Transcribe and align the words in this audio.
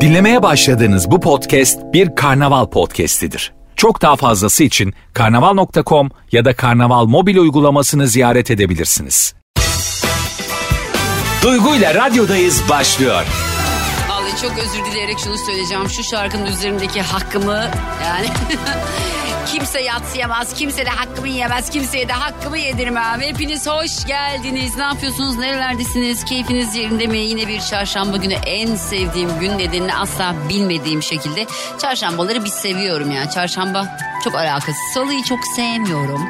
Dinlemeye 0.00 0.42
başladığınız 0.42 1.10
bu 1.10 1.20
podcast 1.20 1.78
bir 1.92 2.14
karnaval 2.14 2.66
podcastidir. 2.66 3.52
Çok 3.76 4.02
daha 4.02 4.16
fazlası 4.16 4.64
için 4.64 4.94
karnaval.com 5.12 6.10
ya 6.32 6.44
da 6.44 6.56
karnaval 6.56 7.04
mobil 7.06 7.36
uygulamasını 7.36 8.08
ziyaret 8.08 8.50
edebilirsiniz. 8.50 9.34
Duygu 11.42 11.74
ile 11.76 11.94
radyodayız 11.94 12.62
başlıyor. 12.68 13.24
Vallahi 14.08 14.42
çok 14.42 14.52
özür 14.58 14.84
dileyerek 14.90 15.18
şunu 15.18 15.38
söyleyeceğim. 15.38 15.88
Şu 15.88 16.02
şarkının 16.04 16.46
üzerindeki 16.46 17.02
hakkımı 17.02 17.70
yani 18.04 18.26
kimse 19.46 19.80
yatsıyamaz. 19.80 20.54
Kimse 20.54 20.86
de 20.86 20.90
hakkımı 20.90 21.28
yiyemez. 21.28 21.70
Kimseye 21.70 22.08
de 22.08 22.12
hakkımı 22.12 22.58
yedirmem. 22.58 23.20
Hepiniz 23.20 23.66
hoş 23.66 24.06
geldiniz. 24.06 24.76
Ne 24.76 24.82
yapıyorsunuz? 24.82 25.36
Nerelerdesiniz? 25.38 26.24
Keyfiniz 26.24 26.74
yerinde 26.74 27.06
mi? 27.06 27.18
Yine 27.18 27.48
bir 27.48 27.60
çarşamba 27.60 28.16
günü 28.16 28.34
en 28.34 28.76
sevdiğim 28.76 29.38
gün 29.40 29.58
nedenini 29.58 29.94
asla 29.94 30.34
bilmediğim 30.48 31.02
şekilde. 31.02 31.46
Çarşambaları 31.78 32.44
bir 32.44 32.50
seviyorum 32.50 33.10
yani. 33.10 33.30
Çarşamba 33.30 33.98
çok 34.24 34.34
alakasız. 34.34 34.76
Salıyı 34.94 35.22
çok 35.22 35.38
sevmiyorum 35.56 36.22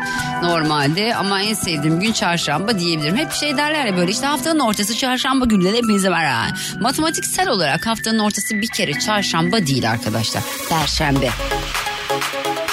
normalde 0.42 1.14
ama 1.14 1.42
en 1.42 1.54
sevdiğim 1.54 2.00
gün 2.00 2.12
çarşamba 2.12 2.78
diyebilirim. 2.78 3.16
Hep 3.16 3.32
şey 3.32 3.56
derler 3.56 3.84
ya 3.84 3.96
böyle 3.96 4.10
işte 4.10 4.26
haftanın 4.26 4.60
ortası 4.60 4.96
çarşamba 4.96 5.44
günleri 5.44 5.76
hepinize 5.76 6.10
var 6.10 6.24
ha. 6.24 6.46
Matematiksel 6.80 7.48
olarak 7.48 7.86
haftanın 7.86 8.18
ortası 8.18 8.54
bir 8.54 8.68
kere 8.68 8.98
çarşamba 8.98 9.66
değil 9.66 9.90
arkadaşlar. 9.90 10.42
Perşembe. 10.68 11.30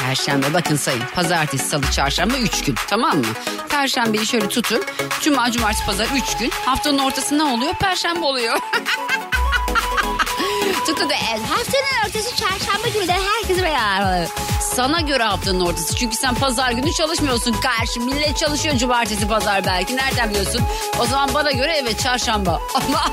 Perşembe 0.07 0.53
bakın 0.53 0.75
sayın. 0.75 1.03
Pazartesi, 1.15 1.65
salı, 1.69 1.91
çarşamba 1.91 2.37
3 2.37 2.63
gün 2.63 2.75
tamam 2.89 3.17
mı? 3.17 3.25
Perşembeyi 3.69 4.25
şöyle 4.25 4.49
tutun. 4.49 4.83
Cuma, 5.21 5.51
cumartesi, 5.51 5.85
pazar 5.85 6.07
3 6.15 6.37
gün. 6.37 6.49
Haftanın 6.65 6.97
ortası 6.97 7.37
ne 7.37 7.43
oluyor? 7.43 7.73
Perşembe 7.73 8.25
oluyor. 8.25 8.59
Tutun 10.85 11.09
da 11.09 11.13
el. 11.13 11.39
Haftanın 11.43 12.07
ortası 12.09 12.35
çarşamba 12.35 12.87
günü 12.93 13.07
de 13.07 13.13
herkes 13.13 13.57
beraber. 13.57 14.27
Sana 14.61 15.01
göre 15.01 15.23
haftanın 15.23 15.59
ortası. 15.59 15.95
Çünkü 15.95 16.15
sen 16.17 16.35
pazar 16.35 16.71
günü 16.71 16.91
çalışmıyorsun 16.93 17.53
karşı. 17.53 17.99
Millet 18.01 18.37
çalışıyor 18.37 18.75
cumartesi 18.75 19.27
pazar 19.27 19.65
belki. 19.65 19.97
Nereden 19.97 20.29
biliyorsun? 20.29 20.61
O 20.99 21.05
zaman 21.05 21.33
bana 21.33 21.51
göre 21.51 21.77
evet 21.81 21.99
çarşamba. 21.99 22.61
Ama 22.75 23.11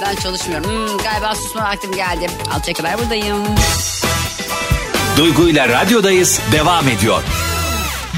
ben 0.00 0.14
çalışmıyorum. 0.14 0.70
Hmm, 0.70 0.98
galiba 0.98 1.34
susma 1.34 1.62
vaktim 1.62 1.92
geldi. 1.92 2.26
Alçak 2.54 2.76
kadar 2.76 2.98
buradayım. 2.98 3.44
Duygu 5.16 5.48
ile 5.48 5.68
radyodayız 5.68 6.40
devam 6.52 6.88
ediyor. 6.88 7.22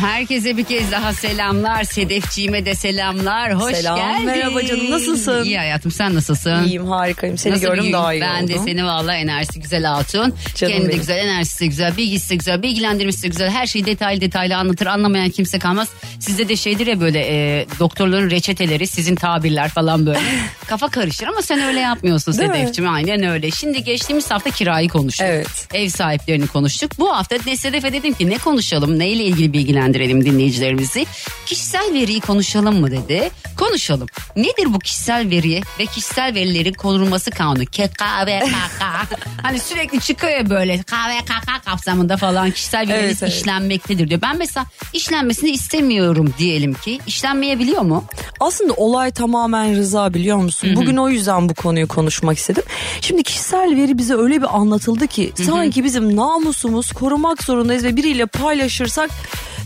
Herkese 0.01 0.57
bir 0.57 0.65
kez 0.65 0.91
daha 0.93 1.13
selamlar. 1.13 1.85
Sedefciğime 1.85 2.67
de 2.67 2.75
selamlar. 2.75 3.55
Hoş 3.55 3.75
Selam, 3.75 3.97
geldin. 3.97 4.27
merhaba 4.27 4.63
canım, 4.67 4.91
nasılsın? 4.91 5.45
İyi 5.45 5.59
hayatım 5.59 5.91
sen 5.93 6.15
nasılsın? 6.15 6.65
İyiyim 6.65 6.87
harikayım. 6.87 7.39
Seni 7.39 7.53
Nasıl 7.53 7.67
gördüm 7.67 7.85
gün? 7.85 7.93
daha 7.93 8.15
iyi 8.15 8.21
Ben 8.21 8.43
oldum. 8.43 8.49
de 8.55 8.59
seni 8.59 8.85
valla 8.85 9.15
enerjisi 9.15 9.61
güzel 9.61 9.85
hatun. 9.85 10.35
Canım 10.55 10.73
Kendi 10.73 10.85
de 10.85 10.89
benim. 10.89 10.99
güzel, 11.01 11.17
enerjisi 11.19 11.61
de 11.61 11.67
güzel, 11.67 11.97
bilgisi 11.97 12.31
de 12.31 12.35
güzel, 12.37 12.63
bilgilendirmesi 12.63 13.23
de 13.23 13.29
güzel. 13.29 13.51
Her 13.51 13.67
şeyi 13.67 13.87
detaylı 13.87 14.21
detaylı 14.21 14.57
anlatır. 14.57 14.87
Anlamayan 14.87 15.31
kimse 15.31 15.59
kalmaz. 15.59 15.89
Sizde 16.21 16.49
de 16.49 16.57
şeydir 16.57 16.87
ya 16.87 17.01
böyle 17.01 17.21
e, 17.29 17.67
doktorların 17.79 18.31
reçeteleri, 18.31 18.87
sizin 18.87 19.15
tabirler 19.15 19.69
falan 19.69 20.07
böyle. 20.07 20.21
Kafa 20.67 20.89
karışır 20.89 21.27
ama 21.27 21.43
sen 21.43 21.61
öyle 21.61 21.81
yapmıyorsun 21.81 22.39
Değil 22.39 22.51
mi? 22.51 22.57
Sedefciğim. 22.57 22.91
Aynen 22.93 23.23
öyle. 23.23 23.51
Şimdi 23.51 23.85
geçtiğimiz 23.85 24.31
hafta 24.31 24.51
kirayı 24.51 24.89
konuştuk. 24.89 25.27
Evet. 25.31 25.69
Ev 25.75 25.89
sahiplerini 25.89 26.47
konuştuk. 26.47 26.91
Bu 26.99 27.17
hafta 27.17 27.37
Sedef'e 27.57 27.93
dedim 27.93 28.13
ki 28.15 28.31
ne 28.31 28.39
konuşalım, 28.39 28.99
neyle 28.99 29.25
ilgili 29.25 29.53
bilgilendirelim 29.53 29.86
dinleyicilerimizi. 29.95 31.07
Kişisel 31.47 31.95
veriyi 31.95 32.21
konuşalım 32.21 32.81
mı 32.81 32.91
dedi. 32.91 33.31
Konuşalım. 33.57 34.09
Nedir 34.37 34.75
bu 34.75 34.79
kişisel 34.79 35.31
veri 35.31 35.61
ve 35.79 35.87
kişisel 35.87 36.35
verilerin 36.35 36.73
korunması 36.73 37.31
kanunu? 37.31 37.67
KKVKK. 37.67 38.83
hani 39.43 39.61
sürekli 39.61 40.01
çıkıyor 40.01 40.33
ya 40.33 40.51
böyle 40.51 40.79
KVKK 40.79 41.65
kapsamında 41.65 42.17
falan 42.17 42.51
kişisel 42.51 42.81
verileriniz 42.81 43.23
Evet, 43.23 43.23
evet. 43.23 43.33
işlenmektedir 43.33 44.11
diyor. 44.11 44.23
Ben 44.23 44.39
mesela 44.39 44.67
işlenmesini 44.93 45.51
istemiyorum 45.51 46.35
diyelim 46.39 46.75
ki. 46.75 46.99
İşlenmeyebiliyor 47.07 47.83
mu? 47.83 48.05
Aslında 48.41 48.73
olay 48.73 49.11
tamamen 49.11 49.77
rıza 49.77 50.15
biliyor 50.15 50.37
musun? 50.37 50.71
Bugün 50.77 50.97
o 50.97 51.09
yüzden 51.09 51.49
bu 51.49 51.55
konuyu 51.55 51.89
konuşmak 51.89 52.39
istedim. 52.39 52.63
Şimdi 53.01 53.23
kişisel 53.23 53.77
veri 53.77 53.99
bize 53.99 54.15
öyle 54.15 54.43
bir 54.43 54.57
anlatıldı 54.57 55.07
ki 55.07 55.33
sanki 55.47 55.85
bizim 55.85 56.17
namusumuz 56.17 56.93
korumak 56.93 57.43
zorundayız 57.43 57.85
ve 57.85 57.97
biriyle 57.97 58.27
paylaşırsak 58.27 59.11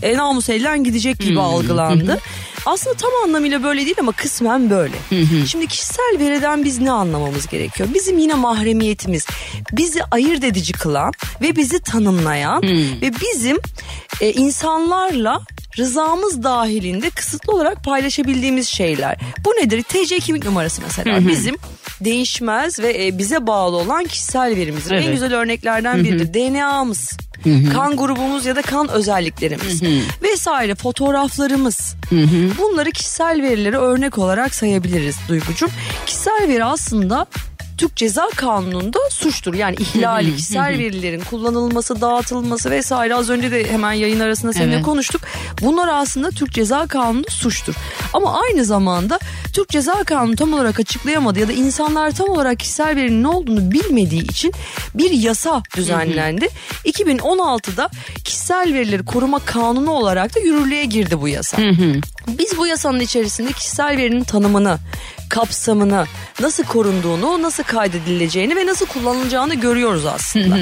e, 0.03 0.17
namus 0.17 0.49
elden 0.49 0.85
gidecek 0.85 1.19
gibi 1.21 1.41
algılandı. 1.41 2.19
Aslında 2.67 2.97
tam 2.97 3.11
anlamıyla 3.25 3.63
böyle 3.63 3.85
değil 3.85 3.97
ama 4.01 4.13
kısmen 4.13 4.71
böyle. 4.71 4.95
Şimdi 5.47 5.67
kişisel 5.67 6.17
veriden 6.19 6.65
biz 6.65 6.79
ne 6.81 6.91
anlamamız 6.91 7.47
gerekiyor? 7.47 7.89
Bizim 7.95 8.19
yine 8.19 8.35
mahremiyetimiz, 8.35 9.27
bizi 9.73 10.05
ayırt 10.05 10.45
edici 10.45 10.73
kılan 10.73 11.13
ve 11.41 11.57
bizi 11.57 11.81
tanımlayan 11.83 12.63
ve 13.03 13.11
bizim 13.21 13.59
e, 14.21 14.33
insanlarla 14.33 15.41
rızamız 15.79 16.43
dahilinde 16.43 17.11
kısıtlı 17.11 17.53
olarak 17.53 17.85
paylaşabildiğimiz 17.85 18.69
şeyler. 18.69 19.17
Bu 19.45 19.51
nedir? 19.51 19.83
TC 19.83 20.19
kimlik 20.21 20.45
numarası 20.45 20.83
mesela. 20.83 21.29
Bizim 21.29 21.57
değişmez 22.01 22.81
ve 22.81 23.07
e, 23.07 23.19
bize 23.19 23.47
bağlı 23.47 23.77
olan 23.77 24.05
kişisel 24.05 24.57
verimizdir. 24.57 24.91
En 24.95 25.03
Evet. 25.03 25.13
güzel 25.13 25.35
örneklerden 25.35 26.05
biridir. 26.05 26.35
DNA'mız, 26.35 27.13
kan 27.73 27.97
grubumuz 27.97 28.47
ya 28.47 28.57
da 28.57 28.63
kan 28.63 28.89
özelliklerimiz 28.89 29.83
vesaire 30.23 30.75
fotoğraflarımız. 30.75 31.95
Bunları 32.59 32.91
kişisel 32.91 33.43
verileri 33.43 33.77
örnek 33.79 34.19
olarak 34.19 34.55
sayabiliriz 34.55 35.17
Duygucuğum. 35.29 35.71
Kişisel 36.07 36.49
veri 36.49 36.65
aslında 36.65 37.27
Türk 37.81 37.97
Ceza 37.97 38.29
Kanunu'nda 38.37 38.99
suçtur. 39.11 39.55
Yani 39.55 39.77
ihlali, 39.79 40.37
kişisel 40.37 40.79
verilerin 40.79 41.21
kullanılması, 41.21 42.01
dağıtılması 42.01 42.71
vesaire 42.71 43.15
az 43.15 43.31
önce 43.31 43.51
de 43.51 43.71
hemen 43.71 43.93
yayın 43.93 44.21
arasında 44.21 44.53
seninle 44.53 44.75
Evet. 44.75 44.85
konuştuk. 44.85 45.21
Bunlar 45.63 45.89
aslında 45.89 46.31
Türk 46.31 46.53
Ceza 46.53 46.87
Kanunu'nda 46.87 47.31
suçtur. 47.31 47.75
Ama 48.13 48.41
aynı 48.41 48.65
zamanda 48.65 49.19
Türk 49.55 49.69
Ceza 49.69 49.93
Kanunu 50.05 50.37
tam 50.37 50.53
olarak 50.53 50.81
açıklayamadı 50.81 51.39
ya 51.39 51.49
da 51.49 51.53
insanlar 51.53 52.11
tam 52.11 52.29
olarak 52.29 52.59
kişisel 52.59 52.97
verinin 52.97 53.23
ne 53.23 53.29
olduğunu 53.29 53.71
bilmediği 53.71 54.23
için 54.23 54.53
bir 54.95 55.11
yasa 55.11 55.63
düzenlendi. 55.77 56.49
2016'da 56.85 57.91
kişisel 58.25 58.75
verileri 58.75 59.05
koruma 59.05 59.39
kanunu 59.39 59.91
olarak 59.91 60.37
da 60.37 60.41
yürürlüğe 60.41 60.85
girdi 60.85 61.21
bu 61.21 61.29
yasa. 61.29 61.57
Biz 62.29 62.59
bu 62.59 62.67
yasanın 62.67 63.01
içerisinde 63.01 63.53
kişisel 63.53 63.97
verinin 63.97 64.25
tanımını, 64.25 64.79
kapsamını, 65.31 66.07
nasıl 66.41 66.65
korunduğunu, 66.65 67.43
nasıl 67.43 67.63
kaydedileceğini 67.63 68.57
ve 68.57 68.67
nasıl 68.67 68.87
kullanılacağını 68.87 69.55
görüyoruz 69.55 70.07
aslında. 70.07 70.57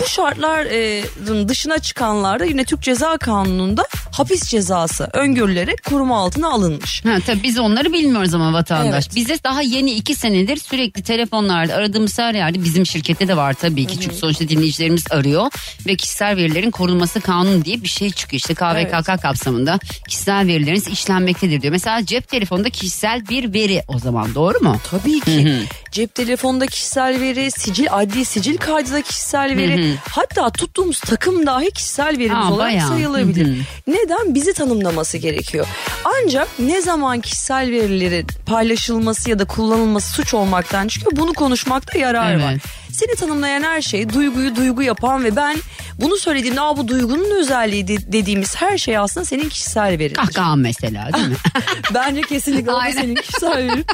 Bu 0.00 0.06
şartların 0.06 1.48
dışına 1.48 1.78
çıkanlarda 1.78 2.44
yine 2.44 2.64
Türk 2.64 2.82
Ceza 2.82 3.18
Kanunu'nda 3.18 3.86
hapis 4.12 4.44
cezası 4.48 5.08
öngörülerek 5.12 5.84
koruma 5.84 6.18
altına 6.18 6.48
alınmış. 6.48 7.04
Ha, 7.04 7.18
tabii 7.26 7.42
biz 7.42 7.58
onları 7.58 7.92
bilmiyoruz 7.92 8.34
ama 8.34 8.52
vatandaş. 8.52 9.06
Evet. 9.06 9.16
Bize 9.16 9.38
daha 9.44 9.62
yeni 9.62 9.92
iki 9.92 10.14
senedir 10.14 10.56
sürekli 10.56 11.02
telefonlarda 11.02 11.74
aradığımız 11.74 12.18
her 12.18 12.34
yerde 12.34 12.64
bizim 12.64 12.86
şirkette 12.86 13.28
de 13.28 13.36
var 13.36 13.54
tabii 13.54 13.86
ki. 13.86 14.00
Çünkü 14.00 14.16
sonuçta 14.16 14.48
dinleyicilerimiz 14.48 15.04
arıyor 15.10 15.46
ve 15.86 15.96
kişisel 15.96 16.36
verilerin 16.36 16.70
korunması 16.70 17.20
kanunu 17.20 17.64
diye 17.64 17.82
bir 17.82 17.88
şey 17.88 18.10
çıkıyor. 18.10 18.38
İşte 18.38 18.54
KVKK 18.54 19.22
kapsamında 19.22 19.78
kişisel 20.08 20.46
verileriniz 20.46 20.88
işlenmektedir 20.88 21.62
diyor. 21.62 21.72
Mesela 21.72 22.06
cep 22.06 22.28
telefonunda 22.28 22.70
kişisel 22.70 23.28
bir 23.28 23.54
veri 23.54 23.82
o 23.88 23.98
zaman 23.98 24.09
doğru 24.34 24.58
mu? 24.64 24.76
Tabii 24.90 25.20
ki. 25.20 25.62
Cep 25.90 26.14
telefonda 26.14 26.66
kişisel 26.66 27.20
veri, 27.20 27.50
sicil, 27.50 27.86
adli 27.90 28.24
sicil 28.24 28.56
kaydı 28.56 29.02
kişisel 29.02 29.56
veri. 29.56 29.94
Hatta 30.10 30.50
tuttuğumuz 30.50 31.00
takım 31.00 31.46
dahi 31.46 31.70
kişisel 31.70 32.18
verimiz 32.18 32.46
Aa, 32.46 32.52
olarak 32.52 32.72
bayağı. 32.72 32.88
sayılabilir. 32.88 33.46
Hı 33.46 33.50
hı. 33.50 33.54
Neden? 33.86 34.34
Bizi 34.34 34.52
tanımlaması 34.52 35.18
gerekiyor. 35.18 35.66
Ancak 36.04 36.48
ne 36.58 36.82
zaman 36.82 37.20
kişisel 37.20 37.70
verilerin 37.70 38.26
paylaşılması 38.46 39.30
ya 39.30 39.38
da 39.38 39.44
kullanılması 39.44 40.12
suç 40.12 40.34
olmaktan 40.34 40.88
çıkıyor 40.88 41.12
bunu 41.16 41.32
konuşmakta 41.32 41.98
yarar 41.98 42.42
var. 42.42 42.54
Seni 43.00 43.14
tanımlayan 43.16 43.62
her 43.62 43.82
şey 43.82 44.08
duyguyu 44.08 44.56
duygu 44.56 44.82
yapan 44.82 45.24
ve 45.24 45.36
ben 45.36 45.56
bunu 46.00 46.16
söylediğimde 46.16 46.60
Aa, 46.60 46.76
bu 46.76 46.88
duygunun 46.88 47.30
özelliği 47.40 47.88
de- 47.88 48.12
dediğimiz 48.12 48.56
her 48.56 48.78
şey 48.78 48.98
aslında 48.98 49.26
senin 49.26 49.48
kişisel 49.48 49.98
verin. 49.98 50.14
Kahkahan 50.14 50.58
mesela 50.58 51.10
değil 51.12 51.28
mi? 51.28 51.36
Bence 51.94 52.20
kesinlikle 52.20 52.70
o 52.70 52.74
da 52.74 52.78
Aynen. 52.78 53.00
senin 53.02 53.14
kişisel 53.14 53.56
verin. 53.56 53.86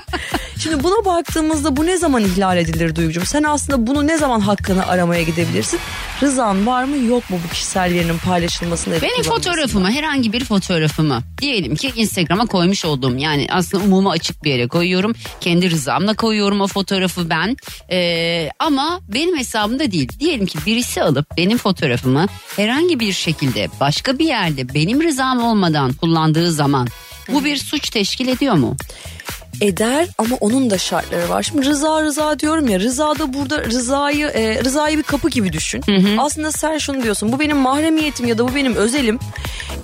Şimdi 0.58 0.82
buna 0.84 1.04
baktığımızda 1.04 1.76
bu 1.76 1.86
ne 1.86 1.96
zaman 1.96 2.24
ihlal 2.24 2.56
edilir 2.58 2.96
Duygucuğum? 2.96 3.26
Sen 3.26 3.42
aslında 3.42 3.86
bunu 3.86 4.06
ne 4.06 4.18
zaman 4.18 4.40
hakkını 4.40 4.86
aramaya 4.86 5.22
gidebilirsin? 5.22 5.80
Rızan 6.22 6.66
var 6.66 6.84
mı 6.84 6.96
yok 6.96 7.30
mu 7.30 7.38
bu 7.44 7.52
kişisel 7.52 7.94
verinin 7.94 8.18
paylaşılmasında? 8.18 9.02
Benim 9.02 9.22
fotoğrafımı 9.22 9.90
herhangi 9.90 10.32
bir 10.32 10.44
fotoğrafımı 10.44 11.22
diyelim 11.40 11.76
ki 11.76 11.92
Instagram'a 11.96 12.46
koymuş 12.46 12.84
olduğum 12.84 13.16
yani 13.16 13.46
aslında 13.50 13.84
umuma 13.84 14.10
açık 14.10 14.44
bir 14.44 14.50
yere 14.50 14.68
koyuyorum. 14.68 15.12
Kendi 15.40 15.70
rızamla 15.70 16.14
koyuyorum 16.14 16.60
o 16.60 16.66
fotoğrafı 16.66 17.30
ben. 17.30 17.56
Ee, 17.90 18.48
ama 18.58 18.95
benim 19.08 19.36
hesabımda 19.36 19.92
değil. 19.92 20.08
Diyelim 20.20 20.46
ki 20.46 20.58
birisi 20.66 21.02
alıp 21.02 21.26
benim 21.36 21.58
fotoğrafımı 21.58 22.26
herhangi 22.56 23.00
bir 23.00 23.12
şekilde 23.12 23.68
başka 23.80 24.18
bir 24.18 24.26
yerde 24.26 24.74
benim 24.74 25.02
rızam 25.02 25.42
olmadan 25.42 25.92
kullandığı 25.92 26.52
zaman 26.52 26.88
bu 27.32 27.44
bir 27.44 27.56
suç 27.56 27.90
teşkil 27.90 28.28
ediyor 28.28 28.54
mu? 28.54 28.76
Eder 29.60 30.08
ama 30.18 30.36
onun 30.40 30.70
da 30.70 30.78
şartları 30.78 31.28
var. 31.28 31.42
Şimdi 31.42 31.66
rıza 31.66 32.02
rıza 32.02 32.38
diyorum 32.38 32.68
ya 32.68 32.80
rızada 32.80 33.32
burada 33.34 33.64
rızayı 33.64 34.26
e, 34.26 34.64
rızayı 34.64 34.98
bir 34.98 35.02
kapı 35.02 35.28
gibi 35.30 35.52
düşün. 35.52 35.82
Aslında 36.18 36.52
sen 36.52 36.78
şunu 36.78 37.02
diyorsun 37.02 37.32
bu 37.32 37.40
benim 37.40 37.56
mahremiyetim 37.56 38.26
ya 38.26 38.38
da 38.38 38.48
bu 38.48 38.54
benim 38.54 38.74
özelim. 38.74 39.18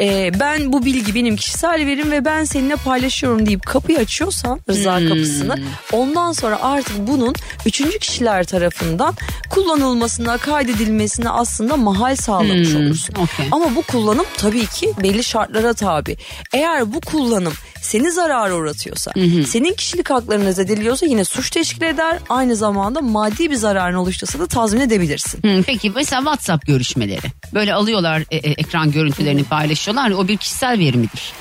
E, 0.00 0.30
ben 0.40 0.72
bu 0.72 0.84
bilgi 0.84 1.14
benim 1.14 1.36
kişisel 1.36 1.86
verim 1.86 2.10
ve 2.10 2.24
ben 2.24 2.44
seninle 2.44 2.76
paylaşıyorum 2.76 3.46
deyip 3.46 3.66
kapıyı 3.66 3.98
açıyorsan 3.98 4.60
rıza 4.70 4.98
kapısını 5.08 5.54
ondan 5.92 6.32
sonra 6.32 6.62
artık 6.62 7.08
bunun 7.08 7.34
üçüncü 7.66 7.98
kişiler 7.98 8.44
tarafından 8.44 9.14
kullanılmasına 9.50 10.38
kaydedilmesine 10.38 11.28
aslında 11.30 11.76
mahal 11.76 12.16
sağlamış 12.16 12.74
olursun. 12.74 13.14
okey. 13.14 13.46
Ama 13.50 13.74
bu 13.76 13.82
kullanım 13.82 14.24
tabii 14.36 14.66
ki 14.66 14.92
belli 15.02 15.24
şartlara 15.24 15.74
tabi. 15.74 16.16
Eğer 16.54 16.94
bu 16.94 17.00
kullanım 17.00 17.52
seni 17.82 18.12
zarara 18.12 18.54
uğratıyorsa, 18.54 19.12
senin 19.62 19.74
kişilik 19.74 20.10
haklarını 20.10 20.52
zedeliyorsa 20.52 21.06
yine 21.06 21.24
suç 21.24 21.50
teşkil 21.50 21.82
eder. 21.82 22.18
Aynı 22.28 22.56
zamanda 22.56 23.00
maddi 23.00 23.50
bir 23.50 23.54
zararın 23.54 23.94
oluştursa 23.94 24.38
da 24.38 24.46
tazmin 24.46 24.80
edebilirsin. 24.80 25.42
Hı, 25.42 25.62
peki 25.66 25.90
mesela 25.90 26.22
WhatsApp 26.22 26.66
görüşmeleri. 26.66 27.26
Böyle 27.54 27.74
alıyorlar 27.74 28.24
e, 28.30 28.36
e, 28.36 28.50
ekran 28.50 28.92
görüntülerini 28.92 29.44
paylaşıyorlar. 29.44 30.10
O 30.10 30.28
bir 30.28 30.36
kişisel 30.36 30.78
veri 30.78 30.96
midir? 30.96 31.32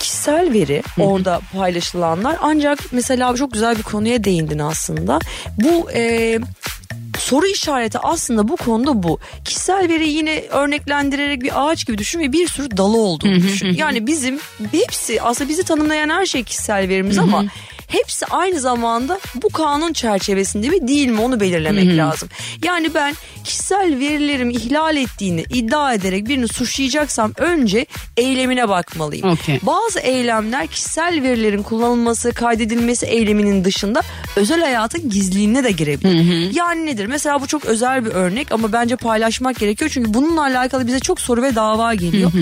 Kişisel 0.00 0.52
veri 0.52 0.82
orada 0.98 1.40
paylaşılanlar 1.52 2.36
ancak 2.42 2.78
mesela 2.92 3.36
çok 3.36 3.52
güzel 3.52 3.78
bir 3.78 3.82
konuya 3.82 4.24
değindin 4.24 4.58
aslında. 4.58 5.18
Bu 5.58 5.90
e, 5.94 6.38
soru 7.24 7.46
işareti 7.46 7.98
aslında 7.98 8.48
bu 8.48 8.56
konuda 8.56 9.02
bu. 9.02 9.18
Kişisel 9.44 9.88
veri 9.88 10.08
yine 10.08 10.40
örneklendirerek 10.40 11.42
bir 11.42 11.52
ağaç 11.54 11.86
gibi 11.86 11.98
düşün 11.98 12.20
ve 12.20 12.32
bir 12.32 12.48
sürü 12.48 12.76
dalı 12.76 12.96
olduğunu 12.96 13.34
düşün. 13.42 13.74
Yani 13.74 14.06
bizim 14.06 14.38
hepsi 14.72 15.22
aslında 15.22 15.50
bizi 15.50 15.62
tanımlayan 15.64 16.08
her 16.08 16.26
şey 16.26 16.44
kişisel 16.44 16.88
verimiz 16.88 17.18
ama 17.18 17.44
hepsi 17.94 18.26
aynı 18.26 18.60
zamanda 18.60 19.20
bu 19.34 19.48
kanun 19.48 19.92
çerçevesinde 19.92 20.68
mi 20.68 20.88
değil 20.88 21.08
mi 21.08 21.20
onu 21.20 21.40
belirlemek 21.40 21.96
lazım. 21.96 22.28
Yani 22.64 22.94
ben 22.94 23.14
kişisel 23.44 23.98
verilerimi 23.98 24.52
ihlal 24.52 24.96
ettiğini 24.96 25.44
iddia 25.50 25.94
ederek 25.94 26.28
birini 26.28 26.48
suçlayacaksam 26.48 27.32
önce 27.36 27.86
eylemine 28.16 28.68
bakmalıyım. 28.68 29.28
Okey. 29.28 29.58
Bazı 29.62 30.00
eylemler 30.00 30.66
kişisel 30.66 31.22
verilerin 31.22 31.62
kullanılması, 31.62 32.32
kaydedilmesi 32.32 33.06
eyleminin 33.06 33.64
dışında 33.64 34.02
özel 34.36 34.60
hayatın 34.60 35.10
gizliliğine 35.10 35.64
de 35.64 35.70
girebilir. 35.70 36.54
Yani 36.54 36.86
nedir? 36.86 37.06
Mesela 37.06 37.40
bu 37.40 37.46
çok 37.46 37.64
özel 37.64 38.04
bir 38.04 38.10
örnek 38.10 38.52
ama 38.52 38.72
bence 38.72 38.96
paylaşmak 38.96 39.56
gerekiyor. 39.58 39.90
Çünkü 39.94 40.14
bununla 40.14 40.42
alakalı 40.42 40.86
bize 40.86 41.00
çok 41.00 41.20
soru 41.20 41.42
ve 41.42 41.54
dava 41.54 41.94
geliyor. 41.94 42.32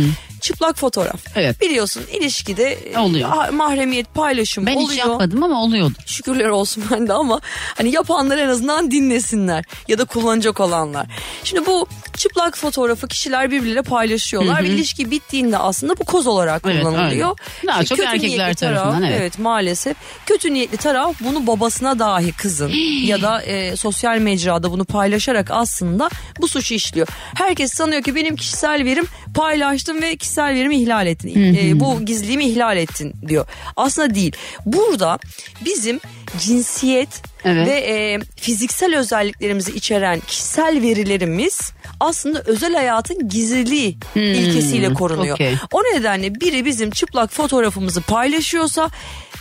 Çıplak 0.43 0.77
fotoğraf. 0.79 1.21
Evet. 1.37 1.61
Biliyorsun 1.61 2.03
ilişkide 2.13 2.73
e, 2.73 2.99
Oluyor. 2.99 3.49
mahremiyet 3.49 4.15
paylaşım 4.15 4.67
Ben 4.67 4.75
oluyor. 4.75 4.91
hiç 4.91 4.99
yapmadım 4.99 5.43
ama 5.43 5.63
oluyordur. 5.63 5.95
Şükürler 6.07 6.49
olsun 6.49 6.85
bende 6.91 7.13
ama 7.13 7.41
hani 7.77 7.95
yapanlar 7.95 8.39
en 8.39 8.49
azından 8.49 8.91
dinlesinler 8.91 9.65
ya 9.89 9.99
da 9.99 10.05
kullanacak 10.05 10.61
olanlar. 10.61 11.07
Şimdi 11.45 11.67
bu 11.67 11.87
çıplak 12.17 12.59
fotoğrafı 12.59 13.09
kişiler 13.09 13.51
birbirleriyle 13.51 13.83
paylaşıyorlar 13.83 14.63
ve 14.63 14.69
ilişki 14.69 15.11
bittiğinde 15.11 15.59
aslında 15.59 15.99
bu 15.99 16.05
koz 16.05 16.27
olarak 16.27 16.63
Evet, 16.67 16.83
kullanılıyor. 16.83 17.29
öyle. 17.29 17.67
Daha 17.73 17.85
çok 17.85 17.99
kötü 17.99 18.11
erkekler 18.11 18.47
niyetli 18.47 18.55
tarafından, 18.61 19.01
taraf, 19.01 19.13
evet. 19.17 19.39
maalesef. 19.39 19.97
Kötü 20.27 20.55
niyetli 20.55 20.77
taraf 20.77 21.17
bunu 21.21 21.47
babasına 21.47 21.99
dahi 21.99 22.33
kızın 22.33 22.69
ya 23.05 23.23
da 23.23 23.43
e, 23.43 23.77
sosyal 23.77 24.19
mecrada 24.19 24.71
bunu 24.73 24.85
paylaşarak 24.85 25.51
aslında 25.51 26.11
bu 26.41 26.49
suçu 26.49 26.75
işliyor. 26.75 27.09
Herkes 27.35 27.73
sanıyor 27.75 28.03
ki 28.03 28.15
benim 28.15 28.37
kişisel 28.37 28.85
verim 28.85 29.07
paylaştım 29.35 30.03
ve 30.03 30.17
kişisel 30.33 30.55
verimi 30.55 30.77
ihlal 30.77 31.07
ettin. 31.07 31.55
E, 31.55 31.81
bu 31.81 32.05
gizliliğimi 32.05 32.45
ihlal 32.45 32.77
ettin 32.77 33.13
diyor. 33.29 33.47
Aslında 33.77 34.15
değil. 34.15 34.33
Burada 34.67 35.19
bizim 35.65 36.01
cinsiyet 36.39 37.09
Evet. 37.45 37.67
ve 37.69 37.73
e, 37.73 38.19
fiziksel 38.37 38.99
özelliklerimizi 38.99 39.73
içeren 39.73 40.21
kişisel 40.21 40.83
verilerimiz 40.83 41.73
aslında 42.03 42.43
özel 42.47 42.75
hayatın 42.75 43.29
gizliliği 43.29 43.97
ilkesiyle 44.15 44.95
korunuyor. 44.95 45.35
okey. 45.35 45.55
O 45.73 45.81
nedenle 45.83 46.35
biri 46.35 46.65
bizim 46.65 46.91
çıplak 46.91 47.33
fotoğrafımızı 47.33 48.01
paylaşıyorsa 48.01 48.91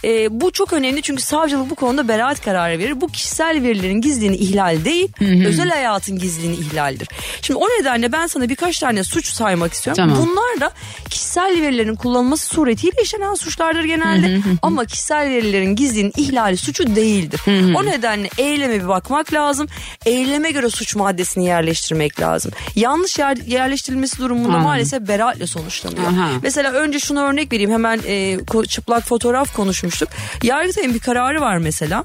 e, 0.03 0.41
bu 0.41 0.51
çok 0.51 0.73
önemli 0.73 1.01
çünkü 1.01 1.21
savcılık 1.21 1.69
bu 1.69 1.75
konuda 1.75 2.07
beraat 2.07 2.41
kararı 2.41 2.79
verir. 2.79 3.01
Bu 3.01 3.07
kişisel 3.07 3.63
verilerin 3.63 4.01
gizliliğini 4.01 4.35
ihlal 4.35 4.85
değil, 4.85 5.07
özel 5.47 5.69
hayatın 5.69 6.19
gizliliğini 6.19 6.55
ihlaldir. 6.55 7.09
Şimdi 7.41 7.57
o 7.57 7.67
nedenle 7.67 8.11
ben 8.11 8.27
sana 8.27 8.49
birkaç 8.49 8.79
tane 8.79 9.03
suç 9.03 9.27
saymak 9.27 9.73
istiyorum. 9.73 10.03
Tamam. 10.07 10.27
Bunlar 10.27 10.59
da 10.59 10.71
kişisel 11.09 11.61
verilerin 11.61 11.95
kullanılması 11.95 12.45
suretiyle 12.45 13.01
işlenen 13.03 13.33
suçlardır 13.33 13.83
genelde. 13.83 14.39
Ama 14.61 14.85
kişisel 14.85 15.29
verilerin 15.29 15.75
gizliliğinin 15.75 16.13
ihlali 16.17 16.57
suçu 16.57 16.95
değildir. 16.95 17.41
O 17.75 17.85
nedenle 17.85 18.29
eyleme 18.37 18.79
bir 18.83 18.87
bakmak 18.87 19.33
lazım. 19.33 19.67
Eyleme 20.05 20.51
göre 20.51 20.69
suç 20.69 20.95
maddesini 20.95 21.45
yerleştirmek 21.45 22.19
lazım. 22.19 22.50
Yanlış 22.75 23.19
yer, 23.19 23.37
yerleştirilmesi 23.37 24.17
durumunda 24.17 24.47
Anladım. 24.47 24.63
maalesef 24.63 25.07
beraatle 25.07 25.47
sonuçlanıyor. 25.47 26.07
Aha. 26.07 26.29
Mesela 26.43 26.71
önce 26.71 26.99
şunu 26.99 27.21
örnek 27.21 27.53
vereyim 27.53 27.71
hemen 27.71 27.99
e, 28.07 28.37
çıplak 28.67 29.03
fotoğraf 29.03 29.53
konuşmuştuk. 29.53 30.09
Yargıtay'ın 30.43 30.93
bir 30.93 30.99
kararı 30.99 31.41
var 31.41 31.57
mesela. 31.57 32.03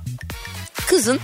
Kızın 0.86 1.18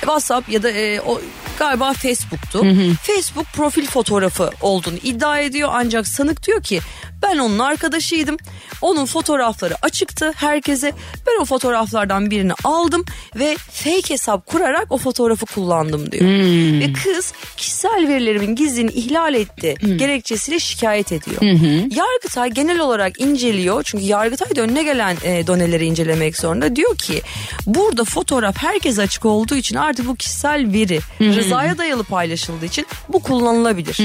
WhatsApp 0.00 0.48
ya 0.48 0.62
da 0.62 0.70
e, 0.70 1.00
o 1.00 1.20
galiba 1.58 1.92
Facebook'tu. 1.92 2.64
Facebook 3.02 3.46
profil 3.52 3.86
fotoğrafı 3.86 4.50
olduğunu 4.60 4.96
iddia 5.02 5.38
ediyor 5.38 5.68
ancak 5.72 6.06
sanık 6.06 6.46
diyor 6.46 6.62
ki 6.62 6.80
ben 7.22 7.38
onun 7.38 7.58
arkadaşıydım. 7.58 8.36
Onun 8.82 9.06
fotoğrafları 9.06 9.74
açıktı 9.82 10.32
herkese. 10.36 10.92
Ben 11.26 11.42
o 11.42 11.44
fotoğraflardan 11.44 12.30
birini 12.30 12.52
aldım 12.64 13.04
ve 13.36 13.56
fake 13.72 14.10
hesap 14.14 14.46
kurarak 14.46 14.86
o 14.92 14.98
fotoğrafı 14.98 15.46
kullandım 15.46 16.12
diyor. 16.12 16.24
Ve 16.80 16.92
kız 16.92 17.32
kişisel 17.56 18.08
verilerimin 18.08 18.54
gizliliğini 18.56 18.90
ihlal 18.90 19.34
etti 19.34 19.74
gerekçesiyle 19.96 20.58
şikayet 20.58 21.12
ediyor. 21.12 21.42
Yargıtay 21.96 22.50
genel 22.50 22.78
olarak 22.80 23.20
inceliyor. 23.20 23.82
Çünkü 23.82 24.04
Yargıtay 24.04 24.56
da 24.56 24.60
önüne 24.60 24.82
gelen 24.82 25.16
e, 25.24 25.46
doneleri 25.46 25.84
incelemek 25.86 26.36
zorunda. 26.36 26.76
Diyor 26.76 26.96
ki 26.96 27.22
burada 27.66 28.04
fotoğraf 28.04 28.56
herkese 28.58 29.02
açık 29.02 29.24
olduğu 29.24 29.54
için 29.56 29.76
artık 29.76 30.06
bu 30.06 30.16
kişisel 30.16 30.72
veri 30.72 31.00
rızaya 31.20 31.78
dayalı 31.78 32.04
paylaşıldığı 32.04 32.64
için 32.64 32.86
bu 33.08 33.18
kullanılabilir. 33.22 33.96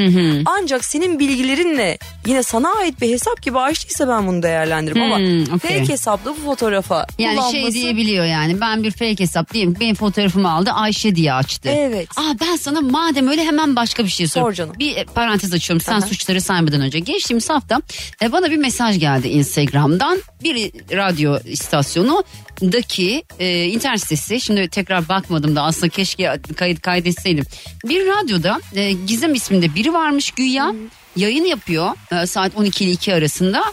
Ancak 0.46 0.86
senin 0.86 1.20
bilgilerinle 1.20 1.98
yine 2.26 2.44
sana 2.44 2.74
ait 2.74 3.02
bir 3.04 3.12
hesap 3.12 3.42
gibi 3.42 3.60
açtıysa 3.60 4.08
ben 4.08 4.28
bunu 4.28 4.44
değerlendiririm. 4.44 5.02
Ama 5.02 5.18
Hmm, 5.18 5.42
okey. 5.44 5.58
fake 5.80 5.94
hesapta 5.94 6.32
bu 6.32 6.36
fotoğrafa 6.46 7.06
Yani 7.20 7.36
kullanması... 7.36 7.58
şey 7.58 7.72
diyebiliyor 7.74 8.26
yani 8.26 8.62
ben 8.62 8.84
bir 8.84 8.92
fake 8.92 9.20
hesap 9.20 9.54
diyeyim 9.54 9.76
benim 9.80 9.96
fotoğrafımı 9.96 10.52
aldı 10.52 10.72
Ayşe 10.72 11.16
diye 11.16 11.34
açtı. 11.34 11.70
Evet. 11.70 12.08
Aa 12.18 12.34
ben 12.42 12.56
sana 12.56 12.82
madem 12.82 13.28
öyle 13.28 13.44
hemen 13.44 13.76
başka 13.76 14.04
bir 14.04 14.10
şey 14.10 14.28
sor. 14.28 14.42
Sor 14.42 14.54
canım. 14.54 14.76
Bir 14.80 14.98
e, 14.98 15.04
parantez 15.06 15.54
açıyorum 15.54 15.82
sen 15.82 15.94
Aha. 15.94 16.02
suçları 16.02 16.42
saymadan 16.42 16.82
önce. 16.82 17.00
Geçtiğimiz 17.00 17.50
hafta 17.50 17.82
e, 18.22 18.32
bana 18.32 18.52
bir 18.52 18.58
mesaj 18.58 19.00
geldi 19.00 19.28
Instagram'dan. 19.28 20.22
Bir 20.44 20.72
radyo 20.92 21.38
istasyonundaki 21.46 23.24
e, 23.40 23.66
internet 23.66 24.02
sitesi 24.02 24.42
şimdi 24.42 24.68
tekrar 24.68 25.10
bakmadım 25.10 25.56
da 25.56 25.62
aslında 25.62 25.90
keşke 25.90 26.40
kayıt 26.56 26.82
kaydetseydim. 26.82 27.46
Bir 27.86 28.06
radyoda 28.08 28.62
e, 28.76 28.92
Gizem 28.92 29.34
isminde 29.34 29.76
biri 29.76 29.94
varmış 29.94 30.32
güya 30.32 30.74
yayın 31.16 31.46
yapıyor 31.46 31.92
e, 32.12 32.28
saat 32.28 32.56
12 32.56 32.84
ile 32.86 32.92
2 32.92 33.14
arasında 33.14 33.64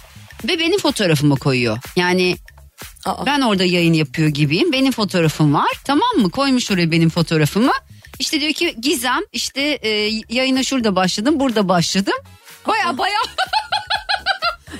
ve 0.48 0.58
benim 0.58 0.78
fotoğrafımı 0.78 1.36
koyuyor. 1.36 1.78
Yani 1.96 2.36
Aa. 3.04 3.26
ben 3.26 3.40
orada 3.40 3.64
yayın 3.64 3.92
yapıyor 3.92 4.28
gibiyim. 4.28 4.72
Benim 4.72 4.92
fotoğrafım 4.92 5.54
var. 5.54 5.70
Tamam 5.84 6.08
mı? 6.16 6.30
Koymuş 6.30 6.70
oraya 6.70 6.90
benim 6.90 7.10
fotoğrafımı. 7.10 7.72
İşte 8.18 8.40
diyor 8.40 8.52
ki 8.52 8.76
Gizem 8.80 9.20
işte 9.32 9.60
e, 9.62 9.88
yayına 10.28 10.62
şurada 10.62 10.96
başladım, 10.96 11.40
burada 11.40 11.68
başladım. 11.68 12.14
Baya 12.66 12.98
baya 12.98 13.18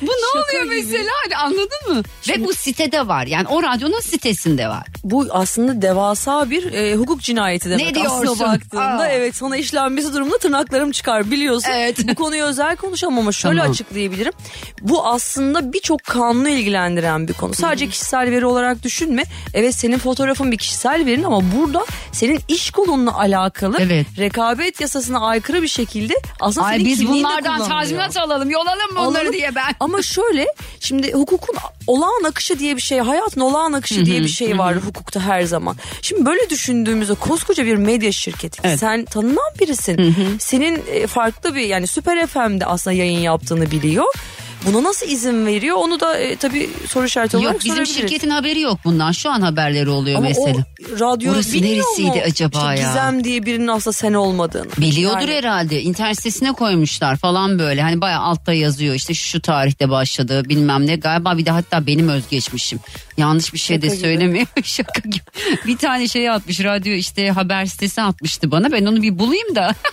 Bu 0.02 0.06
ne 0.06 0.10
Şaka 0.32 0.44
oluyor 0.48 0.64
gibi. 0.64 0.74
mesela 0.84 1.10
Hani 1.24 1.36
anladın 1.36 1.96
mı? 1.96 2.02
Ve 2.28 2.44
bu 2.44 2.54
sitede 2.54 3.06
var 3.08 3.26
yani 3.26 3.48
o 3.48 3.62
radyonun 3.62 4.00
sitesinde 4.00 4.68
var. 4.68 4.86
Bu 5.04 5.26
aslında 5.30 5.82
devasa 5.82 6.50
bir 6.50 6.72
e, 6.72 6.94
hukuk 6.96 7.20
cinayeti 7.20 7.70
demek. 7.70 7.86
Ne 7.86 7.94
diyorsun? 7.94 8.26
Aslına 8.26 8.52
baktığında 8.52 8.82
Aa. 8.82 9.08
evet 9.08 9.36
sana 9.36 9.56
işlenmesi 9.56 10.12
durumunda 10.14 10.38
tırnaklarım 10.38 10.90
çıkar 10.92 11.30
biliyorsun. 11.30 11.70
Evet. 11.74 12.08
Bu 12.08 12.14
konuyu 12.14 12.44
özel 12.44 12.76
konuşamam 12.76 13.18
ama 13.18 13.32
şöyle 13.32 13.56
Tamam. 13.58 13.72
açıklayabilirim. 13.72 14.32
Bu 14.80 15.06
aslında 15.06 15.72
birçok 15.72 16.04
kanunu 16.04 16.48
ilgilendiren 16.48 17.28
bir 17.28 17.32
konu. 17.32 17.54
Sadece 17.54 17.88
kişisel 17.88 18.30
veri 18.30 18.46
olarak 18.46 18.82
düşünme. 18.82 19.22
Evet 19.54 19.74
senin 19.74 19.98
fotoğrafın 19.98 20.52
bir 20.52 20.58
kişisel 20.58 21.06
verin 21.06 21.22
ama 21.22 21.40
burada 21.56 21.84
senin 22.12 22.40
iş 22.48 22.70
kolunla 22.70 23.18
alakalı 23.18 23.76
Evet. 23.80 24.06
rekabet 24.18 24.80
yasasına 24.80 25.20
aykırı 25.20 25.62
bir 25.62 25.68
şekilde 25.68 26.14
aslında 26.40 26.66
Ay 26.66 26.74
senin 26.76 26.86
biz 26.90 26.98
kimliğin 26.98 27.24
de 27.24 27.28
bunlardan 27.28 27.56
kullanılıyor. 27.56 27.80
tazminat 27.80 28.16
alalım 28.16 28.50
yolalım 28.50 28.90
bunları 28.96 29.06
Alalım. 29.18 29.32
diye 29.32 29.54
ben. 29.54 29.74
Ama 29.80 29.89
şöyle 30.02 30.46
şimdi 30.80 31.12
hukukun 31.12 31.56
olağan 31.86 32.24
akışı 32.24 32.58
diye 32.58 32.76
bir 32.76 32.80
şey, 32.82 32.98
hayatın 32.98 33.40
olağan 33.40 33.72
akışı 33.72 34.06
diye 34.06 34.20
bir 34.20 34.28
şey 34.28 34.58
var 34.58 34.76
hukukta 34.76 35.20
her 35.20 35.42
zaman. 35.42 35.76
Şimdi 36.02 36.26
böyle 36.26 36.50
düşündüğümüzde 36.50 37.14
koskoca 37.14 37.66
bir 37.66 37.76
medya 37.76 38.12
şirketi. 38.12 38.60
Evet. 38.64 38.80
Sen 38.80 39.04
tanınan 39.04 39.52
birisin. 39.60 40.14
Senin 40.38 40.82
e, 40.92 41.06
farklı 41.06 41.54
bir 41.54 41.60
yani 41.60 41.86
Süper 41.86 42.26
FM'de 42.26 42.66
aslında 42.66 42.96
yayın 42.96 43.20
yaptığını 43.20 43.70
biliyor. 43.70 44.14
Buna 44.66 44.82
nasıl 44.82 45.06
izin 45.08 45.46
veriyor 45.46 45.76
onu 45.76 46.00
da 46.00 46.18
e, 46.18 46.36
tabii 46.36 46.70
soru 46.88 47.06
işareti 47.06 47.36
olarak 47.36 47.52
Yok 47.52 47.60
bizim 47.64 47.76
sorabiliriz. 47.76 47.96
şirketin 47.96 48.30
haberi 48.30 48.60
yok 48.60 48.78
bundan. 48.84 49.12
Şu 49.12 49.30
an 49.30 49.40
haberleri 49.40 49.88
oluyor 49.90 50.18
Ama 50.18 50.28
mesela. 50.28 50.56
o 50.96 51.00
radyo 51.00 51.32
Burası 51.32 51.52
bilmiyor 51.52 51.76
neresiydi 51.76 52.08
mu? 52.08 52.22
acaba 52.26 52.74
İşte 52.74 52.82
ya? 52.82 52.88
Gizem 52.88 53.24
diye 53.24 53.46
birinin 53.46 53.66
aslında 53.66 53.92
sen 53.92 54.12
olmadığını. 54.12 54.66
Biliyordur 54.78 55.20
Yani- 55.28 55.34
herhalde. 55.34 55.82
İnternet 55.82 56.16
sitesine 56.16 56.52
koymuşlar 56.52 57.16
falan 57.16 57.58
böyle. 57.58 57.82
Hani 57.82 58.00
bayağı 58.00 58.20
altta 58.22 58.52
yazıyor 58.52 58.94
işte 58.94 59.14
şu, 59.14 59.24
şu 59.28 59.40
tarihte 59.40 59.90
başladı 59.90 60.42
bilmem 60.48 60.86
ne. 60.86 60.96
Galiba 60.96 61.38
bir 61.38 61.46
de 61.46 61.50
hatta 61.50 61.86
benim 61.86 62.08
özgeçmişim. 62.08 62.80
Yanlış 63.16 63.52
bir 63.54 63.58
şey 63.58 63.82
de 63.82 63.86
Şaka 63.86 63.94
gibi. 63.96 64.02
söylemiyor. 64.06 64.46
Şaka 64.64 65.00
gibi. 65.00 65.22
Bir 65.66 65.76
tane 65.78 66.08
şey 66.08 66.30
atmış 66.30 66.64
radyo 66.64 66.92
işte 66.92 67.30
haber 67.30 67.66
sitesi 67.66 68.02
atmıştı 68.02 68.50
bana. 68.50 68.72
Ben 68.72 68.86
onu 68.86 69.02
bir 69.02 69.18
bulayım 69.18 69.54
da. 69.54 69.74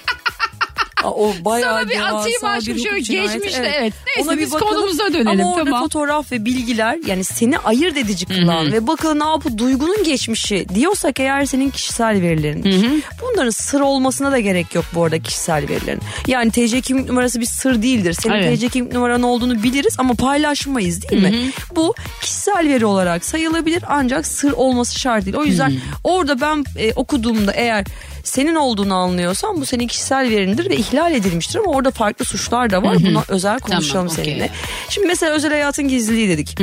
O 1.03 1.33
bayağı 1.45 1.73
Sana 1.79 1.89
bir 1.89 1.95
devasa 1.95 2.17
atayım 2.17 2.39
bir 2.43 2.47
aşkım, 2.47 2.73
hukuk 2.73 2.87
şöyle 2.87 3.03
cinayeti. 3.03 3.33
geçmişte, 3.33 3.71
evet. 3.79 3.93
Neyse, 4.17 4.29
Ona 4.29 4.37
bir 4.37 4.41
biz 4.41 4.53
bakalım. 4.53 4.73
konumuza 4.73 5.13
dönelim, 5.13 5.27
Ama 5.27 5.51
orada 5.53 5.63
tamam. 5.65 5.83
fotoğraf 5.83 6.31
ve 6.31 6.45
bilgiler 6.45 6.97
yani 7.05 7.23
seni 7.23 7.57
ayırt 7.57 7.97
edici 7.97 8.25
kılan 8.25 8.71
ve 8.71 8.87
bakın 8.87 9.19
ne 9.19 9.23
bu 9.23 9.57
duygunun 9.57 10.03
geçmişi 10.03 10.65
diyorsak 10.75 11.19
eğer 11.19 11.45
senin 11.45 11.69
kişisel 11.69 12.21
verilerin. 12.21 13.03
Bunların 13.21 13.49
sır 13.49 13.81
olmasına 13.81 14.31
da 14.31 14.39
gerek 14.39 14.75
yok 14.75 14.85
bu 14.95 15.03
arada 15.03 15.19
kişisel 15.19 15.69
verilerin. 15.69 16.01
Yani 16.27 16.51
TC 16.51 16.81
kimlik 16.81 17.07
numarası 17.07 17.39
bir 17.41 17.45
sır 17.45 17.81
değildir. 17.81 18.13
Senin 18.13 18.33
Evet. 18.35 18.59
TC 18.59 18.69
kimlik 18.69 18.93
numaran 18.93 19.23
olduğunu 19.23 19.63
biliriz 19.63 19.95
ama 19.97 20.13
paylaşmayız 20.13 21.09
değil 21.09 21.21
mi? 21.23 21.51
Bu 21.75 21.93
kişisel 22.21 22.67
veri 22.69 22.85
olarak 22.85 23.25
sayılabilir 23.25 23.83
ancak 23.87 24.27
sır 24.27 24.51
olması 24.51 24.99
şart 24.99 25.25
değil. 25.25 25.37
O 25.37 25.43
yüzden 25.45 25.73
orada 26.03 26.41
ben 26.41 26.63
e, 26.77 26.93
okuduğumda 26.93 27.51
eğer 27.51 27.85
senin 28.23 28.55
olduğunu 28.55 28.93
anlıyorsam 28.95 29.61
bu 29.61 29.65
senin 29.65 29.87
kişisel 29.87 30.29
verindir 30.29 30.69
ve 30.69 30.75
ihlal 30.87 31.13
edilmiştir 31.13 31.59
ama 31.59 31.71
orada 31.71 31.91
farklı 31.91 32.25
suçlar 32.25 32.69
da 32.69 32.83
var. 32.83 32.97
Buna 33.03 33.23
özel 33.27 33.59
konuşalım 33.59 34.07
okey. 34.07 34.25
seninle. 34.25 34.49
Şimdi 34.89 35.07
mesela 35.07 35.33
özel 35.33 35.51
hayatın 35.51 35.87
gizliliği 35.87 36.29
dedik. 36.29 36.59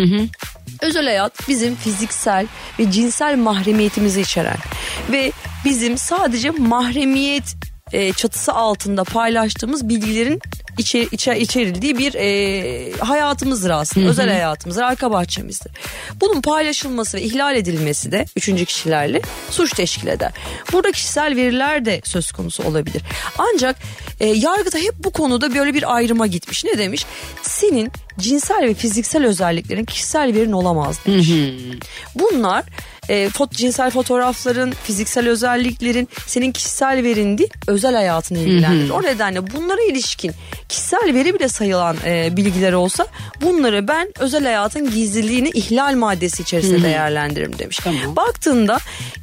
Özel 0.83 1.05
hayat 1.05 1.49
bizim 1.49 1.75
fiziksel 1.75 2.47
ve 2.79 2.91
cinsel 2.91 3.37
mahremiyetimizi 3.37 4.21
içeren 4.21 4.57
ve 5.13 5.33
bizim 5.65 5.99
sadece 5.99 6.51
mahremiyet 6.51 7.57
e, 7.93 8.13
çatısı 8.13 8.53
altında 8.53 9.05
paylaştığımız 9.05 9.89
bilgilerin 9.89 10.41
içe, 10.79 11.03
içe, 11.03 11.39
içerildiği 11.39 11.99
bir 11.99 12.15
e, 12.15 12.93
hayatımızdır 12.93 13.71
aslında. 13.71 14.09
Özel 14.09 14.29
hayatımızdır, 14.29 14.83
arka 14.83 15.11
bahçemizdir. 15.11 15.73
Bunun 16.21 16.41
paylaşılması 16.41 17.17
ve 17.17 17.23
ihlal 17.23 17.57
edilmesi 17.57 18.13
de 18.13 18.25
üçüncü 18.37 18.65
kişilerle 18.65 19.21
suç 19.51 19.73
teşkil 19.73 20.07
eder. 20.07 20.33
Burada 20.73 20.93
kişisel 20.93 21.37
veriler 21.37 21.85
de 21.85 22.01
söz 22.05 22.33
konusu 22.33 22.63
olabilir. 22.63 23.03
Ancak 23.39 23.77
e, 24.21 24.27
yargıda 24.27 24.79
hep 24.79 24.95
bu 24.99 25.11
konuda 25.11 25.55
böyle 25.55 25.75
bir 25.75 25.95
ayrıma 25.95 26.27
gitmiş. 26.27 26.65
Ne 26.65 26.79
demiş? 26.79 27.07
Senin 27.43 27.93
cinsel 28.19 28.63
ve 28.63 28.75
fiziksel 28.75 29.27
özelliklerin 29.27 29.85
kişisel 29.85 30.35
verin 30.35 30.53
olamaz 30.53 30.99
demiş. 31.07 31.31
Bunlar 32.15 32.65
e, 33.09 33.29
fot, 33.29 33.53
cinsel 33.53 33.91
fotoğrafların, 33.91 34.71
fiziksel 34.85 35.29
özelliklerin 35.29 36.09
senin 36.27 36.53
kişisel 36.53 37.03
verin 37.03 37.39
değil, 37.39 37.51
özel 37.67 37.95
hayatını 37.95 38.39
ilgilendirir. 38.39 38.91
O 38.91 39.03
nedenle 39.03 39.51
bunlara 39.53 39.83
ilişkin 39.83 40.33
kişisel 40.69 41.15
veri 41.15 41.35
bile 41.35 41.49
sayılan 41.49 41.97
e, 42.05 42.37
bilgiler 42.37 42.73
olsa 42.73 43.07
bunları 43.43 43.89
ben 43.89 44.13
özel 44.19 44.45
hayatın 44.45 44.91
gizliliğini 44.91 45.49
ihlal 45.51 45.95
maddesi 45.95 46.43
içerisinde 46.43 46.83
değerlendiririm 46.83 47.59
demiş. 47.59 47.79
Tamam. 47.85 48.17
Baktığında 48.17 48.79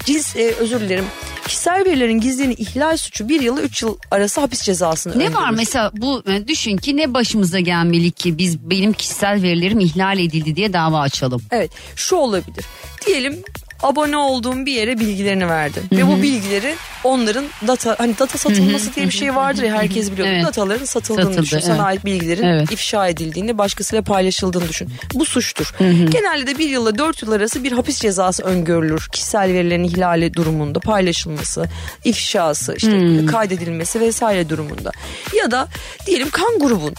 cins, 0.06 0.36
e, 0.36 0.52
özür 0.60 0.80
dilerim 0.82 1.06
kişisel 1.48 1.86
verilerin 1.86 2.20
gizliliğini 2.20 2.54
ihlal 2.54 2.98
suçu 2.98 3.30
bir 3.30 3.42
yılı 3.42 3.62
üç 3.62 3.82
yıl 3.82 3.98
arası 4.12 4.42
hapis 4.42 4.62
cezasını 4.62 5.20
Ne 5.20 5.34
var 5.34 5.42
öngörür. 5.42 5.58
mesela 5.58 5.92
bu 5.98 6.24
e, 6.32 6.48
düşün 6.48 6.78
ki 6.78 6.98
ne 6.98 7.14
başımıza 7.14 7.60
gelmeli 7.60 8.12
ki 8.12 8.38
biz 8.38 8.70
benim 8.82 8.94
kişisel 8.94 9.42
verilerim 9.42 9.80
ihlal 9.80 10.20
edildi 10.20 10.56
diye 10.56 10.74
dava 10.74 11.00
açalım. 11.00 11.42
Evet 11.52 11.72
şu 11.96 12.16
olabilir. 12.16 12.66
Diyelim 13.08 13.44
abone 13.84 14.18
olduğum 14.18 14.66
bir 14.66 14.72
yere 14.72 15.00
bilgilerini 15.00 15.50
verdin. 15.50 15.84
Ve 15.92 16.08
bu 16.08 16.22
bilgileri 16.22 16.76
onların 17.04 17.46
data 17.68 17.96
hani 18.00 18.20
data 18.20 18.38
satılması 18.38 18.96
diye 18.96 19.06
bir 19.06 19.12
şey 19.12 19.36
vardır 19.36 19.64
ya 19.64 19.74
herkes 19.74 20.12
biliyor. 20.12 20.28
Evet. 20.28 20.46
Dataların 20.46 20.86
satıldığını 20.86 21.26
Satıldı, 21.26 21.42
düşün. 21.42 21.60
Sana 21.60 21.76
evet. 21.76 21.86
ait 21.86 22.06
bilgilerin 22.06 22.44
Evet. 22.44 22.72
ifşa 22.72 23.08
edildiğini 23.08 23.58
başkasıyla 23.58 24.04
paylaşıldığını 24.04 24.70
düşün. 24.70 24.90
Bu 25.14 25.26
suçtur. 25.26 25.74
Genelde 26.12 26.48
de 26.48 26.58
bir 26.58 26.70
yılla 26.70 26.98
dört 26.98 27.22
yıl 27.22 27.32
arası 27.32 27.64
bir 27.64 27.72
hapis 27.72 28.00
cezası 28.00 28.44
öngörülür. 28.44 29.08
Kişisel 29.12 29.54
verilerin 29.54 29.84
ihlali 29.84 30.34
durumunda 30.34 30.80
paylaşılması, 30.80 31.70
ifşası, 32.04 32.76
işte 32.78 33.26
kaydedilmesi 33.26 34.00
vesaire 34.00 34.50
durumunda. 34.50 34.92
Ya 35.38 35.52
da 35.52 35.68
diyelim 36.06 36.30
kan 36.30 36.60
grubun 36.60 36.94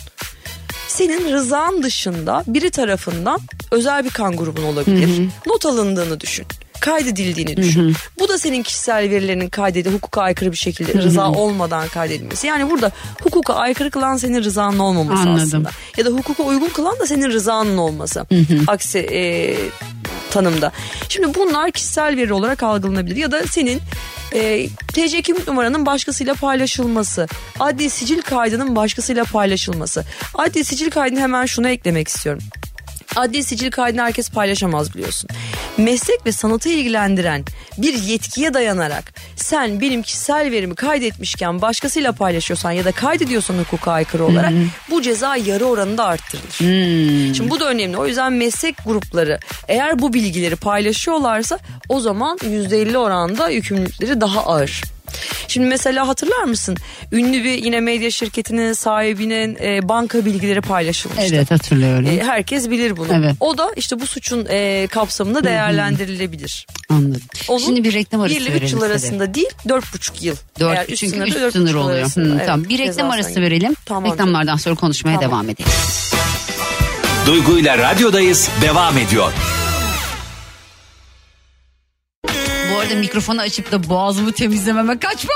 senin 0.92 1.32
rızan 1.32 1.82
dışında 1.82 2.44
biri 2.46 2.70
tarafından 2.70 3.40
özel 3.70 4.04
bir 4.04 4.10
kan 4.10 4.36
grubun 4.36 4.62
olabilir. 4.62 5.28
Not 5.46 5.66
alındığını 5.66 6.20
düşün. 6.20 6.46
Kaydedildiğini 6.80 7.56
düşün. 7.56 7.94
Bu 8.18 8.28
da 8.28 8.38
senin 8.38 8.62
kişisel 8.62 9.10
verilerinin 9.10 9.48
kaydedildiği 9.48 9.94
hukuka 9.94 10.22
aykırı 10.22 10.52
bir 10.52 10.56
şekilde 10.56 10.94
rıza 11.02 11.30
olmadan 11.30 11.88
kaydedilmesi. 11.88 12.46
Yani 12.46 12.70
burada 12.70 12.92
hukuka 13.22 13.54
aykırı 13.54 13.90
kılan 13.90 14.16
senin 14.16 14.42
rızanın 14.42 14.78
olmaması 14.78 15.22
Anladım. 15.22 15.44
aslında. 15.46 15.70
Ya 15.96 16.04
da 16.04 16.10
hukuka 16.10 16.42
uygun 16.42 16.68
kılan 16.68 16.98
da 16.98 17.06
senin 17.06 17.30
rızanın 17.30 17.76
olması. 17.78 18.26
Aksi 18.66 18.98
e, 18.98 19.54
tanımda. 20.32 20.72
Şimdi 21.08 21.34
bunlar 21.34 21.70
kişisel 21.70 22.16
veri 22.16 22.32
olarak 22.32 22.62
algılanabilir. 22.62 23.16
Ya 23.16 23.30
da 23.30 23.42
senin 23.46 23.80
e, 24.34 24.68
TC 24.68 25.22
kimlik 25.22 25.48
numaranın 25.48 25.86
başkasıyla 25.86 26.34
paylaşılması, 26.34 27.28
adli 27.60 27.90
sicil 27.90 28.22
kaydının 28.22 28.76
başkasıyla 28.76 29.24
paylaşılması. 29.24 30.04
Adli 30.34 30.64
sicil 30.64 30.90
kaydını 30.90 31.20
hemen 31.20 31.46
şuna 31.46 31.70
eklemek 31.70 32.08
istiyorum. 32.08 32.42
Adli 33.16 33.44
sicil 33.44 33.70
kaydını 33.70 34.02
herkes 34.02 34.30
paylaşamaz 34.30 34.94
biliyorsun. 34.94 35.30
Meslek 35.78 36.26
ve 36.26 36.32
sanatı 36.32 36.68
ilgilendiren 36.68 37.44
bir 37.78 37.94
yetkiye 37.94 38.54
dayanarak 38.54 39.12
sen 39.36 39.80
benim 39.80 40.02
kişisel 40.02 40.50
verimi 40.50 40.74
kaydetmişken 40.74 41.62
başkasıyla 41.62 42.12
paylaşıyorsan 42.12 42.70
ya 42.70 42.84
da 42.84 42.92
kaydediyorsan 42.92 43.54
hukuka 43.58 43.92
aykırı 43.92 44.24
olarak 44.24 44.52
bu 44.90 45.02
ceza 45.02 45.36
yarı 45.36 45.64
oranında 45.64 46.04
arttırılır. 46.04 46.52
Şimdi 47.34 47.50
bu 47.50 47.60
da 47.60 47.68
önemli. 47.68 47.96
O 47.96 48.06
yüzden 48.06 48.32
meslek 48.32 48.76
grupları 48.86 49.38
eğer 49.68 49.98
bu 49.98 50.12
bilgileri 50.12 50.56
paylaşıyorlarsa 50.56 51.58
o 51.88 52.00
zaman 52.00 52.38
%50 52.38 52.96
oranda 52.96 53.48
yükümlülükleri 53.48 54.20
daha 54.20 54.44
ağır. 54.46 54.82
Şimdi 55.48 55.66
mesela 55.66 56.08
hatırlar 56.08 56.42
mısın? 56.44 56.76
Ünlü 57.12 57.44
bir 57.44 57.64
yine 57.64 57.80
medya 57.80 58.10
şirketinin 58.10 58.72
sahibinin 58.72 59.58
e, 59.62 59.88
banka 59.88 60.24
bilgileri 60.24 60.60
paylaşılmıştı. 60.60 61.34
Evet 61.34 61.50
hatırlıyorum. 61.50 62.06
E, 62.06 62.22
herkes 62.24 62.70
bilir 62.70 62.96
bunu. 62.96 63.08
Evet. 63.14 63.34
O 63.40 63.58
da 63.58 63.70
işte 63.76 64.00
bu 64.00 64.06
suçun 64.06 64.46
e, 64.50 64.86
kapsamında 64.90 65.44
değerlendirilebilir. 65.44 66.66
Anladım. 66.90 67.20
Onun 67.48 67.58
Şimdi 67.58 67.84
bir 67.84 67.92
reklam 67.92 68.20
arası 68.20 68.34
1 68.34 68.40
ile 68.40 68.48
3 68.48 68.54
verelim. 68.54 68.68
yıl 68.68 68.80
size. 68.80 68.86
arasında 68.86 69.34
değil 69.34 69.50
4,5 69.66 70.24
yıl. 70.24 70.36
Dört, 70.60 70.76
Eğer 70.78 70.86
çünkü 70.86 71.08
sınırda 71.08 71.26
üst 71.28 71.36
dört 71.40 71.52
sınır 71.52 71.64
buçuk 71.64 71.76
yıl 71.76 71.84
oluyor. 71.84 71.98
arasında. 71.98 72.28
Hı, 72.28 72.34
Evet, 72.36 72.46
tamam. 72.46 72.68
Bir 72.68 72.78
reklam 72.78 73.10
arası 73.10 73.28
giriyor. 73.30 73.46
verelim. 73.46 73.74
Tamam. 73.86 74.12
Reklamlardan 74.12 74.56
sonra 74.56 74.74
konuşmaya 74.74 75.14
Tamam. 75.20 75.30
devam 75.30 75.48
edelim. 75.50 75.70
Duygu 77.26 77.58
ile 77.58 77.78
radyodayız 77.78 78.48
devam 78.62 78.98
ediyor. 78.98 79.32
Arada 82.82 82.94
mikrofonu 82.94 83.40
açıp 83.40 83.72
da 83.72 83.88
boğazımı 83.88 84.32
temizlememe 84.32 84.98
kaçma. 84.98 85.32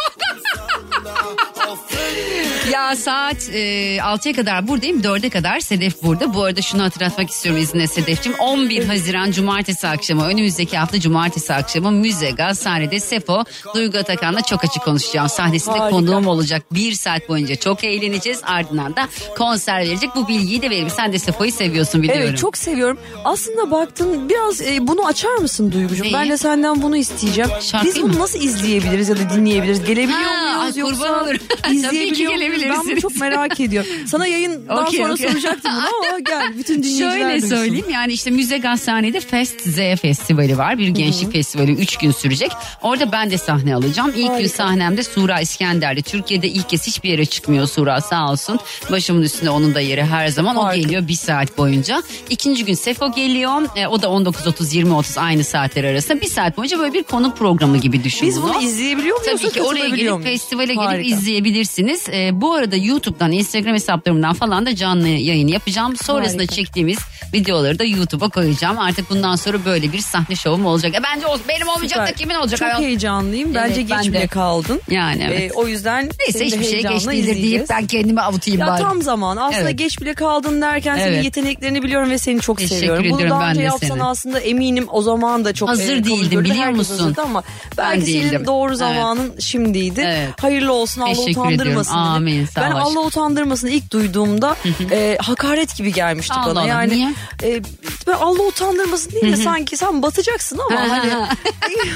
İlla 2.76 2.97
saat 2.97 3.49
e, 3.52 3.97
6'ya 3.97 4.35
kadar 4.35 4.68
buradayım. 4.68 5.00
4'e 5.00 5.30
kadar 5.30 5.61
Sedef 5.61 6.02
burada. 6.02 6.35
Bu 6.35 6.42
arada 6.45 6.62
şunu 6.62 6.83
hatırlatmak 6.83 7.30
istiyorum 7.30 7.62
izninle 7.62 7.87
Sedef'cim. 7.87 8.35
11 8.38 8.85
Haziran 8.87 9.30
Cumartesi 9.30 9.88
akşamı 9.88 10.26
önümüzdeki 10.26 10.78
hafta 10.78 11.00
Cumartesi 11.00 11.54
akşamı 11.54 11.90
Müze 11.90 12.30
Gazhane'de 12.30 13.00
Sefo 13.00 13.45
Duygu 13.75 13.99
Atakan'la 13.99 14.40
çok 14.42 14.64
açık 14.64 14.83
konuşacağım. 14.83 15.28
Sahnesinde 15.28 15.78
Harika. 15.78 15.90
konuğum 15.97 16.26
olacak. 16.26 16.62
Bir 16.73 16.92
saat 16.92 17.28
boyunca 17.28 17.56
çok 17.56 17.85
eğleneceğiz. 17.85 18.40
Ardından 18.45 18.97
da 18.97 19.09
konser 19.38 19.78
verecek. 19.78 20.11
Bu 20.16 20.28
bilgiyi 20.28 20.62
de 20.62 20.71
verim. 20.71 20.90
Sen 20.90 21.12
de 21.12 21.18
Sefo'yu 21.18 21.52
seviyorsun 21.52 22.02
biliyorum. 22.02 22.23
Evet 22.28 22.38
çok 22.38 22.56
seviyorum. 22.56 22.99
Aslında 23.25 23.71
baktın 23.71 24.28
biraz 24.28 24.61
e, 24.61 24.87
bunu 24.87 25.06
açar 25.06 25.35
mısın 25.35 25.73
Duygucuğum? 25.73 26.02
Neyi? 26.04 26.14
Ben 26.14 26.30
de 26.30 26.37
senden 26.37 26.83
bunu 26.83 26.97
isteyeceğim. 26.97 27.50
Şarkıyı 27.61 27.95
Biz 27.95 28.02
bunu 28.02 28.12
mı? 28.12 28.18
nasıl 28.18 28.40
izleyebiliriz 28.40 29.09
ya 29.09 29.16
da 29.16 29.30
dinleyebiliriz? 29.30 29.85
Gelebiliyor 29.85 30.21
Ha, 30.21 30.59
muyuz 30.59 30.76
ay 30.76 30.83
kurban 30.83 31.09
yoksa 31.09 31.23
olurum. 31.25 31.40
Tabii 31.83 32.12
ki 32.12 32.28
muyuz? 32.28 32.65
Ben 32.70 32.85
bunu 32.85 33.00
çok 33.00 33.16
merak 33.20 33.61
ediyorum. 33.61 33.90
Sana 34.06 34.26
yayından 34.26 34.82
Okey, 34.85 35.00
sonra 35.00 35.12
okey. 35.12 35.28
soracaktım 35.28 35.73
bunu 35.76 36.08
ama 36.11 36.18
gel 36.26 36.58
bütün 36.58 36.82
dinleyiciler 36.82 37.11
Şöyle 37.11 37.32
duysun. 37.32 37.49
söyleyeyim 37.49 37.87
yani 37.92 38.12
işte 38.12 38.30
Müze 38.30 38.58
Gazhane'de 38.58 39.20
Fest 39.20 39.61
Z 39.61 39.76
Festivali 40.02 40.58
var. 40.58 40.78
Bir 40.78 40.88
gençlik 40.88 41.32
festivali 41.32 41.73
3 41.73 41.96
gün 41.96 42.11
sürecek. 42.11 42.52
Orada 42.82 43.12
ben 43.12 43.30
de 43.30 43.38
sahne 43.38 43.75
alacağım. 43.75 44.08
İlk 44.11 44.16
gün 44.16 44.26
Harika. 44.28 44.49
sahnemde 44.49 45.02
Sura 45.02 45.40
İskender'de. 45.40 46.02
Türkiye'de 46.02 46.49
ilk 46.49 46.68
kez 46.68 46.87
hiçbir 46.87 47.08
yere 47.11 47.25
çıkmıyor 47.26 47.66
Sura 47.66 48.00
sağ 48.00 48.30
olsun. 48.30 48.58
Başımın 48.90 49.23
üstünde 49.23 49.50
onun 49.50 49.75
da 49.75 49.80
yeri 49.80 50.04
her 50.04 50.28
zaman. 50.28 50.56
O 50.56 50.64
Harika. 50.64 50.82
geliyor 50.82 51.08
bir 51.08 51.14
saat 51.14 51.58
boyunca. 51.58 52.02
İkinci 52.30 52.64
gün 52.64 52.75
Sefo 52.75 53.12
geliyor. 53.14 53.62
E, 53.76 53.87
o 53.87 54.02
da 54.02 54.06
19.30-20.30 54.06 55.20
aynı 55.20 55.44
saatler 55.44 55.85
arasında. 55.85 56.20
Bir 56.20 56.26
saat 56.26 56.56
boyunca 56.56 56.78
böyle 56.78 56.92
bir 56.92 57.02
konuk 57.02 57.37
programı 57.38 57.78
gibi 57.78 58.04
düşün 58.04 58.28
Biz 58.28 58.42
bunu 58.42 58.62
izleyebiliyor 58.62 59.20
muyuz? 59.20 59.40
Tabii 59.42 59.52
ki 59.52 59.62
oraya 59.62 59.88
gelip 59.88 60.12
muyuz? 60.12 60.25
festivale 60.25 60.66
gelip 60.75 60.78
Harika. 60.80 61.08
izleyebilirsiniz. 61.16 62.08
Ee, 62.08 62.30
bu 62.32 62.46
arada 62.55 62.76
YouTube'dan, 62.76 63.33
Instagram 63.33 63.75
hesaplarımdan 63.75 64.35
falan 64.35 64.67
da 64.67 64.76
canlı 64.76 65.09
yayın 65.09 65.49
yapacağım. 65.49 65.97
Sonrasında 65.97 66.38
Harika. 66.43 66.55
çektiğimiz 66.55 66.99
videoları 67.35 67.79
da 67.79 67.85
YouTube'a 67.85 68.29
koyacağım. 68.29 68.79
Artık 68.79 69.11
bundan 69.11 69.37
sonra 69.37 69.65
böyle 69.65 69.93
bir 69.93 69.99
sahne 69.99 70.37
şovum 70.37 70.67
olacak. 70.67 70.95
E 70.95 70.99
bence 71.03 71.26
benim 71.49 71.69
olmayacak 71.69 71.99
da 71.99 72.07
Süper. 72.07 72.19
kimin 72.19 72.35
olacak? 72.35 72.59
Çok 72.59 72.69
ayol? 72.69 72.81
heyecanlıyım. 72.81 73.55
Bence 73.55 73.81
Evet, 73.81 73.91
ben 73.91 74.03
geç 74.03 74.12
de. 74.12 74.17
bile 74.19 74.26
kaldın. 74.26 74.81
Yani 74.91 75.23
evet. 75.26 75.41
Ee, 75.41 75.55
o 75.55 75.67
yüzden 75.67 76.11
Neyse 76.21 76.45
hiçbir 76.47 76.65
şey 76.65 76.83
geç 76.83 77.07
değildir 77.09 77.35
deyip 77.43 77.69
ben 77.71 77.87
kendimi 77.87 78.21
avutayım 78.21 78.61
Ya 78.61 78.67
bari. 78.67 78.83
tam 78.83 79.03
zaman. 79.03 79.37
Aslında 79.37 79.62
Evet. 79.62 79.79
geç 79.79 80.00
bile 80.00 80.15
kaldın 80.15 80.62
derken 80.62 80.97
senin 80.97 81.12
Evet. 81.12 81.25
yeteneklerini 81.25 81.83
biliyorum 81.83 82.11
ve 82.11 82.19
seni 82.19 82.41
çok 82.41 82.59
Teşekkür 82.59 82.76
seviyorum. 82.81 83.07
Bunu 83.11 83.31
daha 83.31 83.41
ben 83.41 83.50
önce 83.50 83.62
yapsan 83.62 83.88
seni. 83.88 84.05
aslında 84.05 84.41
eminim 84.41 84.87
o 84.91 85.03
zaman 85.03 85.45
da 85.45 85.55
çok 85.55 85.69
Hazır 85.69 85.97
e, 85.97 86.05
değildim, 86.05 86.41
biliyor 86.45 86.57
Herkes 86.57 86.76
musun? 86.91 87.15
ama 87.25 87.43
belki 87.79 88.07
değildim. 88.07 88.29
senin 88.31 88.47
doğru 88.47 88.69
Evet. 88.69 88.79
zamanın 88.79 89.38
şimdiydi. 89.41 90.00
Evet. 90.07 90.43
Hayırlı 90.43 90.73
olsun 90.73 91.00
Allah 91.00 91.15
Teşekkür 91.15 91.31
utandırmasın. 91.41 91.91
ediyorum. 91.93 92.11
Amin, 92.15 92.36
sağ 92.45 92.61
ben 92.61 92.71
Allah 92.71 92.87
aşkım. 92.88 93.07
utandırmasın 93.07 93.69
ilk 93.69 93.93
duyduğumda 93.93 94.57
e, 94.90 95.19
hakaret 95.21 95.76
gibi 95.76 95.93
gelmişti 95.93 96.35
Allah 96.35 96.47
bana. 96.55 96.61
Allah, 96.61 96.69
yani 96.69 96.95
niye? 96.95 97.14
e, 97.43 97.62
ben 98.06 98.12
Allah 98.12 98.42
utandırmasın 98.42 99.10
değil 99.12 99.32
de 99.32 99.36
sanki 99.36 99.76
sen 99.76 100.02
batacaksın 100.02 100.58
ama 100.70 100.80
hani 100.90 101.12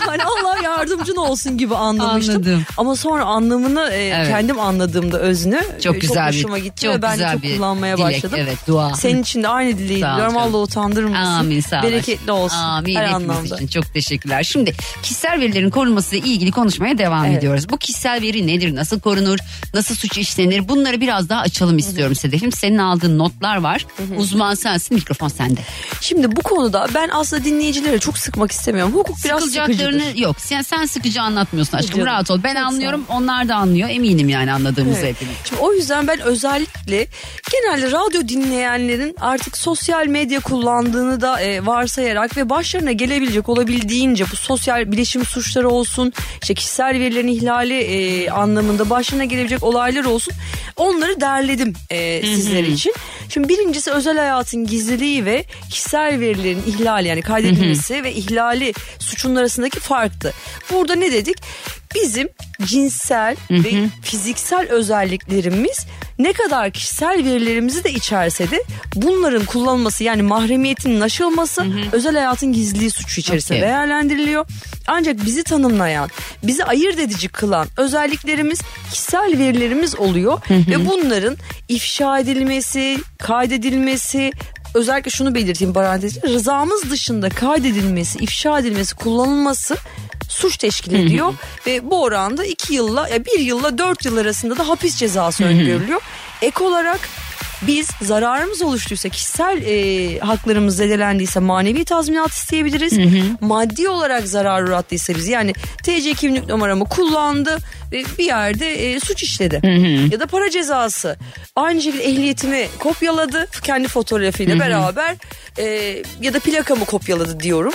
hani 0.07 0.23
Allah 0.25 0.57
yardımcın 0.65 1.17
olsun 1.17 1.59
gibi 1.59 1.77
anlamıştım. 1.77 2.35
Anladım. 2.37 2.63
Ama 2.77 2.97
sonra 2.97 3.25
anlamını 3.25 3.89
e, 3.93 3.97
Evet. 4.11 4.29
kendim 4.29 4.61
anladığımda 4.61 5.19
özünü 5.21 5.61
Çok 5.83 5.95
e, 5.97 5.99
güzel 5.99 6.31
bir- 6.33 6.37
hoşuma 6.37 6.59
gitti 6.59 6.83
çok 6.87 6.95
ve 6.95 7.03
ben 7.03 7.19
de 7.19 7.29
çok 7.33 7.43
kullanmaya 7.43 7.97
dilek, 7.97 8.07
başladım. 8.09 8.39
evet, 8.43 8.59
dua. 8.67 8.95
Senin 8.95 9.23
için 9.23 9.43
de 9.43 9.49
aynı 9.49 9.71
dileği 9.79 9.89
diliyorum. 10.03 10.37
Allah 10.37 10.59
utandırmasın. 10.59 11.31
Amin 11.33 11.61
sağ. 11.61 11.83
Bereketli 11.83 12.33
olsun. 12.33 12.57
Amin 12.57 12.95
her 12.97 13.05
anlamda. 13.05 13.57
için 13.57 13.67
çok 13.67 13.95
teşekkürler. 13.95 14.43
Şimdi 14.43 14.73
kişisel 15.03 15.41
verilerin 15.41 15.71
korunması 15.71 16.17
ile 16.17 16.29
ilgili 16.29 16.51
konuşmaya 16.51 16.99
devam 16.99 17.25
Evet. 17.25 17.39
ediyoruz. 17.39 17.69
Bu 17.71 17.77
kişisel 17.77 18.23
veri 18.23 18.47
nedir? 18.47 18.75
Nasıl 18.75 19.01
korunur? 19.01 19.39
Nasıl 19.75 19.95
suç 19.95 20.19
işlenir? 20.19 20.69
Bunları 20.69 21.01
biraz 21.01 21.29
daha 21.29 21.41
açalım 21.41 21.79
istiyorum 21.79 22.15
Sedef'im. 22.15 22.53
Senin 22.53 22.79
aldığın 22.79 23.19
notlar 23.19 23.57
var. 23.57 23.87
Uzman 24.17 24.55
sensin 24.55 24.95
mikrofon 24.95 25.29
sende. 25.29 25.61
Şimdi 26.01 26.37
bu 26.37 26.43
konuda 26.43 26.87
ben 26.95 27.09
aslında 27.13 27.45
dinleyicileri 27.45 28.01
çok 28.01 28.19
sıkmak 28.19 28.53
istemiyorum. 28.53 28.93
Hukuk 28.95 29.17
biraz 29.25 29.39
Sıkılacaklarını 29.41 30.01
sıkıcıdır. 30.01 30.23
yok. 30.23 30.37
Sen, 30.41 30.63
sen 30.63 30.85
sıkıcı 30.85 31.23
anlatmıyorsun 31.23 31.77
aşkım. 31.79 31.91
Canım, 31.97 32.07
Rahat 32.07 32.31
ol. 32.31 32.41
Ben 32.45 32.55
çok 32.55 32.63
anlıyorum. 32.63 33.05
Onlar 33.09 33.49
da 33.49 33.55
anlıyor. 33.55 33.89
Eminim 33.89 34.29
yani 34.29 34.53
anladığımızı 34.53 35.01
Evet. 35.01 35.15
hepimiz. 35.15 35.35
Şimdi 35.45 35.63
o 35.63 35.73
yüzden 35.73 36.07
ben 36.09 36.21
özellikle 36.21 37.07
genelde 37.53 37.91
radyo 37.93 38.29
dinleyenlerin 38.29 39.15
artık 39.21 39.57
sosyal 39.59 40.07
medya 40.07 40.41
kullandığını 40.41 41.21
da 41.21 41.41
e, 41.41 41.67
varsayarak 41.67 42.37
ve 42.37 42.51
başlarına 42.51 42.93
gelebilecek 42.93 43.49
olabildiğince 43.49 44.25
bu 44.33 44.37
sosyal 44.37 44.93
bilişim 44.93 45.25
suçları 45.25 45.69
olsun, 45.69 46.13
işte 46.43 46.55
kişisel 46.55 46.95
verilerin 46.95 47.29
ihlali 47.29 47.75
e, 47.81 48.31
anlamında 48.31 48.91
başlarına 48.91 49.25
gelebilecek 49.25 49.63
olaylar 49.63 50.05
olsun. 50.05 50.35
Onları 50.77 51.21
derledim 51.21 51.73
e, 51.91 52.23
sizler 52.27 52.65
için. 52.65 52.95
Şimdi 53.29 53.49
birincisi 53.49 53.91
özel 53.91 54.17
hayatın 54.19 54.67
gizliliği 54.67 55.25
ve 55.25 55.45
kişisel 55.71 55.90
verilerin 55.99 56.63
ihlali 56.67 57.09
yani 57.09 57.23
kaydedilmesi 57.23 58.05
ve 58.05 58.13
ihlali 58.13 58.75
suçun 58.99 59.37
arasındaki 59.37 59.81
farktı. 59.81 60.33
Burada 60.73 60.95
ne 60.95 61.13
dedik? 61.13 61.37
Bizim 61.95 62.29
cinsel 62.65 63.37
ve 63.51 63.89
fiziksel 64.03 64.69
özelliklerimiz 64.69 65.87
ne 66.19 66.33
kadar 66.33 66.71
kişisel 66.71 67.25
verilerimizi 67.25 67.85
de 67.85 67.93
içerse 67.93 68.51
de 68.51 68.63
bunların 68.95 69.45
kullanılması 69.45 70.05
yani 70.05 70.23
mahremiyetinin 70.23 71.01
aşılması 71.01 71.67
özel 71.93 72.15
hayatın 72.15 72.53
gizliliği 72.53 72.91
suçu 72.91 73.21
içerisinde 73.21 73.59
Okey. 73.59 73.69
değerlendiriliyor. 73.69 74.47
Ancak 74.87 75.25
bizi 75.25 75.45
tanımlayan, 75.45 76.11
bizi 76.43 76.65
ayırt 76.65 76.99
edici 76.99 77.29
kılan 77.29 77.69
özelliklerimiz 77.77 78.61
kişisel 78.91 79.39
verilerimiz 79.39 79.99
oluyor 79.99 80.41
ve 80.51 80.87
bunların 80.87 81.37
ifşa 81.69 82.19
edilmesi, 82.19 82.99
kaydedilmesi, 83.19 84.33
özellikle 84.75 85.11
şunu 85.11 85.35
belirteyim 85.35 85.75
parantezde 85.75 86.29
rızamız 86.29 86.91
dışında 86.91 87.29
kaydedilmesi, 87.29 88.19
ifşa 88.19 88.59
edilmesi, 88.59 88.95
kullanılması 88.95 89.77
suç 90.29 90.57
teşkil 90.57 90.95
ediyor 90.95 91.35
ve 91.67 91.91
bu 91.91 92.03
oranda 92.03 92.45
2 92.45 92.75
yılla 92.75 93.09
ya 93.09 93.25
1 93.25 93.39
yılla 93.39 93.79
4 93.79 94.05
yıl 94.05 94.17
arasında 94.17 94.59
da 94.59 94.69
hapis 94.69 94.97
cezası 94.97 95.45
öngörülüyor. 95.45 96.01
Ek 96.43 96.65
olarak 96.65 97.01
biz 97.63 97.89
zararımız 98.03 98.63
oluştuysa 98.63 99.09
kişisel 99.09 99.63
e, 99.63 100.19
haklarımız 100.19 100.77
zedelendiyse 100.77 101.41
manevi 101.41 101.85
tazminat 101.85 102.31
isteyebiliriz. 102.31 102.99
Maddi 103.41 103.89
olarak 103.89 104.29
zarar 104.29 104.63
uğrattıysa 104.63 105.15
biz 105.15 105.29
yani 105.29 105.53
TC 105.83 106.15
kimlik 106.15 106.49
numaramı 106.49 106.85
kullandı 106.85 107.59
ve 107.93 108.03
bir 108.19 108.25
yerde 108.25 108.93
e, 108.93 109.01
suç 109.01 109.23
işledi. 109.23 109.61
Ya 110.13 110.21
da 110.21 110.27
para 110.27 110.51
cezası. 110.51 111.17
Aynı 111.57 111.83
şekilde 111.83 112.05
ehliyetimi 112.05 112.67
kopyaladı 112.79 113.47
kendi 113.63 113.89
fotoğrafıyla 113.89 114.59
beraber 114.59 115.17
e, 115.59 115.65
ya 116.23 116.35
da 116.35 116.41
plakamı 116.41 116.85
kopyaladı 116.85 117.41
diyorum. 117.41 117.73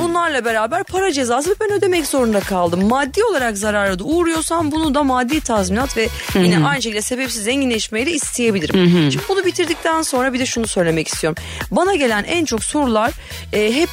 Bunlarla 0.00 0.44
beraber 0.44 0.84
para 0.84 1.12
cezası 1.12 1.50
ve 1.50 1.54
ben 1.60 1.72
ödemek 1.72 2.06
zorunda 2.06 2.40
kaldım. 2.40 2.88
Maddi 2.88 3.24
olarak 3.24 3.58
zarara 3.58 3.98
da 3.98 4.04
uğruyorsam 4.04 4.72
bunu 4.72 4.94
da 4.94 5.02
maddi 5.02 5.40
tazminat 5.40 5.96
ve 5.96 6.08
yine 6.34 6.66
aynı 6.66 6.82
şekilde 6.82 7.02
sebepsiz 7.02 7.44
zenginleşmeyle 7.44 8.12
isteyebilirim. 8.12 9.10
Şimdi 9.12 9.26
bunu 9.28 9.44
bitirdikten 9.44 10.02
sonra 10.02 10.32
bir 10.32 10.38
de 10.38 10.46
şunu 10.46 10.66
söylemek 10.66 11.08
istiyorum. 11.08 11.42
Bana 11.70 11.94
gelen 11.94 12.24
en 12.24 12.44
çok 12.44 12.64
sorular 12.64 13.12
e, 13.52 13.74
hep 13.74 13.90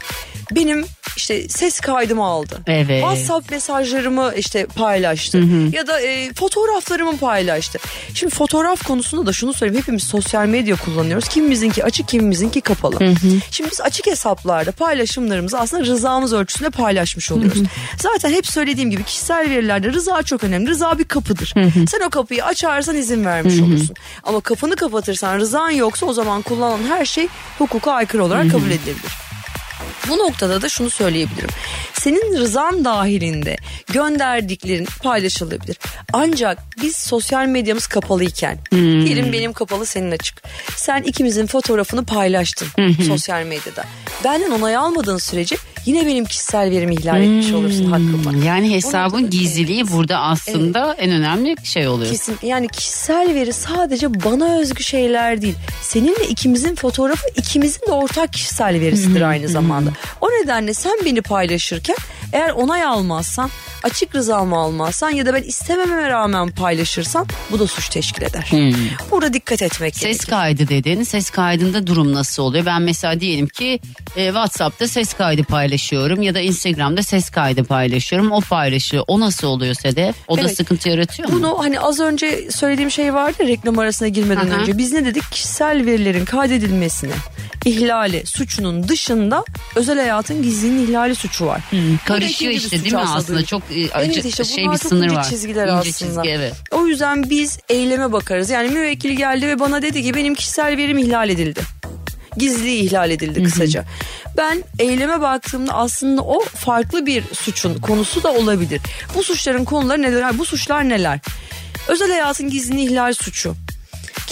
benim 0.52 0.86
işte 1.18 1.50
ses 1.50 1.80
kaydımı 1.80 2.26
aldı. 2.26 2.62
Evet. 2.68 3.02
WhatsApp 3.02 3.52
mesajlarımı 3.52 4.34
işte 4.38 4.66
paylaştı. 4.66 5.38
Ya 5.72 5.88
da 5.88 6.02
e, 6.02 6.34
fotoğraflarımı 6.34 7.18
paylaştı. 7.18 7.80
Şimdi 8.14 8.36
fotoğraf 8.36 8.84
konusunda 8.84 9.26
da 9.26 9.34
şunu 9.34 9.54
söyleyeyim. 9.54 9.82
Hepimiz 9.82 10.04
sosyal 10.04 10.46
medya 10.48 10.76
kullanıyoruz. 10.76 11.28
Kimimizinki 11.28 11.84
açık 11.84 12.08
kimimizinki 12.08 12.62
kapalı. 12.62 13.16
Şimdi 13.52 13.72
biz 13.72 13.82
açık 13.82 14.08
hesaplarda 14.08 14.72
paylaşımlarımızı 14.72 15.60
aslında 15.60 15.84
rızamız 15.84 16.34
ölçüsünde 16.34 16.70
paylaşmış 16.70 17.32
oluyoruz. 17.32 17.60
Zaten 17.98 18.32
hep 18.32 18.48
söylediğim 18.48 18.90
gibi 18.90 19.04
kişisel 19.04 19.50
verilerde 19.50 19.94
rıza 19.94 20.24
çok 20.24 20.44
önemli. 20.44 20.70
Rıza 20.70 21.00
bir 21.00 21.04
kapıdır. 21.06 21.54
Sen 21.92 22.02
o 22.08 22.10
kapıyı 22.10 22.46
açarsan 22.46 22.96
izin 22.96 23.26
vermiş 23.26 23.60
olursun. 23.62 23.96
Ama 24.24 24.40
kapını 24.42 24.76
kapatırsan 24.76 25.40
rızan 25.40 25.70
yoksa 25.70 26.06
o 26.06 26.14
zaman 26.14 26.42
kullanılan 26.42 26.84
her 26.84 27.06
şey 27.06 27.28
hukuka 27.58 27.92
aykırı 27.92 28.24
olarak 28.24 28.52
kabul 28.52 28.68
edilebilir. 28.72 29.25
Bu 30.10 30.18
noktada 30.18 30.62
da 30.62 30.70
şunu 30.70 30.90
söyleyebilirim. 30.90 31.50
Senin 31.94 32.38
rızan 32.38 32.86
dahilinde 32.86 33.58
gönderdiklerin 33.94 34.88
paylaşılabilir. 35.04 35.78
Ancak 36.14 36.58
biz 36.82 36.96
sosyal 36.96 37.46
medyamız 37.46 37.88
kapalıyken 37.88 38.58
diyelim 38.72 39.34
benim 39.34 39.54
kapalı 39.54 39.86
senin 39.86 40.12
açık. 40.12 40.42
Sen 40.76 41.02
ikimizin 41.04 41.46
fotoğrafını 41.48 42.06
paylaştın 42.06 42.68
sosyal 43.08 43.44
medyada. 43.44 43.84
Benden 44.24 44.52
onay 44.52 44.76
almadığın 44.76 45.18
sürece 45.18 45.56
yine 45.86 46.06
benim 46.06 46.26
kişisel 46.26 46.72
verimi 46.72 46.94
ihlal 46.96 47.22
etmiş 47.22 47.52
olursun 47.54 47.86
hakkımı. 47.86 48.46
Yani 48.46 48.74
hesabın 48.76 49.18
noktada- 49.24 49.30
gizliliği 49.38 49.82
Evet. 49.82 49.92
burada 49.94 50.20
aslında 50.20 50.94
en 51.00 51.12
önemli 51.12 51.56
şey 51.64 51.88
oluyor. 51.88 52.12
Kesin 52.12 52.38
yani 52.44 52.68
kişisel 52.68 53.34
veri 53.36 53.54
sadece 53.54 54.24
bana 54.24 54.60
özgü 54.60 54.84
şeyler 54.84 55.42
değil. 55.42 55.56
Seninle 55.82 56.28
ikimizin 56.30 56.76
fotoğrafı 56.76 57.28
ikimizin 57.38 57.82
de 57.88 57.92
ortak 57.92 58.34
kişisel 58.34 58.80
verisidir 58.80 59.22
aynı 59.22 59.48
zamanda. 59.48 59.65
O 60.22 60.28
nedenle 60.30 60.74
sen 60.74 61.00
beni 61.06 61.22
paylaşırken 61.22 61.96
eğer 62.34 62.50
onay 62.50 62.84
almazsan 62.84 63.50
açık 63.84 64.16
rızamı 64.16 64.58
almazsan 64.58 65.10
ya 65.10 65.26
da 65.26 65.34
ben 65.34 65.44
istemememe 65.44 66.10
rağmen 66.10 66.52
paylaşırsan 66.52 67.28
bu 67.52 67.60
da 67.60 67.68
suç 67.68 67.90
teşkil 67.90 68.22
eder. 68.22 68.52
Burada 69.12 69.34
dikkat 69.34 69.62
etmek 69.62 69.96
Ses 69.96 70.04
gerekir. 70.04 70.26
kaydı 70.28 70.68
dedin. 70.68 71.04
Ses 71.04 71.30
kaydında 71.30 71.88
durum 71.88 72.14
nasıl 72.14 72.44
oluyor? 72.44 72.66
Ben 72.66 72.82
mesela 72.82 73.20
diyelim 73.20 73.48
ki 73.48 73.80
e, 74.16 74.26
WhatsApp'ta 74.26 74.88
ses 74.88 75.14
kaydı 75.14 75.44
paylaşıyorum 75.44 76.22
ya 76.22 76.36
da 76.36 76.40
Instagram'da 76.40 77.04
ses 77.04 77.30
kaydı 77.30 77.64
paylaşıyorum. 77.64 78.32
O 78.32 78.42
paylaşıyor. 78.42 79.04
O 79.08 79.20
nasıl 79.20 79.48
oluyor 79.48 79.74
Sedef? 79.74 80.16
O 80.28 80.38
da 80.38 80.42
Evet. 80.42 80.58
sıkıntı 80.58 80.90
yaratıyor 80.90 81.30
mu? 81.30 81.36
Bunu 81.36 81.60
hani 81.60 81.80
az 81.80 82.00
önce 82.00 82.52
söylediğim 82.52 82.92
şey 82.92 83.14
vardı 83.14 83.36
ya, 83.44 83.48
reklam 83.48 83.80
arasına 83.80 84.08
girmeden 84.08 84.50
Aha. 84.50 84.56
önce. 84.62 84.78
Biz 84.78 84.94
ne 84.94 85.06
dedik? 85.06 85.24
Kişisel 85.32 85.86
verilerin 85.86 86.26
kaydedilmesine, 86.26 87.14
ihlali 87.66 88.26
suçunun 88.26 88.88
dışında 88.88 89.44
özel 89.76 89.98
hayatın 90.00 90.42
gizliliğinin 90.44 90.88
ihlali 90.88 91.16
suçu 91.16 91.46
var. 91.46 91.62
Bu 91.72 91.78
da 91.78 91.98
Karışıyor 92.06 92.52
işte 92.52 92.84
değil 92.84 92.94
mi 92.94 93.00
aslında? 93.00 93.28
duyuyor. 93.28 93.46
Çok 93.46 93.62
e, 93.72 93.80
Evet 93.96 94.26
işte 94.26 94.44
şey 94.44 94.72
bir 94.72 94.78
sınır 94.78 95.12
var. 95.12 95.30
çizgiler 95.30 95.64
İnce 95.64 95.72
aslında. 95.74 95.92
çizgi 95.94 96.30
evet. 96.30 96.54
O 96.72 96.88
yüzden 96.88 97.30
biz 97.30 97.60
eyleme 97.70 98.12
bakarız. 98.12 98.50
Yani 98.50 98.70
müvekkil 98.70 99.12
geldi 99.12 99.48
ve 99.48 99.60
bana 99.60 99.82
dedi 99.82 100.04
ki 100.04 100.14
benim 100.14 100.36
kişisel 100.36 100.78
verim 100.78 100.98
ihlal 100.98 101.30
edildi. 101.30 101.62
Gizliliği 102.38 102.84
ihlal 102.84 103.12
edildi 103.12 103.44
kısaca. 103.44 103.86
Ben 104.38 104.64
eyleme 104.80 105.22
baktığımda 105.22 105.74
aslında 105.74 106.22
o 106.22 106.40
farklı 106.46 107.06
bir 107.06 107.24
suçun 107.34 107.78
konusu 107.80 108.24
da 108.24 108.34
olabilir. 108.34 108.82
Bu 109.16 109.24
suçların 109.24 109.66
konuları 109.66 110.02
neler? 110.02 110.38
Bu 110.38 110.46
suçlar 110.46 110.90
neler? 110.90 111.20
Özel 111.88 112.10
hayatın 112.12 112.50
gizliliğini 112.50 112.92
ihlal 112.92 113.14
suçu. 113.14 113.56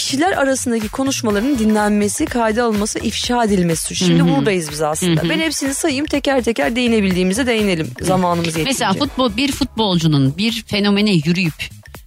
Kişiler 0.03 0.31
arasındaki 0.31 0.89
konuşmaların 0.89 1.59
dinlenmesi, 1.59 2.25
kayda 2.25 2.63
alınması, 2.63 2.99
ifşa 2.99 3.43
edilmesi. 3.43 3.95
Şimdi 3.95 4.27
buradayız 4.29 4.71
biz 4.71 4.81
aslında. 4.81 5.29
Ben 5.29 5.39
hepsini 5.39 5.73
sayayım 5.73 6.05
teker 6.05 6.43
teker 6.43 6.75
değinebildiğimize 6.75 7.47
değinelim 7.47 7.91
zamanımız 8.01 8.47
yetince. 8.47 8.63
Mesela 8.63 8.93
futbol 8.93 9.37
bir 9.37 9.51
futbolcunun 9.51 10.37
bir 10.37 10.63
fenomene 10.67 11.11
yürüyüp 11.13 11.53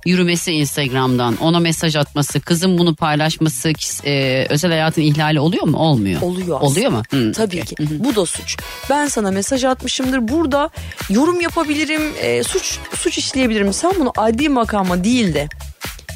yürümesi 0.06 0.52
Instagram'dan 0.52 1.36
ona 1.36 1.60
mesaj 1.60 1.96
atması 1.96 2.40
kızın 2.40 2.78
bunu 2.78 2.94
paylaşması 2.94 3.72
e, 4.04 4.46
özel 4.50 4.70
hayatın 4.70 5.02
ihlali 5.02 5.40
oluyor 5.40 5.64
mu 5.66 5.76
olmuyor 5.78 6.22
Oluyor 6.22 6.56
aslında. 6.56 6.70
oluyor 6.70 6.90
mu 6.90 7.02
Hı, 7.10 7.32
Tabii 7.32 7.64
ki. 7.64 7.74
Bu 7.90 8.14
da 8.16 8.26
suç. 8.26 8.56
Ben 8.90 9.06
sana 9.08 9.30
mesaj 9.30 9.64
atmışımdır. 9.64 10.28
Burada 10.28 10.70
yorum 11.10 11.40
yapabilirim, 11.40 12.02
e, 12.20 12.42
suç 12.42 12.78
suç 12.94 13.18
işleyebilirim. 13.18 13.72
Sen 13.72 13.92
bunu 14.00 14.12
adli 14.16 14.48
makama 14.48 15.04
değil 15.04 15.34
de 15.34 15.48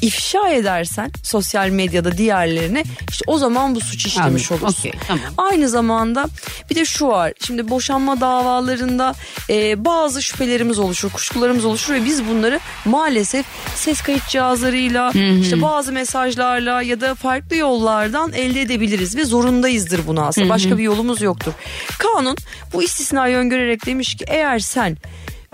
ifşa 0.01 0.49
edersen 0.49 1.11
sosyal 1.23 1.69
medyada 1.69 2.17
diğerlerine 2.17 2.83
işte 3.09 3.23
o 3.27 3.37
zaman 3.37 3.75
bu 3.75 3.81
suç 3.81 4.05
işlemiş 4.05 4.51
Anladım. 4.51 4.67
olursun. 4.67 4.89
Okey, 4.89 4.99
tamam. 5.07 5.25
Aynı 5.37 5.69
zamanda 5.69 6.27
bir 6.69 6.75
de 6.75 6.85
şu 6.85 7.07
var. 7.07 7.33
Şimdi 7.45 7.69
boşanma 7.69 8.21
davalarında 8.21 9.15
e, 9.49 9.85
bazı 9.85 10.23
şüphelerimiz 10.23 10.79
oluşur, 10.79 11.09
kuşkularımız 11.09 11.65
oluşur 11.65 11.93
ve 11.93 12.05
biz 12.05 12.27
bunları 12.27 12.59
maalesef 12.85 13.45
ses 13.75 14.01
kayıt 14.01 14.27
cihazlarıyla, 14.27 15.11
işte 15.41 15.61
bazı 15.61 15.91
mesajlarla 15.91 16.81
ya 16.81 17.01
da 17.01 17.15
farklı 17.15 17.55
yollardan 17.55 18.33
elde 18.33 18.61
edebiliriz 18.61 19.15
ve 19.17 19.25
zorundayızdır 19.25 20.07
bunu 20.07 20.25
aslında. 20.25 20.49
Başka 20.49 20.77
bir 20.77 20.83
yolumuz 20.83 21.21
yoktur. 21.21 21.51
Kanun 21.99 22.37
bu 22.73 22.83
istisnayı 22.83 23.37
öngörerek 23.37 23.85
demiş 23.85 24.15
ki 24.15 24.25
eğer 24.27 24.59
sen 24.59 24.97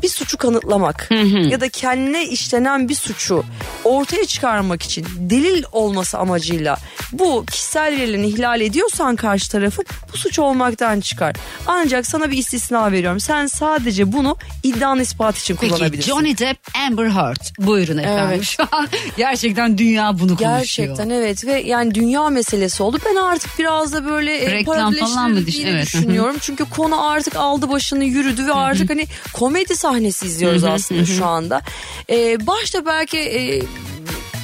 bir 0.03 0.07
suçu 0.09 0.37
kanıtlamak 0.37 1.09
ya 1.49 1.61
da 1.61 1.69
kendine 1.69 2.25
işlenen 2.27 2.89
bir 2.89 2.95
suçu 2.95 3.43
ortaya 3.83 4.25
çıkarmak 4.25 4.83
için 4.83 5.05
delil 5.17 5.63
olması 5.71 6.17
amacıyla 6.17 6.77
bu 7.11 7.45
kişisel 7.45 7.97
verilerini 7.97 8.27
ihlal 8.27 8.61
ediyorsan 8.61 9.15
karşı 9.15 9.51
tarafın 9.51 9.85
bu 10.13 10.17
suç 10.17 10.39
olmaktan 10.39 10.99
çıkar. 10.99 11.35
Ancak 11.67 12.05
sana 12.05 12.31
bir 12.31 12.37
istisna 12.37 12.91
veriyorum. 12.91 13.19
Sen 13.19 13.47
sadece 13.47 14.11
bunu 14.13 14.37
iddianın 14.63 15.01
ispatı 15.01 15.39
için 15.39 15.55
Peki 15.61 15.73
kullanabilirsin. 15.73 16.11
Johnny 16.11 16.37
Depp 16.37 16.59
Amber 16.87 17.09
Heard 17.09 17.41
buyurun 17.59 17.97
efendim 17.97 18.27
Evet. 18.33 18.43
şu 18.43 18.63
an 18.71 18.87
gerçekten 19.17 19.77
dünya 19.77 20.13
bunu 20.19 20.27
konuşuyor. 20.37 20.57
Gerçekten 20.59 21.09
evet 21.09 21.45
ve 21.45 21.61
yani 21.61 21.95
dünya 21.95 22.29
meselesi 22.29 22.83
oldu. 22.83 22.99
Ben 23.05 23.15
artık 23.15 23.59
biraz 23.59 23.93
da 23.93 24.05
böyle 24.05 24.37
e, 24.37 24.51
Reklam 24.51 24.75
falan 24.75 24.89
mı 24.91 24.95
düş- 24.95 24.99
paralelleştirildiğini 25.15 25.69
evet. 25.77 25.85
düşünüyorum. 25.87 26.35
Çünkü 26.41 26.65
konu 26.65 27.07
artık 27.09 27.35
aldı 27.35 27.69
başını 27.69 28.03
yürüdü 28.03 28.47
ve 28.47 28.53
artık 28.53 28.89
hani 28.89 29.05
komedi 29.33 29.75
sahnesi 29.91 30.25
izliyoruz 30.25 30.63
aslında 30.63 31.05
şu 31.05 31.25
anda. 31.25 31.61
Ee, 32.09 32.47
başta 32.47 32.85
belki 32.85 33.17
e, 33.19 33.61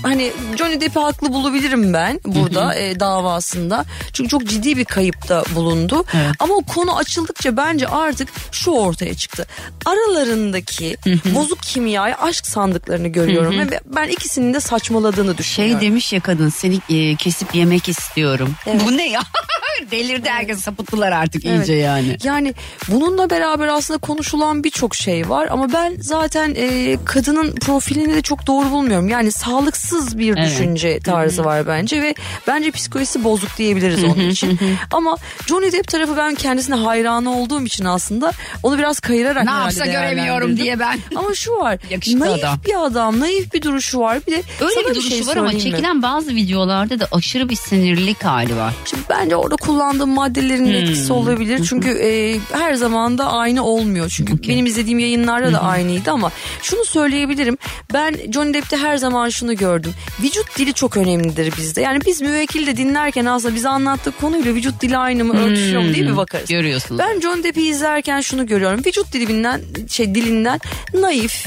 hani 0.04 0.32
Johnny 0.58 0.82
Depp'i 0.82 1.00
haklı 1.00 1.34
bulabilirim 1.34 1.94
ben 1.94 2.20
burada 2.26 2.76
e, 2.76 3.00
davasında. 3.00 3.86
Çünkü 4.14 4.30
çok 4.30 4.46
ciddi 4.46 4.78
bir 4.78 4.86
kayıpta 4.86 5.44
bulundu. 5.56 6.06
Evet. 6.14 6.32
Ama 6.40 6.54
o 6.54 6.62
konu 6.62 6.98
açıldıkça 6.98 7.58
bence 7.58 7.88
artık 7.88 8.30
şu 8.52 8.72
ortaya 8.72 9.14
çıktı. 9.16 9.48
Aralarındaki 9.86 10.98
bozuk 11.36 11.62
kimyayı 11.64 12.16
aşk 12.16 12.48
sandıklarını 12.48 13.08
görüyorum 13.08 13.60
ve 13.60 13.80
ben 13.86 14.08
ikisinin 14.08 14.54
de 14.54 14.60
saçmaladığını 14.60 15.28
Şey 15.30 15.38
düşünüyorum. 15.38 15.82
demiş 15.82 16.14
ya 16.14 16.20
kadın 16.20 16.50
seni 16.50 16.80
e, 16.90 17.16
kesip 17.16 17.56
yemek 17.56 17.90
istiyorum. 17.90 18.50
Evet. 18.66 18.82
Bu 18.86 18.98
ne 18.98 19.10
ya? 19.10 19.22
Delirdi 19.92 20.30
herkes 20.30 20.60
sapıttılar 20.60 21.12
artık 21.12 21.46
Evet. 21.46 21.60
iyice 21.60 21.74
yani. 21.74 22.18
Yani 22.24 22.54
bununla 22.92 23.30
beraber 23.30 23.68
aslında 23.68 23.98
konuşulan 23.98 24.64
birçok 24.64 24.96
şey 24.96 25.30
var 25.30 25.48
ama 25.52 25.74
ben 25.74 25.96
zaten 26.00 26.54
e, 26.58 26.98
kadının 27.06 27.56
profilini 27.56 28.14
de 28.16 28.22
çok 28.22 28.48
doğru 28.48 28.72
bulmuyorum. 28.72 29.08
Yani 29.10 29.32
sağlıksız 29.32 30.18
bir 30.18 30.38
Evet. 30.38 30.48
düşünce 30.50 31.00
tarzı 31.00 31.46
var 31.46 31.68
bence 31.68 32.02
ve 32.02 32.16
bence 32.48 32.72
psikolojisi 32.72 33.24
bozuk 33.24 33.58
diyebiliriz 33.58 34.04
onun 34.04 34.30
için. 34.30 34.60
ama 34.92 35.16
Johnny 35.48 35.72
Depp 35.72 35.88
tarafı 35.88 36.18
ben 36.18 36.36
kendisine 36.36 36.76
hayranı 36.76 37.40
olduğum 37.42 37.64
için 37.66 37.86
aslında 37.86 38.32
onu 38.64 38.78
biraz 38.78 39.00
kayırarak 39.00 39.44
Ne 39.44 39.50
herhalde 39.50 39.64
yapsa 39.64 39.86
göremiyorum 39.86 40.58
değerlendirdim. 40.58 40.64
diye 40.66 40.80
ben. 40.80 41.00
Ama 41.16 41.34
şu 41.36 41.52
var. 41.52 41.78
Yakışıklı 41.90 42.20
naif 42.20 42.44
adam. 42.44 42.60
bir 42.68 42.86
adam, 42.86 43.20
naif 43.20 43.54
bir 43.54 43.62
duruşu 43.62 44.00
var. 44.00 44.20
Bir 44.28 44.32
de 44.32 44.42
Öyle 44.62 44.74
sana 44.74 44.90
bir 44.90 44.96
duruşu 44.96 45.10
şey 45.10 45.28
var 45.28 45.36
ama 45.38 45.50
söyleyeyim 45.52 45.70
mi? 45.72 45.72
çekilen 45.78 46.02
bazı 46.02 46.30
videolarda 46.36 47.00
da 47.00 47.08
aşırı 47.12 47.50
bir 47.50 47.56
sinirlilik 47.56 48.24
hali 48.24 48.56
var. 48.58 48.74
Şimdi 48.86 49.04
bence 49.10 49.36
orada 49.36 49.56
kullandığım 49.66 50.10
maddelerin 50.10 50.66
Hmm. 50.66 50.74
etkisi 50.74 51.14
olabilir. 51.14 51.66
Çünkü 51.70 51.90
e, 51.90 52.40
her 52.52 52.74
zaman 52.74 53.18
da 53.18 53.32
aynı 53.32 53.64
olmuyor. 53.66 54.10
Çünkü 54.16 54.50
benim 54.50 54.66
izlediğim 54.66 55.00
yayınlarda 55.00 55.54
da 55.54 55.62
aynıydı 55.62 56.12
ama 56.12 56.32
şunu 56.62 56.86
söyleyebilirim. 56.86 57.58
Ben 57.94 58.16
Johnny 58.32 58.54
Depp'te 58.54 58.78
her 58.78 58.98
zaman 58.98 59.30
şunu 59.30 59.56
gördüm. 59.56 59.94
Vücut 60.24 60.58
dili 60.58 60.74
çok 60.74 60.98
önemlidir 60.98 61.54
bizde. 61.58 61.82
Yani 61.82 62.00
biz 62.06 62.22
müvekkil 62.22 62.68
de 62.68 62.78
dinlerken 62.78 63.26
aslında 63.26 63.56
bize 63.56 63.70
anlattığı 63.70 64.12
konuyla 64.12 64.54
vücut 64.54 64.82
dili 64.82 64.98
aynı 64.98 65.24
mı 65.26 65.34
örtüşüyor 65.40 65.82
mu 65.82 65.94
diye 65.94 66.08
bir 66.08 66.18
bakarız. 66.18 66.50
Hmm. 66.50 66.56
Görüyorsunuz. 66.58 67.00
Ben 67.00 67.20
Johnny 67.20 67.44
Depp'i 67.44 67.62
izlerken 67.62 68.22
şunu 68.22 68.46
görüyorum. 68.48 68.82
Vücut 68.86 69.14
dilinden 69.14 69.62
şey 69.90 70.16
dilinden 70.16 70.60
naif. 70.94 71.46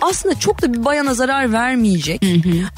Aslında 0.00 0.38
çok 0.38 0.62
da 0.62 0.72
bir 0.74 0.84
bayana 0.84 1.14
zarar 1.14 1.52
vermeyecek. 1.52 2.22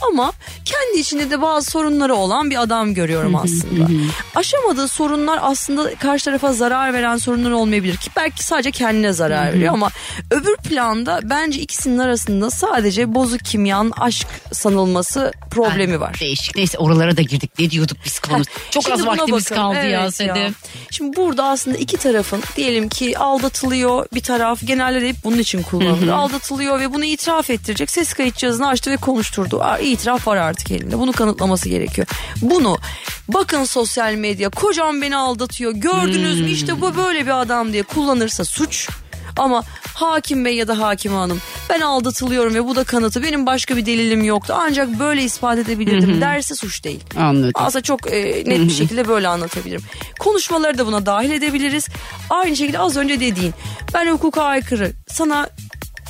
Ama 0.08 0.32
kendi 0.64 0.98
içinde 1.00 1.30
de 1.30 1.42
bazı 1.42 1.70
sorunları 1.70 2.14
olan 2.14 2.50
bir 2.50 2.62
adam 2.62 2.94
görüyorum 2.94 3.36
aslında. 3.36 3.88
Aşamadığı 4.34 4.88
sorunlar 4.88 5.38
aslında 5.42 5.94
karşı 5.94 6.24
tarafa 6.24 6.52
zarar 6.52 6.92
veren 6.94 7.16
sorunlar 7.16 7.50
olmayabilir 7.50 7.96
ki 7.96 8.10
belki 8.16 8.44
sadece 8.44 8.70
kendine 8.70 9.12
zarar 9.12 9.52
veriyor 9.52 9.72
ama 9.74 9.90
öbür 10.30 10.56
planda 10.56 11.20
bence 11.24 11.60
ikisinin 11.60 11.98
arasında 11.98 12.50
sadece 12.50 13.14
bozuk 13.14 13.44
kimyanın 13.44 13.90
aşk 13.90 14.26
sanılması 14.52 15.32
problemi 15.50 16.00
var. 16.00 16.16
Değişik. 16.20 16.56
Neyse 16.56 16.78
oralara 16.78 17.16
da 17.16 17.22
girdik. 17.22 17.50
Ne 17.58 17.70
diyorduk 17.70 17.96
biz 18.04 18.18
konu? 18.18 18.42
Çok 18.70 18.82
Şimdi 18.82 18.94
az 18.94 19.06
vaktimiz 19.06 19.50
bakalım. 19.50 19.74
kaldı 19.74 19.88
ya 19.88 20.00
Evet 20.02 20.14
Sedef. 20.14 20.54
Şimdi 20.90 21.16
burada 21.16 21.44
aslında 21.44 21.76
iki 21.78 21.96
tarafın 21.96 22.42
diyelim 22.56 22.88
ki 22.88 23.18
aldatılıyor 23.18 24.06
bir 24.14 24.20
taraf 24.20 24.60
genelde 24.64 25.08
hep 25.08 25.16
bunun 25.24 25.38
için 25.38 25.62
kullanılır. 25.62 26.08
Aldatılıyor 26.08 26.77
ve 26.78 26.94
bunu 26.94 27.04
itiraf 27.04 27.50
ettirecek 27.50 27.90
ses 27.90 28.12
kayıt 28.12 28.36
cihazını 28.36 28.68
açtı 28.68 28.90
ve 28.90 28.96
konuşturdu. 28.96 29.62
İtiraf 29.82 30.26
var 30.26 30.36
artık 30.36 30.70
elinde 30.70 30.98
bunu 30.98 31.12
kanıtlaması 31.12 31.68
gerekiyor. 31.68 32.06
Bunu 32.42 32.78
bakın 33.28 33.64
sosyal 33.64 34.14
medya 34.14 34.50
kocam 34.50 35.02
beni 35.02 35.16
aldatıyor 35.16 35.72
gördünüz 35.72 36.40
mü 36.40 36.50
işte 36.50 36.80
bu 36.80 36.96
böyle 36.96 37.26
bir 37.26 37.40
adam 37.40 37.72
diye 37.72 37.82
kullanırsa 37.82 38.44
suç. 38.44 38.88
Ama 39.36 39.64
hakim 39.94 40.44
bey 40.44 40.54
ya 40.56 40.68
da 40.68 40.78
hakime 40.78 41.14
hanım 41.14 41.40
ben 41.70 41.80
aldatılıyorum 41.80 42.54
ve 42.54 42.64
bu 42.64 42.76
da 42.76 42.84
kanıtı 42.84 43.22
benim 43.22 43.46
başka 43.46 43.76
bir 43.76 43.86
delilim 43.86 44.24
yoktu 44.24 44.54
ancak 44.56 44.98
böyle 44.98 45.24
ispat 45.24 45.58
edebilirdim 45.58 46.20
derse 46.20 46.54
suç 46.54 46.84
değil. 46.84 47.00
Anladım. 47.16 47.52
Aslında 47.54 47.82
çok 47.82 48.12
e, 48.12 48.42
net 48.46 48.60
bir 48.60 48.70
şekilde 48.70 49.08
böyle 49.08 49.28
anlatabilirim. 49.28 49.82
Konuşmaları 50.18 50.78
da 50.78 50.86
buna 50.86 51.06
dahil 51.06 51.30
edebiliriz. 51.30 51.88
Aynı 52.30 52.56
şekilde 52.56 52.78
az 52.78 52.96
önce 52.96 53.20
dediğin 53.20 53.54
ben 53.94 54.12
hukuka 54.12 54.42
aykırı 54.42 54.92
sana 55.08 55.48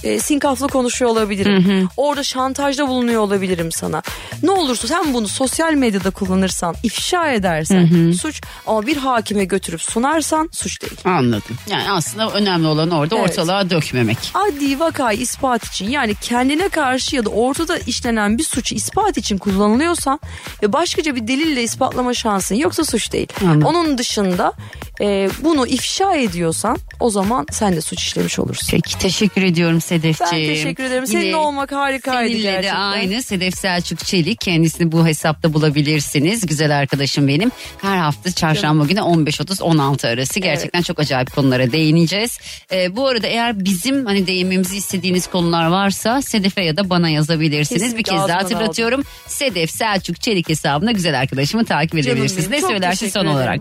e, 0.04 0.18
sinkaflı 0.20 0.68
konuşuyor 0.68 1.10
olabilirim. 1.10 1.88
Orada 1.96 2.22
şantajda 2.22 2.88
bulunuyor 2.88 3.22
olabilirim 3.22 3.72
sana. 3.72 4.02
Ne 4.42 4.50
olursa 4.50 4.88
sen 4.88 5.14
bunu 5.14 5.28
sosyal 5.28 5.72
medyada 5.72 6.10
kullanırsan, 6.10 6.74
ifşa 6.82 7.32
edersen 7.32 8.12
suç 8.12 8.40
ama 8.66 8.86
bir 8.86 8.96
hakime 8.96 9.44
götürüp 9.44 9.82
sunarsan 9.82 10.48
suç 10.52 10.82
değil. 10.82 10.96
Anladım. 11.04 11.56
Yani 11.70 11.90
aslında 11.90 12.30
önemli 12.30 12.66
olan 12.66 12.90
orada 12.90 13.16
Evet. 13.18 13.30
ortalığa 13.30 13.70
dökmemek. 13.70 14.18
adli 14.34 14.80
vakayı 14.80 15.18
ispat 15.18 15.64
için 15.64 15.90
yani 15.90 16.14
kendine 16.20 16.68
karşı 16.68 17.16
ya 17.16 17.24
da 17.24 17.28
ortada 17.30 17.78
işlenen 17.78 18.38
bir 18.38 18.42
suçu 18.44 18.74
ispat 18.74 19.18
için 19.18 19.38
kullanılıyorsa 19.38 20.18
ve 20.62 20.72
başkaca 20.72 21.16
bir 21.16 21.28
delille 21.28 21.62
ispatlama 21.62 22.14
şansın 22.14 22.54
yoksa 22.54 22.84
suç 22.84 23.12
değil. 23.12 23.28
Anladım. 23.42 23.62
Onun 23.62 23.98
dışında 23.98 24.52
e, 25.00 25.30
bunu 25.40 25.66
ifşa 25.66 26.14
ediyorsan 26.14 26.78
o 27.00 27.10
zaman 27.10 27.46
sen 27.52 27.76
de 27.76 27.80
suç 27.80 28.02
işlemiş 28.02 28.38
olursun. 28.38 28.68
Peki 28.70 28.98
teşekkür 28.98 29.42
ediyorum 29.42 29.80
Sedefciğim. 29.88 30.48
Ben 30.48 30.54
teşekkür 30.54 30.84
ederim. 30.84 31.06
Seninle 31.06 31.26
Yine 31.26 31.36
olmak 31.36 31.72
harikaydı 31.72 32.28
Seninle 32.32 32.48
de 32.48 32.50
gerçekten. 32.52 32.80
aynı 32.80 33.22
Sedef 33.22 33.54
Selçuk 33.58 33.98
Çelik. 33.98 34.40
Kendisini 34.40 34.92
bu 34.92 35.06
hesapta 35.06 35.52
bulabilirsiniz. 35.52 36.46
Güzel 36.46 36.78
arkadaşım 36.78 37.28
benim. 37.28 37.50
Her 37.82 37.96
hafta 37.98 38.32
çarşamba 38.32 38.84
günü 38.84 39.00
15.30-16 39.00 40.08
arası. 40.12 40.40
Gerçekten 40.40 40.82
çok 40.82 40.98
acayip 41.00 41.34
konulara 41.34 41.72
değineceğiz. 41.72 42.38
Ee, 42.72 42.96
bu 42.96 43.08
arada 43.08 43.26
eğer 43.26 43.64
bizim 43.64 44.06
hani 44.06 44.26
değinmemizi 44.26 44.76
istediğiniz 44.76 45.26
konular 45.26 45.66
varsa 45.66 46.22
Sedef'e 46.22 46.62
ya 46.64 46.76
da 46.76 46.90
bana 46.90 47.08
yazabilirsiniz. 47.08 47.82
Kesinlikle 47.82 47.98
bir 47.98 48.04
kez 48.04 48.14
daha 48.14 48.22
ağzımdan 48.38 48.40
hatırlatıyorum. 48.54 49.02
Sedef 49.26 49.70
Selçuk 49.70 50.20
Çelik 50.20 50.48
hesabına 50.48 50.92
güzel 50.92 51.20
arkadaşımı 51.20 51.64
takip 51.64 51.94
edebilirsiniz. 51.94 52.44
benim, 52.50 52.52
Ne 52.56 52.60
çok 52.60 52.70
söylersin 52.70 52.98
teşekkür 53.06 53.12
son 53.12 53.20
ederim. 53.26 53.36
olarak? 53.36 53.60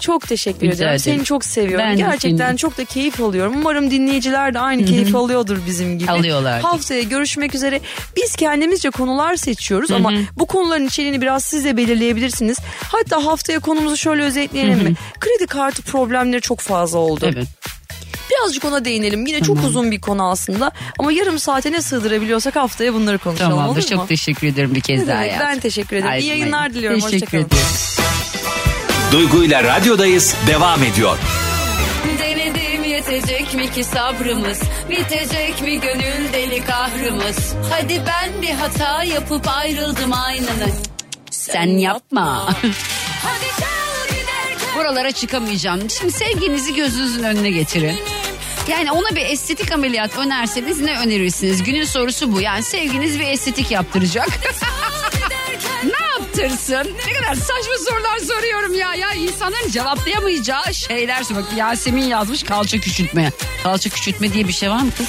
Çok 0.00 0.28
teşekkür 0.28 0.60
Rica 0.60 0.74
ederim. 0.74 0.88
ederim. 0.88 0.98
Seni 0.98 1.24
çok 1.24 1.44
seviyorum. 1.44 1.86
Ben 1.86 1.96
Gerçekten 1.96 2.48
seni. 2.48 2.56
çok 2.58 2.78
da 2.78 2.84
keyif 2.84 3.20
alıyorum. 3.20 3.54
Umarım 3.56 3.90
dinleyiciler 3.90 4.54
de 4.54 4.58
aynı 4.58 4.84
keyif 4.84 5.14
alıyordur 5.16 5.58
bizim 5.66 5.98
gibi. 5.98 6.10
Alıyorlardır. 6.10 6.62
Haftaya 6.68 7.02
görüşmek 7.02 7.54
üzere. 7.54 7.80
Biz 8.16 8.36
kendimizce 8.36 8.90
konular 8.90 9.36
seçiyoruz 9.36 9.90
ama 9.90 10.12
bu 10.36 10.46
konuların 10.46 10.86
içeriğini 10.86 11.20
biraz 11.20 11.44
siz 11.44 11.64
de 11.64 11.76
belirleyebilirsiniz. 11.76 12.58
Hatta 12.92 13.24
haftaya 13.26 13.58
konumuzu 13.60 13.96
şöyle 13.96 14.22
özetleyelim 14.22 14.78
mi? 14.78 14.94
Kredi 15.20 15.46
kartı 15.46 15.82
problemleri 15.82 16.40
çok 16.40 16.60
fazla 16.60 16.98
oldu. 16.98 17.30
Evet. 17.34 17.46
Birazcık 18.30 18.64
ona 18.64 18.84
değinelim. 18.84 19.26
Yine 19.26 19.40
çok 19.40 19.64
uzun 19.64 19.90
bir 19.90 20.00
konu 20.00 20.30
aslında. 20.30 20.70
Ama 20.98 21.12
yarım 21.12 21.38
saate 21.38 21.72
ne 21.72 21.82
sığdırabiliyorsak 21.82 22.56
haftaya 22.56 22.94
bunları 22.94 23.18
konuşalım 23.18 23.50
Tamamdır. 23.50 23.72
olur 23.82 23.90
mu? 23.90 23.96
Çok 23.96 24.08
teşekkür 24.08 24.46
ederim 24.46 24.74
bir 24.74 24.80
kez 24.80 25.06
daha. 25.08 25.18
hayatım. 25.18 25.46
ben 25.46 25.58
teşekkür 25.60 25.96
ederim. 25.96 26.12
Her 26.12 26.18
İyi 26.18 26.26
yayınlar 26.28 26.74
diliyorum. 26.74 27.00
Teşekkür 27.00 27.16
Hoşçakalın. 27.26 27.46
ederim. 27.46 28.07
Duygu 29.12 29.44
ile 29.44 29.64
radyodayız 29.64 30.36
devam 30.46 30.82
ediyor. 30.82 31.18
Denedim 32.18 32.84
yetecek 32.84 33.54
mi 33.54 33.70
ki 33.70 33.84
sabrımız 33.84 34.60
Bitecek 34.90 35.62
mi 35.62 35.80
gönül 35.80 36.32
deli 36.32 36.64
kahrımız 36.64 37.54
Hadi 37.70 38.02
ben 38.06 38.42
bir 38.42 38.50
hata 38.50 39.04
yapıp 39.04 39.48
ayrıldım 39.48 40.12
aynını 40.12 40.68
Sen 41.30 41.66
yapma 41.66 42.48
Buralara 44.76 45.12
çıkamayacağım 45.12 45.90
Şimdi 45.90 46.12
sevginizi 46.12 46.74
gözünüzün 46.74 47.22
önüne 47.22 47.50
getirin 47.50 47.96
yani 48.68 48.92
ona 48.92 49.16
bir 49.16 49.26
estetik 49.26 49.72
ameliyat 49.72 50.18
önerseniz 50.18 50.80
ne 50.80 50.98
önerirsiniz? 50.98 51.62
Günün 51.62 51.84
sorusu 51.84 52.32
bu. 52.32 52.40
Yani 52.40 52.62
sevginiz 52.62 53.20
bir 53.20 53.26
estetik 53.26 53.70
yaptıracak. 53.70 54.28
yaptırsın? 56.28 56.96
Ne 57.06 57.12
kadar 57.12 57.34
saçma 57.34 57.74
sorular 57.90 58.18
soruyorum 58.18 58.74
ya. 58.74 58.94
Ya 58.94 59.12
insanların 59.12 59.70
cevaplayamayacağı 59.70 60.74
şeyler. 60.74 61.22
Bak 61.30 61.44
Yasemin 61.56 62.02
yazmış 62.04 62.42
kalça 62.42 62.78
küçültme. 62.78 63.32
Kalça 63.62 63.90
küçültme 63.90 64.32
diye 64.32 64.48
bir 64.48 64.52
şey 64.52 64.70
var 64.70 64.80
mı 64.82 64.90
kız? 64.98 65.06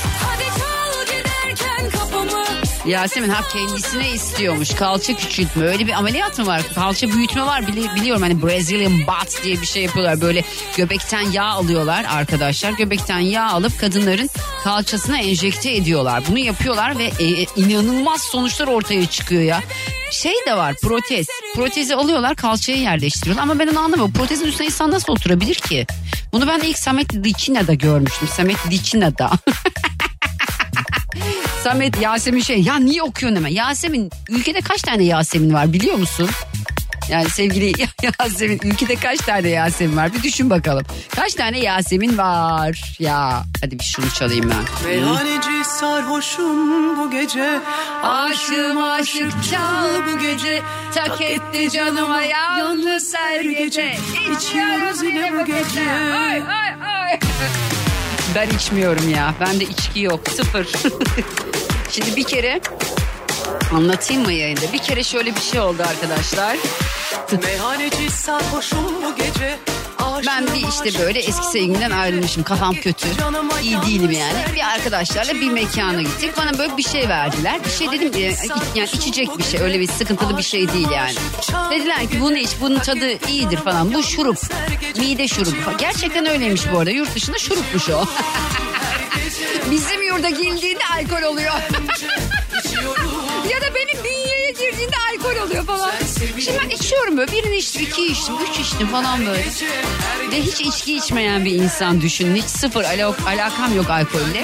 Yasemin 2.86 3.30
ha 3.30 3.42
kendisine 3.54 4.10
istiyormuş 4.10 4.70
kalça 4.74 5.16
küçültme 5.16 5.66
öyle 5.66 5.88
bir 5.88 5.92
ameliyat 5.94 6.40
mı 6.40 6.46
var 6.48 6.62
kalça 6.76 7.10
büyütme 7.12 7.46
var 7.46 7.62
Bili- 7.62 7.96
biliyorum 7.96 8.22
hani 8.22 8.42
Brazilian 8.42 9.00
butt 9.00 9.44
diye 9.44 9.62
bir 9.62 9.66
şey 9.66 9.84
yapıyorlar 9.84 10.22
böyle 10.22 10.44
göbekten 10.78 11.32
yağ 11.32 11.44
alıyorlar 11.46 12.06
arkadaşlar 12.10 12.72
göbekten 12.72 13.20
yağ 13.20 13.46
alıp 13.50 13.80
kadınların 13.80 14.30
kalçasına 14.64 15.18
enjekte 15.20 15.76
ediyorlar 15.76 16.24
bunu 16.30 16.40
yapıyorlar 16.40 16.98
ve 16.98 17.04
e, 17.20 17.26
inanılmaz 17.56 18.22
sonuçlar 18.22 18.68
ortaya 18.68 19.06
çıkıyor 19.06 19.42
ya 19.42 19.62
şey 20.12 20.34
de 20.48 20.58
var 20.58 20.76
protez. 20.84 21.28
Protezi 21.56 21.96
alıyorlar 21.96 22.36
kalçaya 22.36 22.78
yerleştiriyorlar. 22.78 23.44
Ama 23.44 23.60
ben 23.60 23.68
onu 23.68 23.80
anlamıyorum. 23.80 24.14
Protezin 24.14 24.46
üstüne 24.46 24.68
insan 24.68 24.92
nasıl 24.92 25.14
oturabilir 25.14 25.56
ki? 25.56 25.88
Bunu 26.34 26.48
ben 26.48 26.60
ilk 26.60 26.78
Samet 26.78 27.24
Diçina'da 27.24 27.74
görmüştüm. 27.74 28.28
Samet 28.28 28.58
Diçina'da 28.72 29.32
Samet 31.64 32.02
Yasemin 32.02 32.42
şey 32.42 32.62
ya 32.62 32.76
niye 32.76 33.04
okuyorsun 33.04 33.36
hemen? 33.36 33.50
Yasemin 33.50 34.10
ülkede 34.30 34.62
kaç 34.62 34.82
tane 34.82 35.04
Yasemin 35.04 35.54
var 35.54 35.74
biliyor 35.74 35.96
musun? 35.96 36.30
Yani 37.10 37.30
sevgili 37.30 37.74
Yasemin 38.20 38.60
ülkede 38.64 38.96
kaç 38.96 39.20
tane 39.20 39.50
Yasemin 39.50 39.98
var? 39.98 40.14
Bir 40.14 40.24
düşün 40.24 40.50
bakalım. 40.50 40.86
Kaç 41.16 41.34
tane 41.34 41.60
Yasemin 41.60 42.18
var? 42.18 42.96
Ya 43.00 43.44
hadi 43.62 43.80
bir 43.80 43.84
şunu 43.84 44.10
çalayım 44.14 44.50
ben. 44.50 44.90
Meyhaneci 44.90 45.70
sarhoşum 45.70 46.98
bu 46.98 47.12
gece. 47.12 47.60
Aşığım 48.04 48.84
aşık 48.84 49.32
çal 49.52 49.90
bu 50.08 50.20
gece. 50.20 50.62
Tak 50.96 51.22
etti 51.22 51.70
canıma 51.72 52.22
yalnız 52.22 53.14
her 53.16 53.42
gece. 53.46 53.98
İçiyoruz 54.38 55.04
yine 55.04 55.34
bu 55.34 55.46
gece. 55.46 55.92
Ay 56.16 56.38
ay 56.38 56.74
ay. 56.96 57.20
Ben 58.36 58.50
içmiyorum 58.50 59.10
ya. 59.10 59.34
Bende 59.40 59.64
içki 59.64 60.00
yok. 60.00 60.20
Sıfır. 60.36 60.68
Şimdi 61.92 62.16
bir 62.16 62.24
kere 62.24 62.62
anlatayım 63.74 64.24
mı 64.24 64.34
yayında? 64.34 64.74
Bir 64.74 64.80
kere 64.80 65.04
şöyle 65.04 65.36
bir 65.36 65.42
şey 65.42 65.60
oldu 65.60 65.84
arkadaşlar. 65.90 66.58
Meyhaneci 67.44 68.12
sarhoşum 68.12 69.04
bu 69.04 69.16
gece 69.16 69.60
Ben 70.28 70.48
bir 70.48 70.68
işte 70.68 71.04
böyle 71.04 71.20
eski 71.20 71.46
sevgilimden 71.46 71.92
ayrılmışım. 71.92 72.44
Kafam 72.44 72.76
kötü. 72.76 73.08
İyi 73.62 73.82
değilim 73.82 74.12
yani. 74.12 74.56
Bir 74.56 74.74
arkadaşlarla 74.74 75.34
bir 75.34 75.52
mekana 75.52 76.02
gittik. 76.02 76.32
Bana 76.38 76.58
böyle 76.58 76.78
bir 76.78 76.84
şey 76.84 77.10
verdiler. 77.10 77.60
Bir 77.66 77.70
şey 77.70 77.92
dedim 77.92 78.12
e, 78.16 78.36
yani 78.76 78.90
içecek 78.94 79.38
bir 79.38 79.44
şey. 79.44 79.62
Öyle 79.62 79.80
bir 79.80 79.88
sıkıntılı 79.88 80.38
bir 80.38 80.44
şey 80.44 80.74
değil 80.74 80.88
yani. 80.90 81.16
Dediler 81.72 82.10
ki 82.10 82.22
bunu 82.22 82.38
iç. 82.38 82.50
Bunun 82.62 82.80
tadı 82.80 83.28
iyidir 83.28 83.58
falan. 83.58 83.94
Bu 83.94 84.04
şurup. 84.04 84.38
Mide 84.98 85.28
şurubu. 85.28 85.62
falan. 85.62 85.78
Gerçekten 85.78 86.26
öyleymiş 86.26 86.62
bu 86.74 86.80
arada. 86.80 86.92
Yurt 86.92 87.16
dışında 87.16 87.38
şurupmuş 87.38 87.90
o. 87.90 88.06
Bizim 89.72 90.02
yurda 90.02 90.30
girdiğinde 90.30 90.84
alkol 90.94 91.22
oluyor. 91.22 91.54
ya 93.60 93.72
da 93.72 93.76
benim 93.76 94.04
bünyeye 94.04 94.52
girdiğinde 94.52 94.96
alkol 95.14 95.48
oluyor 95.48 95.66
falan. 95.66 95.92
Şimdi 96.40 96.60
ben 96.64 96.70
içiyorum 96.70 97.18
böyle 97.18 97.32
birini 97.32 97.56
içtim, 97.58 97.82
iki 97.82 98.06
içtim, 98.06 98.36
üç 98.50 98.60
içtim 98.60 98.88
falan 98.88 99.26
böyle. 99.26 99.46
Ve 100.32 100.42
hiç 100.42 100.62
içki 100.62 100.96
içmeyen 100.96 101.46
bir 101.46 101.52
insan 101.52 102.02
düşünün. 102.02 102.36
Hiç 102.36 102.46
sıfır 102.46 102.84
ala- 102.84 103.16
alakam 103.28 103.76
yok 103.76 103.90
alkolle. 103.90 104.44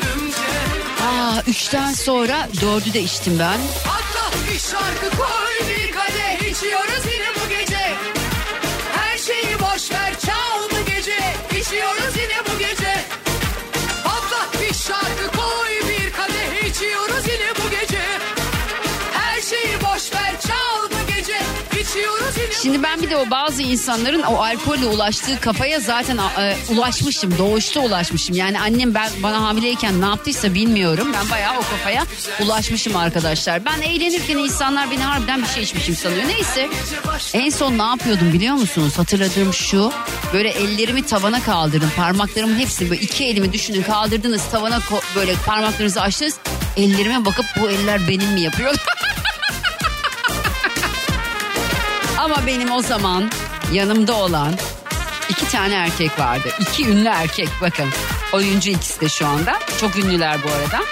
Aa, 1.04 1.42
üçten 1.48 1.94
sonra 1.94 2.50
dördü 2.62 2.94
de 2.94 3.00
içtim 3.02 3.40
ben. 3.40 3.60
Hatta 3.86 4.38
bir 4.54 4.60
şarkı 4.60 5.18
koy 5.18 5.70
bir 5.70 5.92
kadeh 5.92 6.52
içiyoruz 6.52 7.06
Şimdi 22.66 22.84
ben 22.84 23.02
bir 23.02 23.10
de 23.10 23.18
o 23.18 23.30
bazı 23.30 23.62
insanların 23.62 24.22
o 24.22 24.36
alkolle 24.36 24.86
ulaştığı 24.86 25.40
kafaya 25.40 25.80
zaten 25.80 26.18
e, 26.18 26.58
ulaşmışım. 26.70 27.38
Doğuşta 27.38 27.80
ulaşmışım. 27.80 28.36
Yani 28.36 28.60
annem 28.60 28.94
ben 28.94 29.10
bana 29.24 29.42
hamileyken 29.42 30.02
ne 30.02 30.06
yaptıysa 30.06 30.54
bilmiyorum. 30.54 31.08
Ben 31.14 31.30
bayağı 31.30 31.54
o 31.54 31.62
kafaya 31.62 32.06
ulaşmışım 32.44 32.96
arkadaşlar. 32.96 33.66
Ben 33.66 33.82
eğlenirken 33.82 34.38
insanlar 34.38 34.92
beni 34.92 35.04
harbiden 35.04 35.42
bir 35.42 35.48
şey 35.48 35.64
içmişim 35.64 35.96
sanıyor. 35.96 36.28
Neyse 36.28 36.70
en 37.34 37.50
son 37.50 37.78
ne 37.78 37.84
yapıyordum 37.84 38.34
biliyor 38.34 38.56
musunuz? 38.56 38.98
Hatırladığım 38.98 39.54
şu. 39.54 39.92
Böyle 40.34 40.50
ellerimi 40.50 41.06
tavana 41.06 41.44
kaldırdım. 41.44 41.92
Parmaklarımın 41.96 42.60
hepsini 42.60 42.90
böyle 42.90 43.02
iki 43.02 43.26
elimi 43.26 43.54
düşünün 43.54 43.84
kaldırdınız 43.84 44.42
tavana 44.52 44.80
böyle 45.16 45.34
parmaklarınızı 45.46 46.02
açtınız. 46.02 46.34
Ellerime 46.78 47.26
bakıp 47.26 47.46
bu 47.62 47.70
eller 47.70 48.08
benim 48.08 48.34
mi 48.34 48.42
yapıyor? 48.42 48.76
Ama 52.26 52.48
benim 52.48 52.72
o 52.72 52.82
zaman 52.82 53.30
yanımda 53.74 54.16
olan 54.16 54.54
iki 55.30 55.48
tane 55.48 55.74
erkek 55.74 56.20
vardı. 56.20 56.50
İki 56.60 56.90
ünlü 56.90 57.08
erkek 57.08 57.50
bakın. 57.62 57.90
Oyuncu 58.34 58.70
ikisi 58.70 59.02
de 59.02 59.10
şu 59.10 59.28
anda. 59.28 59.60
Çok 59.82 59.98
ünlüler 59.98 60.38
bu 60.44 60.48
arada. 60.50 60.86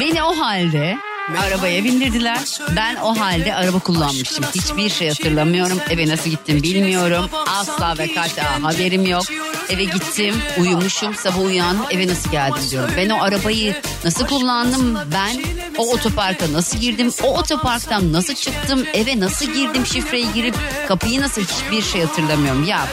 Beni 0.00 0.22
o 0.22 0.38
halde 0.38 0.98
arabaya 1.38 1.84
bindirdiler. 1.84 2.38
Ben 2.76 2.96
o 2.96 3.20
halde 3.20 3.54
araba 3.54 3.78
kullanmışım. 3.78 4.44
Hiçbir 4.54 4.88
şey 4.88 5.08
hatırlamıyorum. 5.08 5.78
Eve 5.90 6.08
nasıl 6.08 6.30
gittim 6.30 6.62
bilmiyorum. 6.62 7.30
Asla 7.46 7.98
ve 7.98 8.14
kata 8.14 8.62
haberim 8.62 9.06
yok. 9.06 9.24
Eve 9.68 9.84
gittim, 9.84 10.34
uyumuşum, 10.58 11.14
sabah 11.14 11.44
uyandım, 11.44 11.86
eve 11.90 12.06
nasıl 12.08 12.30
geldim 12.30 12.62
diyorum. 12.70 12.90
Ben 12.96 13.10
o 13.10 13.22
arabayı 13.22 13.76
nasıl 14.04 14.26
kullandım, 14.26 14.98
ben 15.14 15.42
o 15.78 15.92
otoparka 15.92 16.52
nasıl 16.52 16.78
girdim, 16.78 17.10
o 17.22 17.38
otoparktan 17.38 18.12
nasıl 18.12 18.34
çıktım, 18.34 18.84
eve 18.94 19.20
nasıl 19.20 19.46
girdim, 19.46 19.86
şifreyi 19.86 20.32
girip 20.34 20.54
kapıyı 20.88 21.20
nasıl 21.20 21.42
hiçbir 21.42 21.82
şey 21.82 22.04
hatırlamıyorum. 22.04 22.64
Ya 22.64 22.86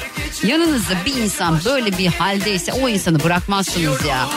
yanınızda 0.44 0.94
bir 1.06 1.16
insan 1.16 1.60
böyle 1.66 1.98
bir 1.98 2.08
haldeyse 2.08 2.74
o 2.74 2.90
insanı 2.90 3.24
bırakmazsınız 3.24 4.06
ya. 4.06 4.30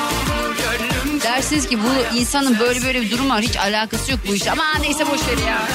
Dersiniz 1.37 1.69
ki 1.69 1.79
bu 1.83 2.17
insanın 2.17 2.59
böyle 2.59 2.83
böyle 2.83 3.01
bir 3.01 3.11
durum 3.11 3.31
var 3.31 3.43
hiç 3.43 3.57
alakası 3.57 4.11
yok 4.11 4.21
bu 4.29 4.35
işte. 4.35 4.51
Ama 4.51 4.65
neyse 4.81 5.07
boş 5.07 5.21
ver 5.21 5.49
ya. 5.49 5.69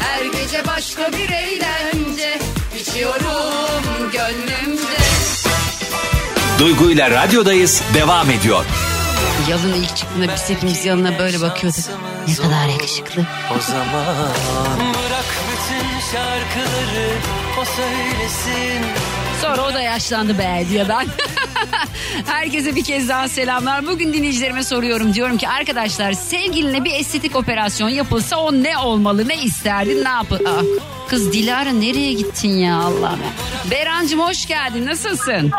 Her 0.00 0.24
gece 0.24 0.66
başka 0.66 1.12
bir 1.12 1.30
eğlence. 1.30 2.38
içiyorum 2.80 4.10
gönlümde. 4.12 4.98
Duygu 6.58 6.90
ile 6.90 7.10
radyodayız 7.10 7.82
devam 7.94 8.30
ediyor. 8.30 8.64
Yalın 9.48 9.72
ilk 9.72 9.96
çıktığında 9.96 10.34
biz 10.34 10.50
hepimiz 10.50 10.84
yalına 10.84 11.18
böyle 11.18 11.40
bakıyorduk. 11.40 11.84
Ne 12.28 12.34
kadar 12.34 12.68
yakışıklı. 12.68 13.22
O 13.58 13.60
zaman 13.60 14.30
bırak 14.78 15.26
bütün 15.52 16.00
şarkıları 16.12 17.10
o 17.60 17.64
söylesin. 17.64 18.84
Sonra 19.42 19.62
o 19.68 19.74
da 19.74 19.80
yaşlandı 19.80 20.38
be 20.38 20.64
diyor 20.70 20.86
ben. 20.88 21.06
Herkese 22.26 22.76
bir 22.76 22.84
kez 22.84 23.08
daha 23.08 23.28
selamlar. 23.28 23.86
Bugün 23.86 24.12
dinleyicilerime 24.12 24.64
soruyorum. 24.64 25.14
Diyorum 25.14 25.38
ki 25.38 25.48
arkadaşlar 25.48 26.12
sevgiline 26.12 26.84
bir 26.84 26.94
estetik 26.94 27.36
operasyon 27.36 27.88
yapılsa 27.88 28.36
o 28.36 28.52
ne 28.52 28.78
olmalı? 28.78 29.28
Ne 29.28 29.36
isterdin? 29.42 30.04
Ne 30.04 30.08
yapı? 30.08 30.34
Aa, 30.34 30.62
kız 31.08 31.32
Dilara 31.32 31.70
nereye 31.70 32.12
gittin 32.12 32.58
ya 32.58 32.76
Allah'ım 32.76 33.20
ya. 33.20 33.70
Berancım 33.70 34.20
hoş 34.20 34.46
geldin. 34.46 34.86
Nasılsın? 34.86 35.50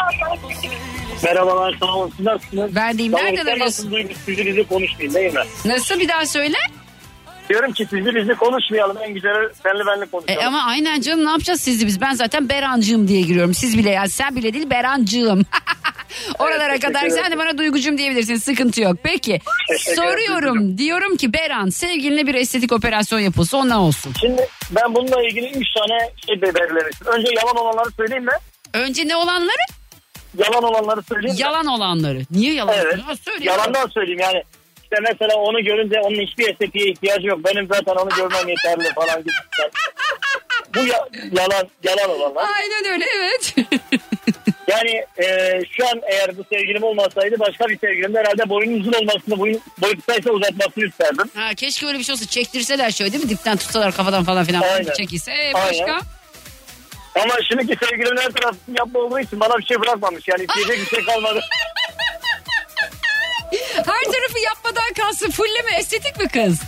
Merhabalar 1.24 1.76
sağ 1.80 1.96
olun. 1.96 2.13
Nasılsınız? 2.20 2.76
Olun. 2.76 3.12
Nereden 3.13 3.46
arıyorsun? 3.46 3.92
nasıl 3.92 4.63
konuşmayın 4.70 5.13
değil 5.13 5.34
mi? 5.34 5.42
Nasıl 5.65 6.00
bir 6.00 6.08
daha 6.08 6.26
söyle? 6.26 6.58
Diyorum 7.50 7.72
ki 7.72 7.86
sizi 7.90 8.16
bizi 8.16 8.34
konuşmayalım. 8.36 8.98
En 9.04 9.14
güzeli 9.14 9.54
senli 9.64 9.86
benli 9.88 10.04
E, 10.04 10.10
konuşalım. 10.10 10.44
ama 10.48 10.64
aynen 10.64 11.02
canım 11.02 11.26
ne 11.26 11.30
yapacağız 11.30 11.62
sizi 11.62 11.88
biz? 11.88 12.02
Ben 12.02 12.14
zaten 12.14 12.50
Berancığım 12.50 13.08
diye 13.08 13.22
giriyorum. 13.22 13.54
Siz 13.54 13.78
bile 13.78 13.90
yani 13.90 14.10
sen 14.10 14.36
bile 14.36 14.54
değil 14.54 14.70
Berancığım. 14.70 15.46
Oralara 16.40 16.74
teşekkür 16.74 16.94
kadar 16.94 17.10
sen 17.10 17.32
de 17.32 17.38
bana 17.38 17.58
duygucum 17.58 17.98
diyebilirsin. 17.98 18.36
Sıkıntı 18.36 18.82
yok. 18.82 18.96
Peki 19.04 19.40
soruyorum. 19.96 20.78
Diyorum 20.78 21.18
ki 21.18 21.34
Beran 21.34 21.70
sevgiline 21.70 22.28
bir 22.28 22.36
estetik 22.36 22.72
operasyon 22.72 23.20
yapılsa 23.20 23.58
o 23.58 23.70
ne 23.70 23.76
olsun? 23.76 24.14
Şimdi 24.20 24.48
ben 24.72 24.96
bununla 24.96 25.24
ilgili 25.24 25.46
üç 25.50 25.68
tane 25.78 26.00
şey 26.28 26.42
belirlemiştim. 26.42 27.08
Önce 27.08 27.32
yalan 27.42 27.56
olanları 27.58 27.92
söyleyeyim 27.98 28.26
mi? 28.26 28.32
Önce 28.74 29.08
ne 29.08 29.16
olanları? 29.16 29.64
Yalan 30.38 30.64
olanları 30.64 31.02
söyleyeyim 31.04 31.36
mi? 31.36 31.42
Yalan 31.42 31.66
olanları. 31.66 32.20
Niye 32.32 32.54
yalan? 32.54 32.76
Evet. 32.78 32.98
Ya 33.10 33.16
söyle. 33.16 33.46
Yalandan 33.46 33.88
söyleyeyim 33.88 34.20
yani. 34.20 34.44
İşte 34.91 35.04
mesela 35.13 35.36
onu 35.36 35.63
görünce 35.63 35.99
onun 36.02 36.19
hiçbir 36.28 36.49
estetiğe 36.49 36.86
ihtiyacı 36.91 37.28
yok. 37.28 37.39
Benim 37.45 37.67
zaten 37.73 37.95
onu 37.95 38.10
görmem 38.10 38.47
yeterli 38.47 38.93
falan 38.93 39.19
gibi. 39.19 39.32
Bu 40.75 40.80
ya- 40.80 41.08
yalan 41.32 41.67
yalan 41.84 42.10
olanlar. 42.10 42.45
Aynen 42.60 42.93
öyle 42.93 43.06
evet. 43.17 43.56
Yani 44.67 45.06
e, 45.23 45.25
şu 45.71 45.88
an 45.88 46.02
eğer 46.12 46.38
bu 46.38 46.43
sevgilim 46.54 46.84
olmasaydı 46.84 47.39
başka 47.39 47.65
bir 47.67 47.80
sevgilim 47.80 48.13
de 48.13 48.19
herhalde 48.19 48.49
boyunun 48.49 48.80
uzun 48.80 48.93
olmasını, 48.93 49.39
boyun, 49.39 49.62
boyu 49.82 49.95
kısaysa 49.95 50.30
uzatmasını 50.32 50.86
isterdim. 50.86 51.32
ha, 51.36 51.54
keşke 51.58 51.88
öyle 51.88 51.99
bir 51.99 52.04
şey 52.04 52.13
olsa 52.13 52.25
çektirseler 52.25 52.91
şöyle 52.91 53.12
değil 53.13 53.23
mi? 53.23 53.30
Dipten 53.30 53.58
tutsalar 53.58 53.91
kafadan 53.95 54.23
falan 54.23 54.45
filan. 54.45 54.62
Aynen. 54.62 54.93
Çekilse. 54.93 55.32
Ee, 55.32 55.54
başka? 55.54 55.84
Aynen. 55.86 56.02
Ama 57.15 57.34
şimdiki 57.49 57.86
sevgilim 57.86 58.17
her 58.17 58.30
tarafını 58.32 58.78
yapma 58.78 58.99
olduğu 58.99 59.19
için 59.19 59.39
bana 59.39 59.58
bir 59.58 59.65
şey 59.65 59.82
bırakmamış. 59.82 60.28
Yani 60.28 60.43
isteyecek 60.49 60.80
bir 60.91 60.95
şey 60.95 61.06
kalmadı. 61.06 61.39
Her 63.93 64.04
tarafı 64.13 64.39
yapmadan 64.45 64.93
kalsın. 65.06 65.30
Fulle 65.32 65.62
mi? 65.62 65.71
Estetik 65.80 66.19
mi 66.19 66.28
kız? 66.28 66.60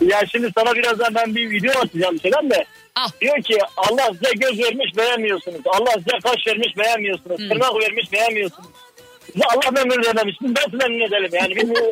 ya 0.00 0.20
şimdi 0.32 0.50
sana 0.58 0.74
birazdan 0.74 1.14
ben 1.14 1.34
bir 1.34 1.50
video 1.50 1.80
atacağım 1.80 2.20
şeyden 2.20 2.50
de. 2.50 2.64
Al. 2.94 3.08
Diyor 3.20 3.42
ki 3.42 3.58
Allah 3.76 4.06
size 4.12 4.30
göz 4.36 4.58
vermiş 4.58 4.96
beğenmiyorsunuz. 4.96 5.60
Allah 5.66 5.92
size 5.92 6.18
kaş 6.24 6.46
vermiş 6.46 6.76
beğenmiyorsunuz. 6.78 7.36
Tırnak 7.36 7.74
vermiş 7.82 8.12
beğenmiyorsunuz. 8.12 8.68
Size 9.32 9.44
Allah 9.54 9.70
memnun 9.70 10.02
edememiş. 10.02 10.36
Biz 10.42 10.50
nasıl 10.50 10.72
memnun 10.72 11.06
edelim 11.06 11.30
yani. 11.32 11.56
Bilmiyorum. 11.56 11.90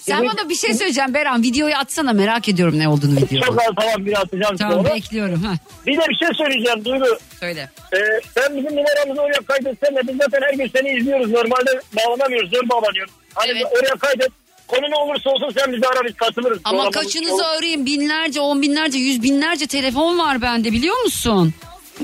Sen 0.00 0.26
bana 0.28 0.48
bir 0.48 0.54
şey 0.54 0.74
söyleyeceğim 0.74 1.14
Beran. 1.14 1.42
Videoyu 1.42 1.74
atsana 1.76 2.12
merak 2.12 2.48
ediyorum 2.48 2.78
ne 2.78 2.88
olduğunu 2.88 3.16
videoda. 3.16 3.46
Çok 3.46 3.60
az 3.60 3.74
tamam 3.80 4.06
bir 4.06 4.20
atacağım 4.20 4.56
Tamam 4.56 4.74
sonra. 4.84 4.94
bekliyorum. 4.94 5.42
Ha. 5.42 5.54
Bir 5.86 5.96
de 5.98 6.02
bir 6.08 6.16
şey 6.16 6.28
söyleyeceğim 6.36 6.84
Duygu. 6.84 7.18
Söyle. 7.40 7.70
Ee, 7.92 7.98
sen 8.34 8.56
bizim 8.56 8.76
numaramızı 8.76 9.22
oraya 9.22 9.40
kaydetsen 9.46 9.96
de 9.96 10.00
biz 10.08 10.16
zaten 10.16 10.40
her 10.42 10.54
gün 10.54 10.70
seni 10.76 10.88
izliyoruz. 10.98 11.30
Normalde 11.30 11.70
bağlanamıyoruz. 11.96 12.50
Zor 12.50 12.68
bağlanıyoruz. 12.68 13.12
Hani 13.34 13.50
Evet. 13.50 13.66
oraya 13.78 13.94
kaydet. 13.96 14.28
Konu 14.68 14.90
ne 14.90 14.96
olursa 14.96 15.30
olsun 15.30 15.52
sen 15.58 15.72
bizi 15.72 15.86
ara 15.86 16.04
biz 16.04 16.14
katılırız. 16.16 16.58
Ama 16.64 16.90
kaçınızı 16.90 17.46
arayayım 17.46 17.86
binlerce, 17.86 18.40
on 18.40 18.62
binlerce, 18.62 18.98
yüz 18.98 19.22
binlerce 19.22 19.66
telefon 19.66 20.18
var 20.18 20.42
bende 20.42 20.72
biliyor 20.72 21.02
musun? 21.04 21.54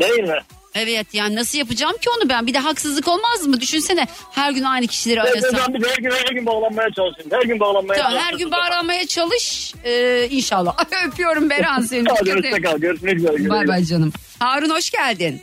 Değil 0.00 0.20
mi? 0.22 0.38
Evet 0.74 1.06
yani 1.12 1.34
nasıl 1.36 1.58
yapacağım 1.58 1.96
ki 1.96 2.10
onu 2.10 2.28
ben? 2.28 2.46
Bir 2.46 2.54
de 2.54 2.58
haksızlık 2.58 3.08
olmaz 3.08 3.46
mı? 3.46 3.60
Düşünsene 3.60 4.06
her 4.30 4.50
gün 4.52 4.62
aynı 4.62 4.86
kişileri 4.86 5.16
Ben, 5.16 5.32
arasam. 5.32 5.50
ben 5.68 5.74
biz 5.82 5.88
her 5.90 5.96
gün 5.96 6.10
her 6.10 6.32
gün 6.32 6.46
bağlanmaya 6.46 6.88
çalışıyorum. 6.90 7.30
Her 7.32 7.42
gün 7.42 7.60
bağlanmaya 7.60 8.02
Tamam, 8.02 8.18
her 8.18 8.34
gün 8.34 8.50
bağlanmaya 8.52 9.06
çalış 9.06 9.74
ee, 9.84 10.28
inşallah. 10.30 10.76
Öpüyorum 11.06 11.50
Beran 11.50 11.80
seni. 11.90 12.08
Hadi 12.08 12.26
Dikkat 12.26 12.44
et. 12.44 12.52
hoşça 12.52 12.62
kal. 12.70 12.78
Görüşmek 12.78 13.16
üzere. 13.16 13.48
Bay 13.50 13.68
bay 13.68 13.84
canım. 13.84 14.12
Harun 14.38 14.70
hoş 14.70 14.90
geldin. 14.90 15.42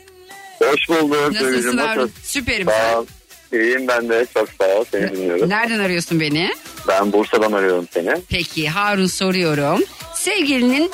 Hoş 0.58 0.88
bulduk. 0.88 1.32
Nasılsın 1.32 1.78
Harun? 1.78 2.10
Süperim. 2.22 2.66
Sağ 2.66 2.98
ol. 3.00 3.06
İyiyim 3.52 3.88
ben 3.88 4.08
de. 4.08 4.26
Çok 4.34 4.48
sağ 4.60 4.66
ol. 4.78 4.84
Seni 4.90 5.12
dinliyorum. 5.16 5.48
Nereden 5.48 5.78
arıyorsun 5.80 6.20
beni? 6.20 6.50
Ben 6.88 7.12
Bursa'dan 7.12 7.52
arıyorum 7.52 7.88
seni. 7.90 8.14
Peki 8.30 8.68
Harun 8.68 9.06
soruyorum. 9.06 9.80
Sevgilinin 10.14 10.90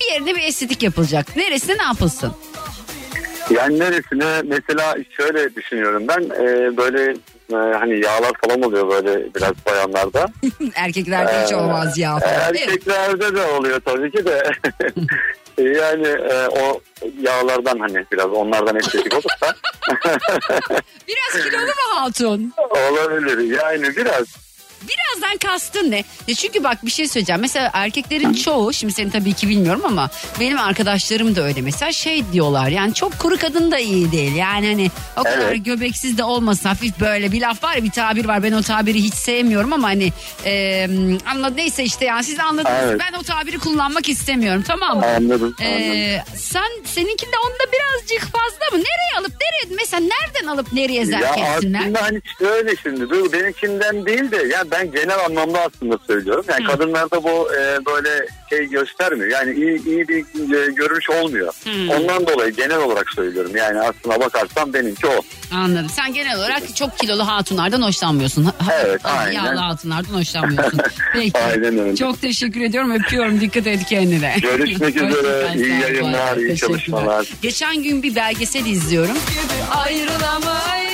bir 0.00 0.12
yerine 0.12 0.34
bir 0.34 0.42
estetik 0.42 0.82
yapılacak. 0.82 1.36
Neresine 1.36 1.78
ne 1.78 1.82
yapılsın? 1.82 2.32
Yani 3.50 3.78
neresine 3.78 4.42
mesela 4.44 4.94
şöyle 5.16 5.54
düşünüyorum 5.56 6.04
ben. 6.08 6.20
e, 6.22 6.76
böyle 6.76 7.14
e, 7.50 7.54
hani 7.54 8.04
yağlar 8.04 8.32
falan 8.46 8.62
oluyor 8.62 8.90
böyle 8.90 9.34
biraz 9.34 9.52
bayanlarda. 9.66 10.26
Erkeklerde 10.74 11.44
hiç 11.44 11.52
olmaz 11.52 11.98
ya 11.98 12.18
falan? 12.18 12.34
Erkeklerde 12.54 13.34
de 13.36 13.42
oluyor 13.42 13.80
tabii 13.84 14.10
ki 14.10 14.24
de. 14.24 14.42
yani 15.62 16.06
e, 16.06 16.48
o 16.48 16.80
yağlardan 17.20 17.78
hani 17.78 18.06
biraz 18.12 18.30
onlardan 18.30 18.76
estetik 18.76 19.12
olursa 19.14 19.54
Biraz 21.08 21.44
kilolu 21.44 21.66
mu 21.66 21.72
hatun? 22.00 22.52
olabilir. 22.70 23.38
Yani 23.62 23.96
biraz 23.96 24.24
Birazdan 24.88 25.36
kastın 25.38 25.90
ne? 25.90 26.04
Ya 26.28 26.34
çünkü 26.34 26.64
bak 26.64 26.86
bir 26.86 26.90
şey 26.90 27.08
söyleyeceğim. 27.08 27.40
Mesela 27.40 27.70
erkeklerin 27.72 28.32
çoğu 28.34 28.72
şimdi 28.72 28.92
seni 28.92 29.10
tabii 29.10 29.32
ki 29.32 29.48
bilmiyorum 29.48 29.82
ama 29.84 30.10
benim 30.40 30.58
arkadaşlarım 30.58 31.36
da 31.36 31.42
öyle 31.42 31.60
mesela 31.60 31.92
şey 31.92 32.32
diyorlar. 32.32 32.68
Yani 32.68 32.94
çok 32.94 33.18
kuru 33.18 33.36
kadın 33.38 33.70
da 33.72 33.78
iyi 33.78 34.12
değil. 34.12 34.34
Yani 34.34 34.66
hani 34.66 34.90
o 35.16 35.22
kadar 35.22 35.38
Evet. 35.52 35.64
göbeksiz 35.64 36.18
de 36.18 36.24
olmasın 36.24 36.68
hafif 36.68 37.00
böyle 37.00 37.32
bir 37.32 37.40
laf 37.40 37.64
var 37.64 37.74
ya 37.76 37.84
bir 37.84 37.90
tabir 37.90 38.24
var. 38.24 38.42
Ben 38.42 38.52
o 38.52 38.62
tabiri 38.62 38.98
hiç 39.02 39.14
sevmiyorum 39.14 39.72
ama 39.72 39.88
hani 39.88 40.12
e, 40.44 40.88
anla 41.26 41.50
neyse 41.50 41.84
işte 41.84 42.04
yani 42.04 42.24
siz 42.24 42.38
anladınız. 42.40 42.78
Evet. 42.82 43.00
Ben 43.00 43.18
o 43.18 43.22
tabiri 43.22 43.58
kullanmak 43.58 44.08
istemiyorum 44.08 44.64
tamam 44.68 44.98
mı? 44.98 45.06
anladım. 45.06 45.22
anladım. 45.32 45.54
Ee, 45.62 46.22
sen 46.36 46.84
seninkinde 46.84 47.36
onda 47.46 47.72
birazcık 47.72 48.20
fazla 48.32 48.76
mı? 48.76 48.84
Nereye 48.84 49.18
alıp 49.20 49.32
nereye 49.32 49.76
mesela 49.76 50.00
nereden 50.00 50.46
alıp 50.52 50.72
nereye 50.72 51.06
zerk 51.06 51.22
Ya 51.38 51.54
etsinler? 51.54 51.80
aslında 51.80 52.02
hani 52.02 52.20
şöyle 52.38 52.76
şimdi 52.76 53.10
dur 53.10 53.32
benimkinden 53.32 54.06
değil 54.06 54.30
de 54.30 54.36
ya 54.36 54.70
ben 54.72 54.92
genel 54.92 55.24
anlamda 55.24 55.60
aslında 55.60 55.98
söylüyorum. 56.06 56.44
Yani 56.48 56.64
kadınlarda 56.64 57.22
bu 57.24 57.48
e, 57.54 57.86
böyle 57.86 58.26
şey 58.50 58.66
göstermiyor. 58.68 59.30
Yani 59.30 59.54
iyi, 59.54 59.84
iyi 59.86 60.08
bir 60.08 60.18
e, 60.18 60.70
görünüş 60.72 61.10
olmuyor. 61.10 61.52
Ondan 61.96 62.26
dolayı 62.26 62.52
genel 62.52 62.78
olarak 62.78 63.10
söylüyorum. 63.14 63.56
Yani 63.56 63.80
aslına 63.80 64.20
bakarsan 64.20 64.72
benimki 64.74 65.06
o. 65.06 65.20
Anladım. 65.54 65.88
Sen 65.88 66.14
genel 66.14 66.38
olarak 66.38 66.76
çok 66.76 66.98
kilolu 66.98 67.26
hatunlardan 67.28 67.82
hoşlanmıyorsun. 67.82 68.44
Ha- 68.44 68.52
Evet, 68.84 69.04
ha- 69.04 69.10
aynen. 69.18 69.32
Yağlı 69.44 69.56
hatunlardan 69.60 70.14
hoşlanmıyorsun. 70.14 70.80
Peki. 71.12 71.38
Aynen 71.38 71.78
öyle. 71.78 71.96
Çok 71.96 72.20
teşekkür 72.20 72.60
ediyorum. 72.60 72.90
Öpüyorum. 72.94 73.40
Dikkat 73.40 73.66
et 73.66 73.84
kendine. 73.86 74.36
Görüşmek 74.42 74.96
üzere. 75.02 75.52
İyi 75.56 75.80
yayınlar, 75.80 76.36
iyi 76.36 76.56
çalışmalar. 76.56 77.28
Geçen 77.42 77.82
gün 77.82 78.02
bir 78.02 78.14
belgesel 78.14 78.66
izliyorum. 78.66 79.16
Ayrılamayız 79.70 80.92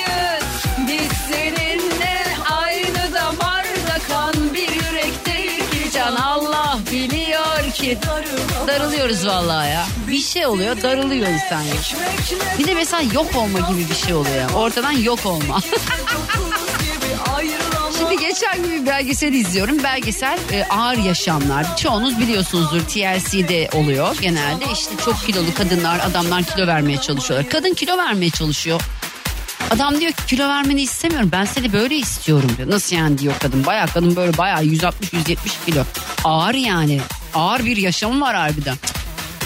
darılıyoruz 8.66 9.26
vallahi 9.26 9.70
ya. 9.70 9.86
Bir 10.08 10.18
şey 10.18 10.46
oluyor 10.46 10.82
darılıyor 10.82 11.28
insan. 11.28 11.62
Bir 12.58 12.66
de 12.66 12.74
mesela 12.74 13.02
yok 13.14 13.36
olma 13.36 13.58
gibi 13.58 13.90
bir 13.90 13.94
şey 13.94 14.14
oluyor. 14.14 14.50
Ortadan 14.54 14.92
yok 14.92 15.26
olma. 15.26 15.60
Şimdi 17.98 18.18
geçen 18.18 18.62
gün 18.62 18.82
bir 18.82 18.86
belgesel 18.86 19.32
izliyorum. 19.32 19.82
Belgesel 19.82 20.38
e, 20.52 20.64
ağır 20.64 20.96
yaşamlar. 20.96 21.76
Çoğunuz 21.76 22.18
biliyorsunuzdur 22.18 22.80
TLC'de 22.80 23.68
oluyor 23.74 24.16
genelde. 24.20 24.64
İşte 24.72 24.94
çok 25.04 25.26
kilolu 25.26 25.54
kadınlar, 25.54 26.00
adamlar 26.00 26.42
kilo 26.42 26.66
vermeye 26.66 27.00
çalışıyorlar. 27.00 27.50
Kadın 27.50 27.74
kilo 27.74 27.96
vermeye 27.96 28.30
çalışıyor. 28.30 28.80
Adam 29.70 30.00
diyor 30.00 30.12
ki 30.12 30.26
kilo 30.26 30.48
vermeni 30.48 30.82
istemiyorum. 30.82 31.28
Ben 31.32 31.44
seni 31.44 31.72
böyle 31.72 31.96
istiyorum 31.96 32.50
diyor. 32.56 32.70
Nasıl 32.70 32.96
yani 32.96 33.18
diyor 33.18 33.34
kadın. 33.40 33.66
Bayağı 33.66 33.86
kadın 33.86 34.16
böyle 34.16 34.38
bayağı 34.38 34.62
160-170 34.64 35.36
kilo. 35.66 35.84
Ağır 36.24 36.54
yani. 36.54 37.00
Ağır 37.34 37.64
bir 37.64 37.76
yaşamı 37.76 38.20
var 38.20 38.36
harbiden. 38.36 38.76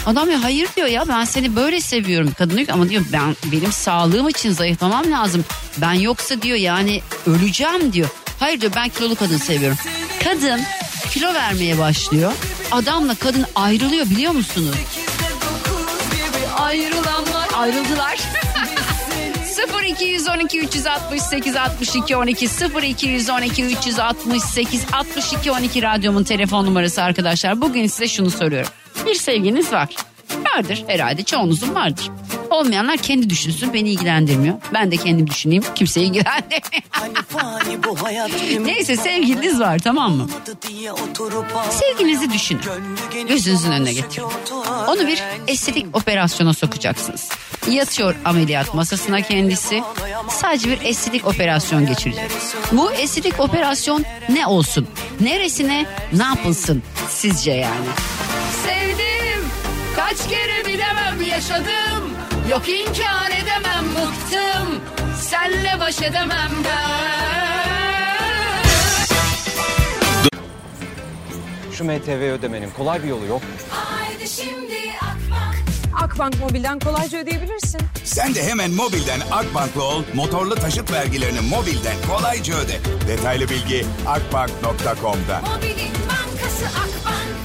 Adam 0.05 0.31
ya 0.31 0.43
hayır 0.43 0.67
diyor 0.75 0.87
ya 0.87 1.07
ben 1.07 1.23
seni 1.25 1.55
böyle 1.55 1.81
seviyorum. 1.81 2.33
Kadın 2.37 2.57
diyor 2.57 2.67
ama 2.71 2.89
diyor 2.89 3.05
ben 3.13 3.35
benim 3.51 3.71
sağlığım 3.71 4.29
için 4.29 4.51
zayıflamam 4.51 5.11
lazım. 5.11 5.45
Ben 5.77 5.93
yoksa 5.93 6.41
diyor 6.41 6.57
yani 6.57 7.01
öleceğim 7.27 7.93
diyor. 7.93 8.09
Hayır 8.39 8.61
diyor 8.61 8.71
ben 8.75 8.89
kilolu 8.89 9.15
kadın 9.15 9.37
seviyorum. 9.37 9.77
Kadın 10.23 10.61
kilo 11.11 11.33
vermeye 11.33 11.79
başlıyor. 11.79 12.33
Adamla 12.71 13.15
kadın 13.15 13.45
ayrılıyor 13.55 14.05
biliyor 14.09 14.31
musunuz? 14.31 14.75
Ayrılanlar 16.57 17.47
ayrıldılar. 17.57 18.19
0212 19.67 20.59
368 20.59 21.55
62 21.55 22.17
12 22.17 22.47
0212 22.83 23.63
368 23.63 24.85
62 24.93 25.51
12 25.51 25.81
radyomun 25.81 26.23
telefon 26.23 26.65
numarası 26.65 27.03
arkadaşlar. 27.03 27.61
Bugün 27.61 27.87
size 27.87 28.07
şunu 28.07 28.31
soruyorum. 28.31 28.69
Bir 29.05 29.15
sevginiz 29.15 29.71
var. 29.71 29.89
Vardır 30.55 30.83
herhalde 30.87 31.23
çoğunuzun 31.23 31.75
vardır. 31.75 32.09
Olmayanlar 32.49 32.97
kendi 32.97 33.29
düşünsün 33.29 33.73
beni 33.73 33.89
ilgilendirmiyor. 33.89 34.55
Ben 34.73 34.91
de 34.91 34.97
kendim 34.97 35.27
düşüneyim 35.29 35.63
kimseyi 35.75 36.07
ilgilendirmiyor. 36.07 36.83
Neyse 38.65 38.97
sevgiliniz 38.97 39.59
var 39.59 39.79
tamam 39.79 40.11
mı? 40.13 40.29
Sevgilinizi 41.69 42.33
düşünün. 42.33 42.61
Gözünüzün 43.27 43.71
önüne 43.71 43.93
getirin. 43.93 44.25
Onu 44.87 45.07
bir 45.07 45.23
estetik 45.47 45.97
operasyona 45.97 46.53
sokacaksınız. 46.53 47.29
Yatıyor 47.71 48.15
ameliyat 48.25 48.73
masasına 48.73 49.21
kendisi. 49.21 49.81
Sadece 50.29 50.69
bir 50.69 50.81
estetik 50.85 51.27
operasyon 51.27 51.85
geçirecek. 51.85 52.31
Bu 52.71 52.91
estetik 52.91 53.39
operasyon 53.39 54.03
ne 54.29 54.47
olsun? 54.47 54.87
Neresine 55.19 55.85
ne 56.13 56.23
yapılsın 56.23 56.83
sizce 57.09 57.51
yani? 57.51 57.85
Kaç 59.95 60.27
kere 60.29 60.65
bilemem 60.65 61.21
yaşadım. 61.29 62.13
Yok 62.51 62.69
inkar 62.69 63.31
edemem 63.31 63.85
bıktım. 63.95 64.81
Senle 65.21 65.79
baş 65.79 66.01
edemem 66.01 66.51
ben. 66.65 67.13
Şu 71.71 71.83
MTV 71.83 72.31
ödemenin 72.31 72.69
kolay 72.77 73.03
bir 73.03 73.07
yolu 73.07 73.25
yok. 73.25 73.41
Haydi 73.69 74.29
şimdi 74.29 74.75
Akbank. 75.01 75.55
Akbank 76.03 76.39
Mobil'den 76.39 76.79
kolayca 76.79 77.17
ödeyebilirsin. 77.19 77.81
Sen 78.03 78.35
de 78.35 78.43
hemen 78.43 78.71
mobilden 78.71 79.19
Akbank'la 79.31 79.83
ol, 79.83 80.03
motorlu 80.13 80.55
taşıt 80.55 80.91
vergilerini 80.91 81.39
mobilden 81.41 81.95
kolayca 82.09 82.55
öde. 82.55 82.79
Detaylı 83.07 83.49
bilgi 83.49 83.85
akbank.com'da. 84.07 85.41
Mobilin 85.41 85.93
bankası 86.09 86.65
Akbank. 86.65 87.42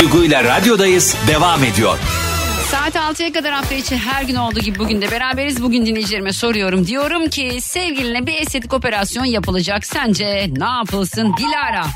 Duygu 0.00 0.24
ile 0.24 0.44
radyodayız 0.44 1.16
devam 1.28 1.64
ediyor. 1.64 1.98
Saat 2.70 2.94
6'ya 2.96 3.32
kadar 3.32 3.52
hafta 3.52 3.74
içi 3.74 3.96
her 3.96 4.22
gün 4.22 4.34
olduğu 4.34 4.60
gibi 4.60 4.78
bugün 4.78 5.02
de 5.02 5.10
beraberiz. 5.10 5.62
Bugün 5.62 5.86
dinleyicilerime 5.86 6.32
soruyorum. 6.32 6.86
Diyorum 6.86 7.28
ki 7.28 7.60
sevgiline 7.60 8.26
bir 8.26 8.34
estetik 8.34 8.72
operasyon 8.72 9.24
yapılacak. 9.24 9.86
Sence 9.86 10.50
ne 10.56 10.64
yapılsın? 10.64 11.34
Dilara. 11.36 11.86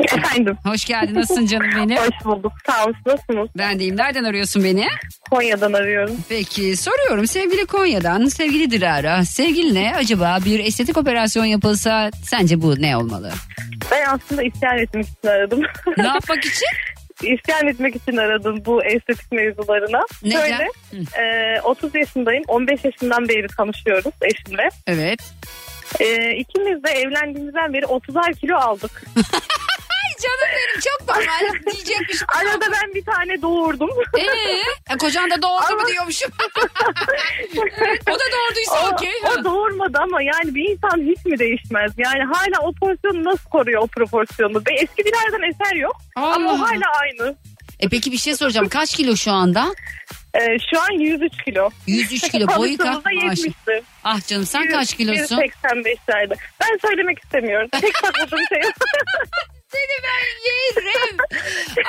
Efendim. 0.00 0.56
Hoş 0.64 0.84
geldin. 0.84 1.14
Nasılsın 1.14 1.46
canım 1.46 1.70
benim? 1.76 1.96
Hoş 1.96 2.24
bulduk. 2.24 2.52
Sağ 2.66 2.84
olun. 2.84 2.96
Nasılsınız? 3.06 3.48
Ben 3.58 3.78
deyim. 3.78 3.96
Nereden 3.96 4.24
arıyorsun 4.24 4.64
beni? 4.64 4.86
Konya'dan 5.30 5.72
arıyorum. 5.72 6.16
Peki 6.28 6.76
soruyorum 6.76 7.26
sevgili 7.26 7.66
Konya'dan 7.66 8.26
sevgili 8.26 8.70
Dilara 8.70 9.24
sevgiline 9.24 9.92
acaba 9.96 10.38
bir 10.44 10.58
estetik 10.64 10.96
operasyon 10.96 11.44
yapılsa 11.44 12.10
sence 12.24 12.62
bu 12.62 12.82
ne 12.82 12.96
olmalı? 12.96 13.32
Ben 13.90 14.04
aslında 14.14 14.42
isyan 14.42 14.78
etmek 14.78 15.04
için 15.06 15.28
aradım. 15.28 15.60
Ne 15.96 16.06
yapmak 16.06 16.44
için? 16.44 16.66
İsyan 17.22 17.66
etmek 17.68 17.96
için 17.96 18.16
aradım 18.16 18.62
bu 18.66 18.84
estetik 18.84 19.32
mevzularına. 19.32 20.00
Neden? 20.22 20.40
Şöyle, 20.40 21.56
e, 21.56 21.60
30 21.60 21.94
yaşındayım. 21.94 22.44
15 22.48 22.84
yaşından 22.84 23.28
beri 23.28 23.46
tanışıyoruz 23.46 24.14
eşimle. 24.22 24.68
Evet. 24.86 25.20
E, 26.00 26.30
ikimiz 26.36 26.84
de 26.84 26.90
evlendiğimizden 26.90 27.72
beri 27.72 27.84
30'ar 27.84 28.34
kilo 28.34 28.56
aldık. 28.56 29.02
Ay 30.06 30.16
canım 30.22 30.54
benim 30.56 30.80
çok 30.80 31.08
normal 31.08 31.72
diyecekmiş. 31.72 32.22
Arada 32.28 32.66
ben 32.72 32.94
bir 32.94 33.04
tane 33.04 33.42
doğurdum. 33.42 33.90
Ee, 34.90 34.96
kocan 34.98 35.30
da 35.30 35.42
doğurdu 35.42 35.72
mu 35.72 35.78
Ama- 35.80 35.88
diyormuşum. 35.88 36.30
Evet, 37.56 38.00
o 38.10 38.12
da 38.14 38.24
doğurduysa 38.32 38.90
okey. 38.92 39.12
o 39.40 39.44
doğurmadı 39.44 39.98
ama 39.98 40.22
yani 40.22 40.54
bir 40.54 40.68
insan 40.70 41.00
hiç 41.10 41.24
mi 41.24 41.38
değişmez? 41.38 41.92
Yani 41.98 42.22
hala 42.24 42.66
o 42.68 42.72
pozisyonu 42.72 43.24
nasıl 43.24 43.50
koruyor 43.50 43.82
o 43.82 43.86
proporsiyonu? 43.86 44.58
Ve 44.70 44.74
eskilerden 44.74 45.50
eser 45.50 45.76
yok 45.76 45.96
ama 46.16 46.52
o 46.52 46.58
hala 46.58 46.92
aynı. 47.00 47.36
E 47.80 47.88
peki 47.88 48.12
bir 48.12 48.18
şey 48.18 48.36
soracağım. 48.36 48.68
Kaç 48.68 48.96
kilo 48.96 49.16
şu 49.16 49.32
anda? 49.32 49.66
Ee, 50.34 50.56
şu 50.70 50.80
an 50.80 50.90
103 51.00 51.32
kilo. 51.44 51.70
103 51.86 52.20
kilo 52.32 52.46
boyu 52.58 52.78
kaç? 52.78 52.86
Tanıştığımızda 52.86 53.26
Maşallah. 53.26 53.46
70'ti. 53.46 53.82
Ah 54.04 54.26
canım 54.26 54.46
sen 54.46 54.68
kaç 54.68 54.94
kilosun? 54.96 55.36
185'lerde. 55.36 56.34
Ben 56.60 56.78
söylemek 56.88 57.18
istemiyorum. 57.18 57.68
Tek 57.80 57.96
sakladığım 57.96 58.38
şey. 58.48 58.60
Seni 59.72 59.96
ben 60.02 60.22
yerim. 60.48 61.16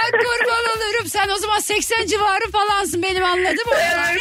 Ay 0.03 0.11
kurban 0.11 0.77
olurum. 0.77 1.07
Sen 1.07 1.29
o 1.29 1.35
zaman 1.37 1.59
80 1.59 2.05
civarı 2.05 2.51
falansın 2.51 3.03
benim 3.03 3.23
anladım 3.23 3.65
o 3.67 3.77
yani. 3.77 4.19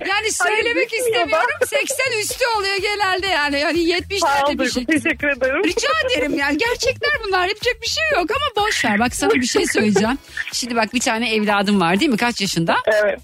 yani 0.10 0.32
söylemek 0.32 0.92
Hayır, 0.92 1.04
istemiyorum. 1.04 1.58
80 1.66 2.18
üstü 2.20 2.46
oluyor 2.58 2.76
genelde 2.76 3.26
yani. 3.26 3.60
Yani 3.60 3.78
70'lerde 3.78 4.20
Sağ 4.20 4.46
ol 4.46 4.58
bir 4.58 4.70
şey. 4.70 4.84
Teşekkür 4.86 5.28
ederim. 5.28 5.64
Rica 5.64 5.88
ederim 6.06 6.38
yani 6.38 6.58
gerçekler 6.58 7.10
bunlar 7.26 7.48
yapacak 7.48 7.82
bir 7.82 7.88
şey 7.88 8.04
yok 8.14 8.30
ama 8.30 8.66
boş 8.66 8.84
ver 8.84 8.98
bak 8.98 9.14
sana 9.14 9.30
bir 9.30 9.46
şey 9.46 9.66
söyleyeceğim. 9.66 10.18
Şimdi 10.52 10.76
bak 10.76 10.94
bir 10.94 11.00
tane 11.00 11.34
evladım 11.34 11.80
var 11.80 12.00
değil 12.00 12.10
mi 12.10 12.16
kaç 12.16 12.40
yaşında? 12.40 12.76
Evet. 12.86 13.20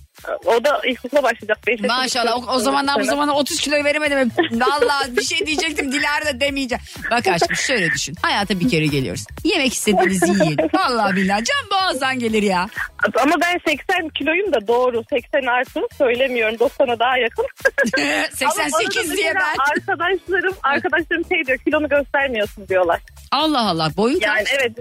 O 0.46 0.64
da 0.64 0.80
ilkokula 0.86 1.22
başlayacak. 1.22 1.58
Beş. 1.66 1.80
Maşallah 1.80 2.48
o, 2.48 2.52
o 2.52 2.58
zamandan 2.58 3.00
bu 3.00 3.04
zamana 3.04 3.34
30 3.34 3.60
kiloyu 3.60 3.84
veremedim. 3.84 4.32
Vallahi 4.52 5.16
bir 5.16 5.22
şey 5.22 5.46
diyecektim 5.46 5.92
Dilara 5.92 6.24
da 6.26 6.40
demeyeceğim. 6.40 6.82
Bak 7.10 7.26
aşkım 7.26 7.56
şöyle 7.56 7.90
düşün. 7.90 8.14
Hayata 8.22 8.60
bir 8.60 8.68
kere 8.68 8.86
geliyoruz. 8.86 9.24
Yemek 9.44 9.72
istediğinizi 9.72 10.26
yiyin. 10.44 10.56
Vallahi 10.74 11.16
billahi 11.16 11.44
can 11.44 11.70
boğazdan 11.70 12.18
gelir 12.18 12.42
ya. 12.42 12.66
Ama 13.22 13.34
ben 13.40 13.60
80 13.66 14.08
kiloyum 14.08 14.52
da 14.52 14.66
doğru. 14.66 15.02
80 15.10 15.42
artı 15.46 15.80
söylemiyorum. 15.98 16.54
90'a 16.56 16.98
daha 16.98 17.16
yakın. 17.18 17.46
Ama 18.42 18.52
88 18.52 18.96
bana 19.04 19.12
da 19.12 19.16
diye 19.16 19.34
ben. 19.34 19.56
Arkadaşlarım, 19.72 20.54
arkadaşlarım 20.62 21.24
şey 21.28 21.44
diyor 21.46 21.58
kilonu 21.58 21.88
göstermiyorsun 21.88 22.68
diyorlar. 22.68 23.00
Allah 23.32 23.68
Allah 23.68 23.90
boyun 23.96 24.20
Yani 24.20 24.38
kaç? 24.44 24.48
evet 24.60 24.72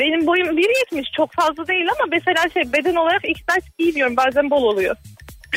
benim 0.00 0.26
boyum 0.26 0.48
1.70 0.58 1.04
çok 1.16 1.32
fazla 1.32 1.66
değil 1.66 1.86
ama 2.00 2.08
mesela 2.10 2.48
şey 2.54 2.72
beden 2.72 2.94
olarak 2.94 3.22
XL 3.28 3.60
giymiyorum 3.78 4.16
bazen 4.16 4.50
bol 4.50 4.62
oluyor. 4.62 4.96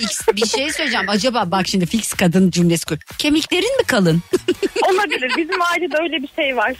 X, 0.01 0.21
bir 0.35 0.45
şey 0.45 0.71
söyleyeceğim. 0.71 1.09
Acaba 1.09 1.51
bak 1.51 1.67
şimdi 1.67 1.85
fix 1.85 2.13
kadın 2.13 2.51
cümlesi 2.51 2.85
kur. 2.85 2.97
Kemiklerin 3.17 3.77
mi 3.77 3.83
kalın? 3.87 4.21
Olabilir 4.91 5.31
bizim 5.37 5.61
ailede 5.61 5.97
öyle 6.01 6.23
bir 6.23 6.29
şey 6.35 6.57
var. 6.57 6.73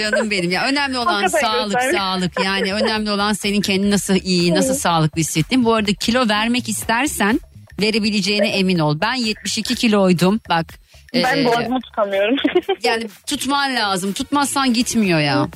Canım 0.00 0.30
benim 0.30 0.50
ya 0.50 0.66
önemli 0.66 0.98
olan 0.98 1.12
Hakikaten 1.22 1.40
sağlık 1.48 1.72
göstermiş. 1.72 1.98
sağlık 1.98 2.44
yani 2.44 2.74
önemli 2.74 3.10
olan 3.10 3.32
senin 3.32 3.60
kendini 3.60 3.90
nasıl 3.90 4.14
iyi 4.14 4.54
nasıl 4.54 4.74
sağlıklı 4.74 5.20
hissettiğin. 5.20 5.64
Bu 5.64 5.74
arada 5.74 5.92
kilo 5.94 6.28
vermek 6.28 6.68
istersen 6.68 7.40
verebileceğine 7.80 8.48
emin 8.48 8.78
ol. 8.78 8.98
Ben 9.00 9.14
72 9.14 9.74
kiloydum 9.74 10.40
bak. 10.48 10.66
ben 11.14 11.38
Ee, 11.38 11.44
boğazımı 11.44 11.80
tutamıyorum. 11.80 12.36
Yani 12.82 13.06
tutman 13.26 13.74
lazım. 13.76 14.12
Tutmazsan 14.12 14.72
gitmiyor 14.72 15.20
ya. 15.20 15.48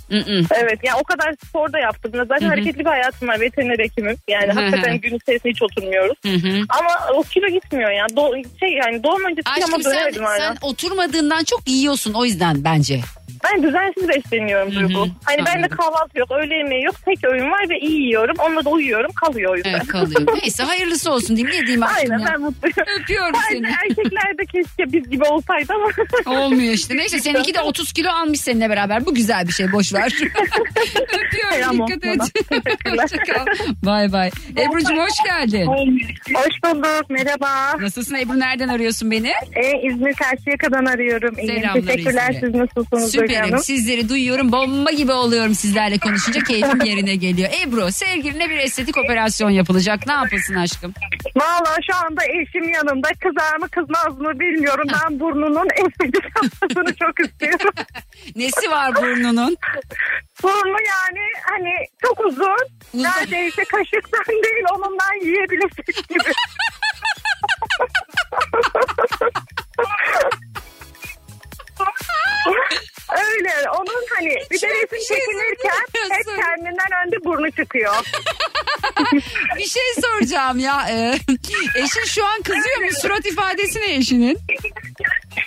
Evet 0.54 0.78
yani 0.82 0.98
o 1.00 1.04
kadar 1.04 1.34
spor 1.48 1.72
da 1.72 1.78
yaptım. 1.78 2.12
Zaten 2.14 2.40
Hı 2.40 2.44
hı. 2.44 2.48
hareketli 2.48 2.78
bir 2.78 2.84
hayatım 2.84 3.28
var 3.28 3.40
veteriner 3.40 3.78
hekimim. 3.78 4.16
Yani 4.28 4.52
hakikaten 4.52 5.00
gün 5.00 5.16
içerisinde 5.16 5.52
hiç 5.52 5.62
oturmuyoruz. 5.62 6.16
Ama 6.68 6.90
o 7.14 7.22
kilo 7.22 7.48
gitmiyor 7.48 7.90
yani. 7.90 8.12
Do- 8.12 8.58
şey 8.60 8.68
yani 8.72 9.02
doğum 9.04 9.24
öncesi 9.24 9.50
Aşkım 9.50 9.74
ama 9.74 9.82
sen, 9.82 9.92
dönemedim 9.92 10.22
hala. 10.24 10.38
sen 10.38 10.56
oturmadığından 10.62 11.44
çok 11.44 11.68
yiyorsun 11.68 12.12
o 12.12 12.24
yüzden 12.24 12.64
bence. 12.64 13.00
Ben 13.44 13.62
düzensiz 13.62 14.08
besleniyorum 14.08 14.74
Duygu. 14.74 15.08
Hani 15.24 15.38
bende 15.38 15.50
anladım. 15.50 15.76
kahvaltı 15.76 16.18
yok, 16.18 16.30
öğle 16.30 16.54
yemeği 16.54 16.84
yok, 16.84 16.94
tek 17.04 17.24
öğün 17.24 17.50
var 17.50 17.68
ve 17.70 17.78
iyi 17.78 18.02
yiyorum. 18.02 18.36
Onunla 18.38 18.64
da 18.64 18.70
uyuyorum, 18.70 19.12
kalıyor 19.12 19.52
o 19.52 19.56
yüzden. 19.56 19.70
Evet 19.70 19.86
kalıyor. 19.86 20.20
Neyse 20.42 20.62
hayırlısı 20.62 21.12
olsun 21.12 21.36
diyeyim. 21.36 21.56
Ne 21.56 21.60
diyeyim 21.62 21.82
aşkım 21.82 22.12
Aynen 22.12 22.18
ya. 22.18 22.26
ben 22.32 22.40
mutluyum. 22.40 22.76
Öpüyorum 23.00 23.34
Sadece 23.34 23.56
seni. 23.58 23.66
erkekler 23.66 24.38
de 24.38 24.44
keşke 24.52 24.92
biz 24.92 25.10
gibi 25.10 25.24
olsaydı 25.24 25.72
ama. 25.74 26.36
Olmuyor 26.40 26.72
işte. 26.72 26.96
Neyse 26.96 27.18
seninki 27.20 27.54
de 27.54 27.60
30 27.60 27.92
kilo 27.92 28.10
almış 28.10 28.40
seninle 28.40 28.70
beraber. 28.70 29.06
Bu 29.06 29.14
güzel 29.14 29.46
bir 29.46 29.52
şey. 29.52 29.72
Boş 29.72 29.94
ver. 29.94 30.12
Öpüyorum. 30.94 31.86
Dikkat 31.86 32.04
et. 32.04 32.20
tamam. 32.84 32.98
Hoşça 32.98 33.16
kal. 33.18 33.46
Bay 33.84 34.12
bay. 34.12 34.30
Ebru'cum 34.58 34.98
hoş 34.98 35.12
geldin. 35.24 35.66
Hoş 36.34 36.62
bulduk, 36.64 37.10
merhaba. 37.10 37.78
Nasılsın 37.80 38.14
Ebru? 38.14 38.38
Nereden 38.40 38.68
arıyorsun 38.68 39.10
beni? 39.10 39.28
Ee, 39.56 39.88
İzmir 39.88 40.14
Karşıyaka'dan 40.14 40.84
arıyorum. 40.84 41.38
İyiyim. 41.38 41.54
Selamlar 41.60 41.82
Teşekkürler, 41.82 42.30
İzmir'e. 42.34 42.40
siz 42.46 42.54
nasılsınız 42.54 43.14
Duygu 43.16 43.25
Süperim. 43.28 43.50
Hanım? 43.50 43.58
Sizleri 43.58 44.08
duyuyorum. 44.08 44.52
Bomba 44.52 44.90
gibi 44.90 45.12
oluyorum 45.12 45.54
sizlerle 45.54 45.98
konuşunca. 45.98 46.40
Keyfim 46.40 46.80
yerine 46.84 47.16
geliyor. 47.16 47.48
Ebru 47.62 47.92
sevgiline 47.92 48.50
bir 48.50 48.58
estetik 48.58 48.96
operasyon 48.98 49.50
yapılacak. 49.50 50.06
Ne 50.06 50.12
yapılsın 50.12 50.54
aşkım? 50.54 50.94
Valla 51.36 51.76
şu 51.90 51.96
anda 52.06 52.24
eşim 52.24 52.72
yanımda. 52.72 53.08
Kızar 53.22 53.56
mı 53.56 53.68
kızmaz 53.68 54.18
mı 54.18 54.40
bilmiyorum. 54.40 54.86
Ben 55.04 55.20
burnunun 55.20 55.68
estetik 55.76 56.24
yapmasını 56.24 56.94
çok 56.94 57.20
istiyorum. 57.20 57.74
Nesi 58.36 58.70
var 58.70 58.94
burnunun? 58.96 59.56
Burnu 60.42 60.76
yani 60.88 61.26
hani 61.50 61.72
çok 62.02 62.20
uzun. 62.20 62.36
Uzun. 62.36 63.02
Neredeyse 63.02 63.64
kaşıktan 63.64 64.26
değil 64.28 64.64
onundan 64.74 65.26
yiyebilecek 65.26 66.08
gibi. 66.08 66.32
Öyle 73.26 73.70
onun 73.70 74.04
hani 74.14 74.34
bir 74.50 74.60
de 74.60 74.68
resim 74.68 74.98
şey 75.08 75.16
çekilirken 75.16 75.86
hep 76.10 76.26
kendinden 76.26 77.06
önde 77.06 77.24
burnu 77.24 77.50
çıkıyor. 77.50 77.94
bir 79.56 79.64
şey 79.64 79.82
soracağım 80.00 80.58
ya. 80.58 80.86
Ee, 80.90 81.14
eşin 81.78 82.04
şu 82.04 82.26
an 82.26 82.42
kızıyor 82.42 82.80
mu? 82.80 82.88
Surat 83.02 83.26
ifadesi 83.26 83.80
ne 83.80 83.94
eşinin? 83.94 84.38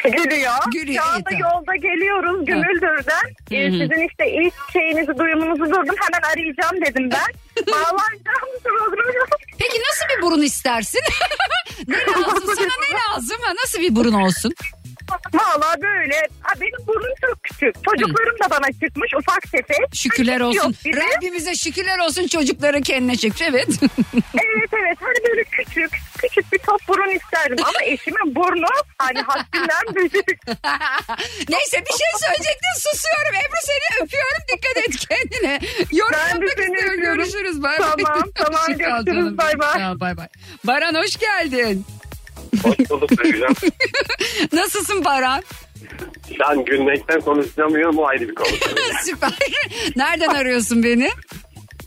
Gülüyor. 0.03 0.53
Gülüyor, 0.73 1.03
Şu 1.03 1.09
iyi, 1.09 1.15
anda 1.15 1.29
tamam. 1.29 1.41
yolda 1.41 1.75
geliyoruz 1.75 2.45
Gümüldür'den. 2.45 3.27
Ee, 3.51 3.63
Hı 3.63 3.67
hı. 3.67 3.71
sizin 3.71 4.07
işte 4.07 4.31
ilk 4.31 4.53
şeyinizi 4.73 5.17
duyumunuzu 5.17 5.65
durdum. 5.65 5.95
Hemen 5.99 6.21
arayacağım 6.33 6.81
dedim 6.85 7.09
ben. 7.11 7.33
Bağlanacağım 7.71 8.49
programı. 8.63 9.25
Peki 9.59 9.77
nasıl 9.89 10.17
bir 10.17 10.21
burun 10.21 10.41
istersin? 10.41 11.01
ne 11.87 11.97
lazım? 11.97 12.55
Sana 12.55 12.73
ne 12.89 12.97
lazım? 13.15 13.37
Ha, 13.41 13.53
nasıl 13.63 13.79
bir 13.79 13.95
burun 13.95 14.13
olsun? 14.13 14.53
Valla 15.34 15.76
böyle. 15.82 16.28
Ha, 16.41 16.53
benim 16.62 16.88
burnum 16.88 17.14
çok 17.22 17.43
küçük. 17.43 17.76
Çocuklarım 17.86 18.36
da 18.43 18.49
bana 18.49 18.72
çıkmış 18.72 19.14
ufak 19.14 19.41
tefek. 19.51 19.95
Şükürler 19.95 20.34
Hani 20.34 20.43
olsun. 20.43 20.60
yok 20.60 20.72
bir 20.86 20.93
de. 20.97 21.01
Rabbimize 21.18 21.55
şükürler 21.55 21.99
olsun 21.99 22.28
çocukları 22.28 22.82
kendine 22.82 23.16
çekti. 23.18 23.45
Evet. 23.49 23.68
Evet 24.34 24.70
evet 24.74 24.97
hani 25.01 25.30
böyle 25.30 25.43
küçük 25.43 25.91
küçük 26.22 26.53
bir 26.53 26.57
top 26.57 26.88
burun 26.88 27.10
isterdim 27.10 27.66
ama 27.66 27.84
eşimin 27.84 28.36
burnu 28.36 28.66
hani 28.97 29.20
haddinden 29.22 29.95
büyük. 29.95 30.14
Neyse 31.49 31.78
bir 31.86 31.93
şey 31.97 32.10
söyleyecektin 32.20 32.74
susuyorum. 32.76 33.36
Ebru 33.36 33.60
seni 33.66 34.03
öpüyorum. 34.05 34.38
Dikkat 34.53 34.78
et 34.78 35.07
kendine. 35.10 35.60
Yorum 35.91 36.12
Ben 36.14 36.41
de 36.41 36.45
yapmak 36.45 36.49
seni 36.57 36.66
istiyorum. 36.66 36.93
öpüyorum. 36.97 37.18
Görüşürüz. 37.18 37.64
Bay 37.64 37.78
Tamam, 37.78 37.97
bay. 38.03 38.22
tamam, 38.36 38.62
Hoşça 38.62 38.78
kal 38.78 39.03
görüşürüz. 39.05 39.05
canım 39.05 39.38
Bay 39.38 39.60
bay. 39.60 39.74
Tamam, 39.74 39.99
bay 39.99 40.18
bay. 40.18 40.28
Baran 40.64 40.93
hoş 40.95 41.18
geldin. 41.18 41.86
Hoş 42.63 42.89
bulduk 42.89 43.09
sevgilim. 43.23 43.53
Nasılsın 44.53 45.05
Baran? 45.05 45.43
Şu 46.37 46.47
an 46.47 46.65
gülmekten 46.65 47.21
konuşamıyorum 47.21 47.97
o 47.97 48.05
ayrı 48.05 48.29
bir 48.29 48.35
konu. 48.35 48.47
Süper. 49.05 49.31
Nereden 49.95 50.27
arıyorsun 50.35 50.83
beni? 50.83 51.09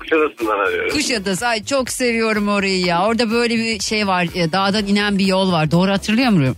Kuşadası'ndan 0.00 0.58
arıyorum. 0.58 0.90
Kuşadası. 0.92 1.46
Ay 1.46 1.64
çok 1.64 1.90
seviyorum 1.90 2.48
orayı 2.48 2.80
ya. 2.80 3.06
Orada 3.06 3.30
böyle 3.30 3.56
bir 3.56 3.80
şey 3.80 4.06
var. 4.06 4.26
e, 4.34 4.52
Dağdan 4.52 4.86
inen 4.86 5.18
bir 5.18 5.26
yol 5.26 5.52
var. 5.52 5.70
Doğru 5.70 5.90
hatırlıyor 5.90 6.30
muyum? 6.30 6.56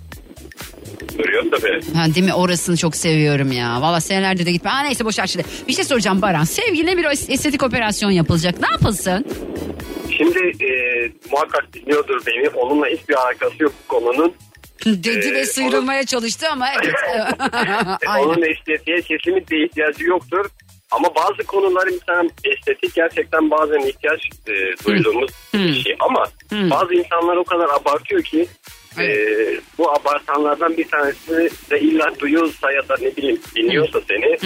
Duruyor 1.19 1.45
tabii. 1.51 1.81
Ha, 1.97 2.15
değil 2.15 2.27
mi? 2.27 2.35
Orasını 2.35 2.77
çok 2.77 2.97
seviyorum 2.97 3.53
ya. 3.53 3.81
Valla 3.81 4.01
senelerde 4.01 4.47
de 4.47 4.53
gitme. 4.53 4.71
Aa, 4.71 4.81
neyse 4.83 5.05
boş 5.05 5.19
ver 5.19 5.27
şimdi. 5.27 5.45
Bir 5.69 5.73
şey 5.73 5.85
soracağım 5.85 6.23
Baran. 6.23 6.45
Sevgiline 6.45 6.97
bir 6.97 7.05
estetik 7.05 7.63
operasyon 7.63 8.11
yapılacak. 8.11 8.61
Ne 8.61 8.67
yapılsın? 8.71 9.25
Şimdi 10.17 10.39
e, 10.65 10.69
muhakkak 11.31 11.73
dinliyordur 11.75 12.21
beni. 12.27 12.49
Onunla 12.49 12.87
hiçbir 12.87 13.15
alakası 13.15 13.63
yok 13.63 13.73
konunun. 13.89 14.33
Dedi 14.87 15.29
Ee, 15.29 15.35
ve 15.35 15.45
sıyrılmaya 15.47 16.07
çalıştı 16.07 16.47
ama 16.53 16.67
evet. 16.83 16.95
Aynen. 18.07 18.25
Onun 18.29 18.43
estetiğe 18.53 19.01
kesinlikle 19.03 19.65
ihtiyacı 19.65 20.05
yoktur. 20.05 20.47
Ama 20.91 21.09
bazı 21.15 21.43
konular 21.47 21.87
insan 21.87 22.31
estetik 22.45 22.95
gerçekten 22.95 23.51
bazen 23.51 23.79
ihtiyaç 23.89 24.21
e, 24.49 24.53
duyduğumuz 24.87 25.31
bir 25.55 25.75
şey. 25.83 25.97
Ama 26.01 26.25
bazı 26.53 26.95
insanlar 26.95 27.37
o 27.37 27.45
kadar 27.45 27.69
abartıyor 27.81 28.23
ki 28.23 28.47
e, 28.99 29.07
bu 29.79 29.91
abartanlardan 29.91 30.77
bir 30.77 30.89
tanesi 30.89 31.51
de 31.71 31.81
illa 31.81 32.07
duyuyorsa 32.19 32.73
ya 32.73 32.89
da 32.89 32.97
ne 33.01 33.17
bileyim 33.17 33.41
dinliyorsa 33.57 34.01
seni 34.09 34.37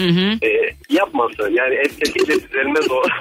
e, 0.43 0.75
yapmasın. 0.89 1.49
Yani 1.51 1.75
estetikle 1.75 2.33
düzelmez 2.33 2.91
o. 2.91 3.03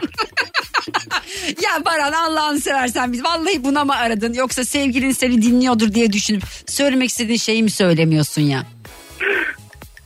Ya 1.62 1.85
Baran 1.85 2.12
Allah'ını 2.12 2.61
seversen 2.61 3.12
biz 3.12 3.24
vallahi 3.24 3.64
buna 3.64 3.85
mı 3.85 3.97
aradın 3.97 4.33
yoksa 4.35 4.64
sevgilin 4.64 5.11
seni 5.11 5.43
dinliyordur 5.43 5.95
diye 5.95 6.12
düşünüp 6.12 6.43
söylemek 6.66 7.09
istediğin 7.09 7.39
şeyi 7.39 7.62
mi 7.62 7.70
söylemiyorsun 7.70 8.43
ya? 8.43 8.66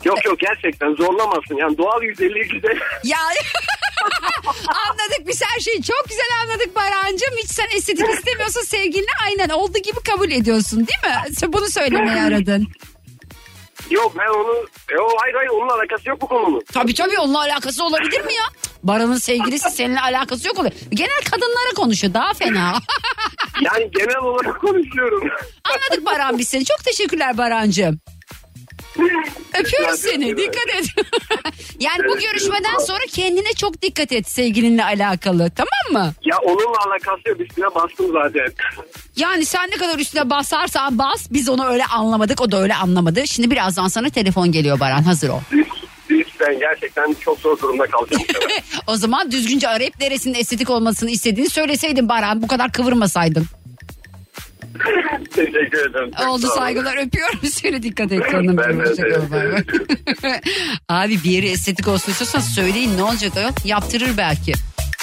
Yok 0.04 0.24
yok 0.24 0.38
gerçekten 0.38 0.94
zorlamasın. 0.94 1.56
Yani 1.56 1.78
doğal 1.78 2.00
güzelliği 2.00 2.48
güzel. 2.48 2.76
Ya 3.04 3.18
anladık 4.88 5.28
biz 5.28 5.42
her 5.44 5.60
şeyi 5.60 5.82
çok 5.82 6.04
güzel 6.08 6.26
anladık 6.42 6.76
Barancığım. 6.76 7.36
Hiç 7.42 7.50
sen 7.50 7.66
estetik 7.76 8.08
istemiyorsun 8.08 8.60
sevgilini 8.60 9.10
aynen 9.26 9.48
olduğu 9.48 9.78
gibi 9.78 10.00
kabul 10.10 10.30
ediyorsun 10.30 10.78
değil 10.78 11.14
mi? 11.14 11.34
Sen 11.34 11.52
bunu 11.52 11.68
söylemeye 11.68 12.22
aradın. 12.22 12.66
Yok 13.90 14.12
ben 14.18 14.28
onu 14.28 14.66
e, 14.92 14.98
o 14.98 15.08
hayır 15.20 15.34
hayır 15.34 15.48
onunla 15.50 15.74
alakası 15.74 16.08
yok 16.08 16.20
bu 16.20 16.26
konunun. 16.28 16.62
Tabii 16.72 16.94
tabii 16.94 17.18
onunla 17.18 17.38
alakası 17.38 17.84
olabilir 17.84 18.24
mi 18.24 18.34
ya? 18.34 18.44
Baran'ın 18.82 19.16
sevgilisi 19.16 19.70
seninle 19.70 20.00
alakası 20.00 20.48
yok 20.48 20.58
oluyor. 20.58 20.72
Genel 20.90 21.20
kadınlara 21.30 21.74
konuşuyor 21.76 22.14
daha 22.14 22.34
fena. 22.34 22.72
Yani 23.62 23.90
genel 23.98 24.16
olarak 24.16 24.60
konuşuyorum. 24.60 25.22
Anladık 25.64 26.06
Baran 26.06 26.38
biz 26.38 26.48
seni. 26.48 26.64
Çok 26.64 26.84
teşekkürler 26.84 27.38
Barancığım. 27.38 28.00
Öpüyoruz 29.60 30.00
seni. 30.00 30.36
Dikkat 30.36 30.68
et. 30.78 30.84
yani 31.80 31.98
bu 32.08 32.18
görüşmeden 32.18 32.78
sonra 32.78 32.98
kendine 33.12 33.52
çok 33.52 33.82
dikkat 33.82 34.12
et 34.12 34.28
sevgilinle 34.28 34.84
alakalı. 34.84 35.50
Tamam 35.50 36.04
mı? 36.06 36.12
Ya 36.24 36.36
onunla 36.38 36.78
alakası 36.86 37.28
yok 37.28 37.40
üstüne 37.40 37.66
bastım 37.74 38.06
zaten. 38.12 38.46
Yani 39.16 39.44
sen 39.44 39.70
ne 39.70 39.76
kadar 39.76 39.98
üstüne 39.98 40.30
basarsan 40.30 40.98
bas. 40.98 41.26
Biz 41.30 41.48
onu 41.48 41.66
öyle 41.66 41.84
anlamadık. 41.84 42.40
O 42.40 42.50
da 42.50 42.62
öyle 42.62 42.74
anlamadı. 42.74 43.28
Şimdi 43.28 43.50
birazdan 43.50 43.88
sana 43.88 44.08
telefon 44.10 44.52
geliyor 44.52 44.80
Baran. 44.80 45.02
Hazır 45.02 45.28
ol. 45.28 45.40
Lütfen 46.10 46.58
gerçekten 46.58 47.16
çok 47.24 47.38
zor 47.40 47.58
durumda 47.60 47.86
kalacağım. 47.86 48.22
o 48.86 48.96
zaman 48.96 49.30
düzgünce 49.30 49.68
arayıp 49.68 50.00
neresinin 50.00 50.34
estetik 50.34 50.70
olmasını 50.70 51.10
istediğini 51.10 51.50
söyleseydin 51.50 52.08
Baran. 52.08 52.42
Bu 52.42 52.46
kadar 52.46 52.72
kıvırmasaydın. 52.72 53.46
Teşekkür 55.34 55.90
ederim. 55.90 56.10
Çok 56.18 56.28
Oldu 56.28 56.46
saygılar 56.46 57.06
öpüyorum 57.06 57.38
seni 57.52 57.82
dikkat 57.82 58.12
et 58.12 58.22
canım. 58.32 58.56
Ben 58.56 58.78
de. 58.78 59.64
Abi 60.88 61.24
bir 61.24 61.30
yeri 61.30 61.48
estetik 61.48 61.88
olsun 61.88 62.12
istiyorsanız 62.12 62.46
söyleyin 62.54 62.98
ne 62.98 63.02
olacak 63.02 63.36
ayol? 63.36 63.50
Yaptırır 63.64 64.16
belki. 64.16 64.52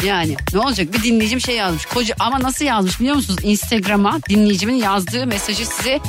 Yani 0.03 0.36
ne 0.53 0.59
olacak 0.59 0.93
bir 0.93 1.03
dinleyicim 1.03 1.41
şey 1.41 1.55
yazmış. 1.55 1.86
Koca 1.86 2.15
ama 2.19 2.39
nasıl 2.39 2.65
yazmış 2.65 2.99
biliyor 2.99 3.15
musunuz? 3.15 3.39
Instagram'a 3.43 4.19
dinleyicimin 4.30 4.75
yazdığı 4.75 5.27
mesajı 5.27 5.65
size 5.65 5.99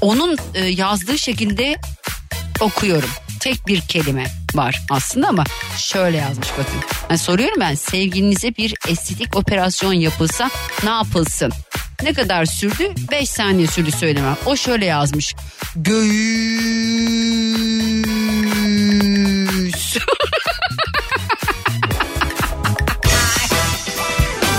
onun 0.00 0.36
e, 0.54 0.64
yazdığı 0.64 1.18
şekilde 1.18 1.76
okuyorum. 2.60 3.10
Tek 3.40 3.66
bir 3.66 3.80
kelime 3.80 4.26
var 4.54 4.80
aslında 4.90 5.28
ama 5.28 5.44
şöyle 5.78 6.16
yazmış 6.16 6.48
bakın. 6.58 6.80
Yani 7.10 7.18
soruyorum 7.18 7.60
ben 7.60 7.74
sevgilinize 7.74 8.56
bir 8.56 8.74
estetik 8.88 9.36
operasyon 9.36 9.92
yapılsa 9.92 10.50
ne 10.84 10.90
yapılsın? 10.90 11.52
Ne 12.02 12.12
kadar 12.12 12.44
sürdü? 12.44 12.92
5 13.10 13.30
saniye 13.30 13.66
sürdü 13.66 13.92
söylemem. 13.92 14.36
O 14.46 14.56
şöyle 14.56 14.84
yazmış. 14.84 15.34
Göğüs. 15.76 16.06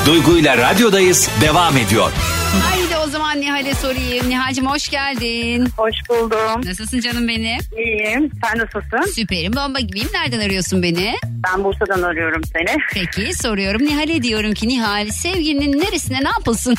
Duygu 0.06 0.38
ile 0.38 0.58
radyodayız 0.58 1.30
devam 1.42 1.78
ediyor. 1.78 2.12
O 2.56 2.87
zaman 3.18 3.42
Nihal'e 3.42 3.74
sorayım. 3.76 4.30
Nihal'cim 4.30 4.66
hoş 4.68 4.90
geldin. 4.90 5.70
Hoş 5.78 5.96
buldum. 6.10 6.62
Nasılsın 6.66 7.00
canım 7.00 7.28
benim? 7.28 7.60
İyiyim. 7.78 8.32
Sen 8.44 8.58
nasılsın? 8.60 9.12
Süperim 9.16 9.54
bomba 9.56 9.80
gibiyim. 9.80 10.10
Nereden 10.14 10.40
arıyorsun 10.40 10.84
beni? 10.84 11.16
Ben 11.26 11.64
Bursa'dan 11.64 12.02
arıyorum 12.02 12.42
seni. 12.44 12.78
Peki 12.94 13.34
soruyorum 13.34 13.82
Nihal'e 13.86 14.24
diyorum 14.24 14.54
ki 14.54 14.68
Nihal 14.68 15.08
sevgilinin 15.10 15.80
neresine 15.80 16.24
ne 16.24 16.30
yapılsın? 16.30 16.76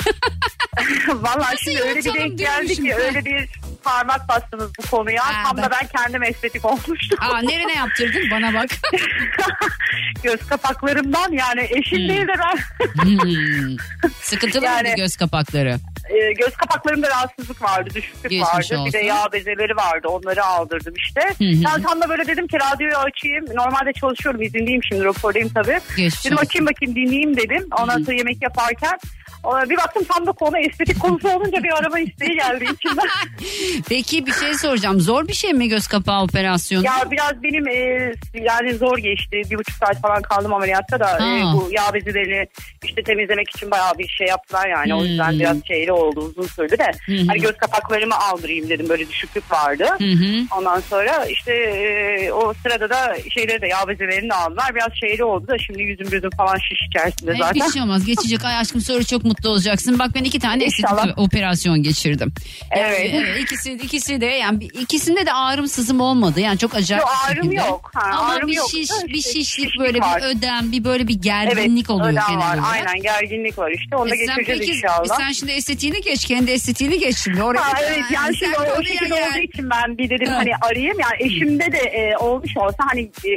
Vallahi 1.15 1.57
şimdi 1.65 1.81
öyle 1.83 1.99
bir 2.01 2.15
denk 2.15 2.39
geldi 2.39 2.75
ki 2.75 2.95
öyle 2.95 3.25
bir 3.25 3.49
parmak 3.85 4.29
bastınız 4.29 4.71
bu 4.79 4.91
konuya. 4.91 5.25
Ha, 5.25 5.43
Tam 5.49 5.57
da 5.57 5.71
ben- 5.71 5.89
kendim 5.97 6.23
estetik 6.23 6.65
olmuştum. 6.65 7.19
Aa 7.21 7.39
nerene 7.39 7.73
yaptırdın 7.73 8.23
bana 8.31 8.55
bak. 8.55 8.71
Göz 10.23 10.47
kapaklarımdan 10.49 11.33
yani 11.33 11.61
eşim 11.71 11.99
değil 12.09 12.29
de 12.29 12.33
ben 12.39 12.59
Hmm. 13.03 13.77
Sıkıntılı 14.23 14.65
Yani- 14.65 14.83
mıydı 14.83 14.97
göz 14.97 15.17
kapakları? 15.17 15.77
E, 16.09 16.33
göz 16.33 16.57
kapaklarımda 16.57 17.09
rahatsızlık 17.09 17.63
vardı, 17.63 17.91
düşüklük 17.95 18.31
Geçmiş 18.31 18.49
vardı. 18.49 18.67
Bir 18.87 18.93
de 18.93 18.99
olsun. 18.99 19.07
yağ 19.09 19.33
bezeleri 19.33 19.77
vardı. 19.77 20.09
Onları 20.09 20.45
aldırdım 20.45 20.95
işte. 20.97 21.21
hı. 21.21 21.65
Ben 21.75 21.83
tam 21.83 22.01
da 22.01 22.09
böyle 22.09 22.27
dedim 22.27 22.47
ki 22.47 22.57
radyoyu 22.73 22.97
açayım. 22.97 23.45
Normalde 23.55 23.93
çalışıyorum, 23.93 24.43
izindeyim 24.43 24.81
şimdi, 24.89 25.05
rapordayım 25.05 25.49
tabii. 25.55 25.81
Geçmiş 25.97 26.25
dedim 26.25 26.37
olsun. 26.37 26.47
açayım 26.47 26.67
bakayım 26.67 26.95
dinleyeyim 26.95 27.37
dedim. 27.37 27.69
Ondan 27.81 27.99
sonra 28.03 28.17
yemek 28.17 28.43
yaparken 28.43 28.99
bir 29.45 29.77
baktım 29.77 30.05
tam 30.15 30.27
da 30.27 30.33
konu 30.33 30.59
estetik 30.59 31.01
konusu 31.01 31.29
olunca 31.29 31.63
bir 31.63 31.79
araba 31.79 31.99
isteği 31.99 32.37
geldi 32.37 32.67
içimden. 32.75 33.07
Peki 33.89 34.27
bir 34.27 34.33
şey 34.33 34.55
soracağım. 34.55 35.01
Zor 35.01 35.29
bir 35.29 35.33
şey 35.33 35.53
mi 35.53 35.69
göz 35.69 35.87
kapağı 35.87 36.23
operasyonu? 36.23 36.85
Ya 36.85 37.11
biraz 37.11 37.43
benim 37.43 37.69
e, 37.69 38.13
yani 38.35 38.75
zor 38.75 38.99
geçti. 38.99 39.43
Bir 39.51 39.59
buçuk 39.59 39.75
saat 39.77 40.01
falan 40.01 40.23
kaldım 40.23 40.55
ameliyatta 40.55 41.01
da 41.01 41.19
e, 41.19 41.43
bu 41.55 41.69
yağ 41.71 41.95
bezelerini 41.95 42.47
işte 42.85 43.03
temizlemek 43.03 43.51
için 43.57 43.71
bayağı 43.71 43.99
bir 43.99 44.09
şey 44.09 44.27
yaptılar 44.27 44.69
yani. 44.69 44.95
O 44.95 45.05
yüzden 45.05 45.33
Hmm. 45.33 45.39
biraz 45.41 45.57
şeyli 45.67 45.93
oldu 45.93 46.21
uzun 46.21 46.47
sürdü 46.47 46.79
de. 46.79 46.91
Hı. 47.07 47.13
Hani 47.29 47.41
göz 47.41 47.57
kapaklarımı 47.57 48.15
aldırayım 48.19 48.69
dedim 48.69 48.89
böyle 48.89 49.09
düşüklük 49.09 49.53
vardı. 49.53 49.85
Hı. 49.99 50.59
Ondan 50.59 50.81
sonra 50.81 51.25
işte 51.27 51.53
e, 51.53 52.33
o 52.33 52.55
sırada 52.63 52.91
da 52.91 53.17
şeyleri 53.35 53.63
de 53.63 53.67
yağ 53.67 53.89
bezelerini 53.89 54.31
de 54.31 54.35
aldılar. 54.35 54.75
Biraz 54.75 54.89
şeyli 55.01 55.25
oldu 55.25 55.49
da 55.49 55.59
şimdi 55.59 55.83
yüzüm 55.83 56.11
gözüm 56.11 56.31
falan 56.31 56.57
şiş 56.57 56.79
içerisinde 56.89 57.35
zaten. 57.39 57.55
Bir 57.67 57.73
şey 57.73 57.83
olmaz 57.83 58.05
geçecek. 58.05 58.45
Ay 58.45 58.57
aşkım 58.57 58.81
sonra 58.81 59.05
çok 59.05 59.25
mutlu 59.29 59.49
olacaksın. 59.51 59.99
Bak 59.99 60.11
ben 60.15 60.25
iki 60.25 60.39
tane 60.39 60.65
estetik 60.65 60.89
operasyon 61.19 61.83
geçirdim. 61.83 62.33
Yani, 62.77 62.83
Evet. 62.87 63.11
evet, 63.15 63.41
ikisi, 63.43 63.73
ikisi 63.73 64.21
de 64.21 64.27
yani 64.27 64.65
ikisinde 64.65 65.27
de 65.27 65.33
ağrım 65.33 65.69
sızım 65.69 66.01
olmadı. 66.01 66.41
Yani 66.41 66.59
çok 66.59 66.75
acayip 66.75 67.03
Yok, 67.03 67.11
bir 67.29 67.33
ağrım 67.33 67.43
şekilde. 67.45 67.61
yok. 67.69 67.91
Ha, 67.95 68.11
Ama 68.19 68.29
ağrım 68.33 68.49
bir 68.49 68.55
yok. 68.57 68.71
şiş, 68.71 68.91
Ha, 68.91 68.95
bir 69.07 69.23
şişlik 69.23 69.45
şişlik 69.47 69.79
böyle 69.81 70.01
var. 70.01 70.19
bir 70.21 70.27
ödem, 70.27 70.73
bir 70.73 70.85
böyle 70.85 71.09
bir 71.09 71.15
gerginlik 71.15 71.91
oluyor 71.91 72.13
ödem 72.13 72.23
genel 72.29 72.41
var. 72.41 72.59
olarak. 72.59 72.73
Aynen 72.73 73.03
gerginlik 73.03 73.59
var 73.59 73.71
işte. 73.71 73.97
Onu 73.97 74.11
da 74.11 74.15
E 74.15 74.27
sen 74.27 74.37
geçeceğiz 74.37 74.61
peki 74.61 74.73
inşallah. 74.73 75.19
sen 75.19 75.33
şimdi 75.33 75.53
estetiğini 75.53 76.01
geç, 76.01 76.25
kendi 76.25 76.51
estetiğini 76.51 76.99
geç 76.99 77.17
şimdi. 77.19 77.43
Oraya 77.43 77.61
Ha, 77.61 77.73
evet 77.83 78.05
yani 78.15 78.37
Sen 78.37 78.47
şimdi 78.47 78.59
o, 78.59 78.81
o 78.81 78.83
şekilde 78.83 79.09
gel. 79.15 79.29
olduğu 79.31 79.39
için 79.39 79.71
ben 79.71 79.99
bir 79.99 80.11
dedim 80.11 80.27
Ha. 80.29 80.37
hani 80.37 80.51
arayayım 80.61 80.97
yani 81.01 81.15
eşimde 81.35 81.73
de 81.73 81.79
e, 81.79 82.17
olmuş 82.17 82.57
olsa 82.57 82.77
hani 82.91 83.01
e, 83.01 83.31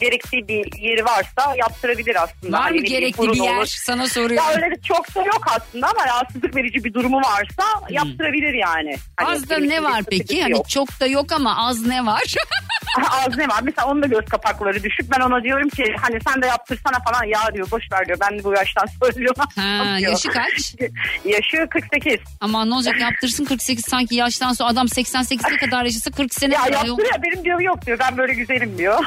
gerektiği 0.00 0.48
bir 0.48 0.78
yeri 0.78 1.04
varsa 1.04 1.54
yaptırabilir 1.56 2.22
aslında. 2.22 2.56
Var 2.58 2.62
Hani 2.62 2.78
mı 2.78 2.82
bileyim, 2.84 3.00
gerekli 3.00 3.22
bir 3.22 3.28
burun 3.28 3.42
yer? 3.42 3.56
olur. 3.56 3.66
Sana 3.66 4.06
soruyorum. 4.06 4.36
Ya 4.36 4.54
öyle 4.56 4.76
de 4.76 4.80
çok 4.82 5.14
da 5.14 5.20
yok 5.22 5.46
aslında 5.56 5.86
ama 5.88 6.06
rahatsızlık 6.06 6.56
verici 6.56 6.84
bir 6.84 6.94
durumu 6.94 7.16
varsa 7.16 7.62
yaptırabilir 7.90 8.54
yani. 8.54 8.96
Hani 9.16 9.28
Az 9.28 9.48
da 9.50 9.58
ne 9.58 9.82
var 9.82 10.00
bir 10.00 10.18
peki? 10.18 10.42
Hani 10.42 10.52
yok. 10.52 10.68
çok 10.68 11.00
da 11.00 11.06
yok 11.06 11.32
ama 11.32 11.66
az 11.68 11.86
ne 11.86 12.06
var? 12.06 12.22
Az 13.26 13.36
ne 13.36 13.48
var? 13.48 13.60
Mesela 13.62 13.88
onun 13.88 14.02
da 14.02 14.06
göz 14.06 14.24
kapakları 14.24 14.82
düşük. 14.82 15.10
Ben 15.16 15.20
ona 15.20 15.42
diyorum 15.42 15.68
ki 15.68 15.94
hani 16.02 16.18
sen 16.28 16.42
de 16.42 16.46
yaptırsana 16.46 16.98
falan. 17.04 17.24
Ya 17.24 17.40
diyor 17.54 17.70
boş 17.70 17.92
ver 17.92 18.06
diyor. 18.06 18.18
Ben 18.20 18.38
de 18.38 18.44
bu 18.44 18.52
yaştan 18.52 18.86
söylüyorum. 19.02 19.44
Ha, 19.56 19.98
yaşı 20.00 20.28
kaç? 20.28 20.74
Yaşı 21.24 21.66
48. 21.70 22.16
Aman 22.40 22.70
ne 22.70 22.74
olacak 22.74 23.00
yaptırsın 23.00 23.44
48 23.44 23.84
sanki 23.84 24.14
yaştan 24.14 24.52
sonra 24.52 24.68
adam 24.70 24.86
88'e 24.86 25.56
kadar 25.56 25.84
yaşasa 25.84 26.10
40 26.10 26.34
sene 26.34 26.54
Ya 26.54 26.60
var. 26.62 26.70
yaptır 26.70 27.04
ya 27.14 27.22
benim 27.22 27.44
diyor 27.44 27.60
yok 27.60 27.86
diyor. 27.86 27.98
Ben 27.98 28.16
böyle 28.16 28.32
güzelim 28.34 28.78
diyor. 28.78 29.04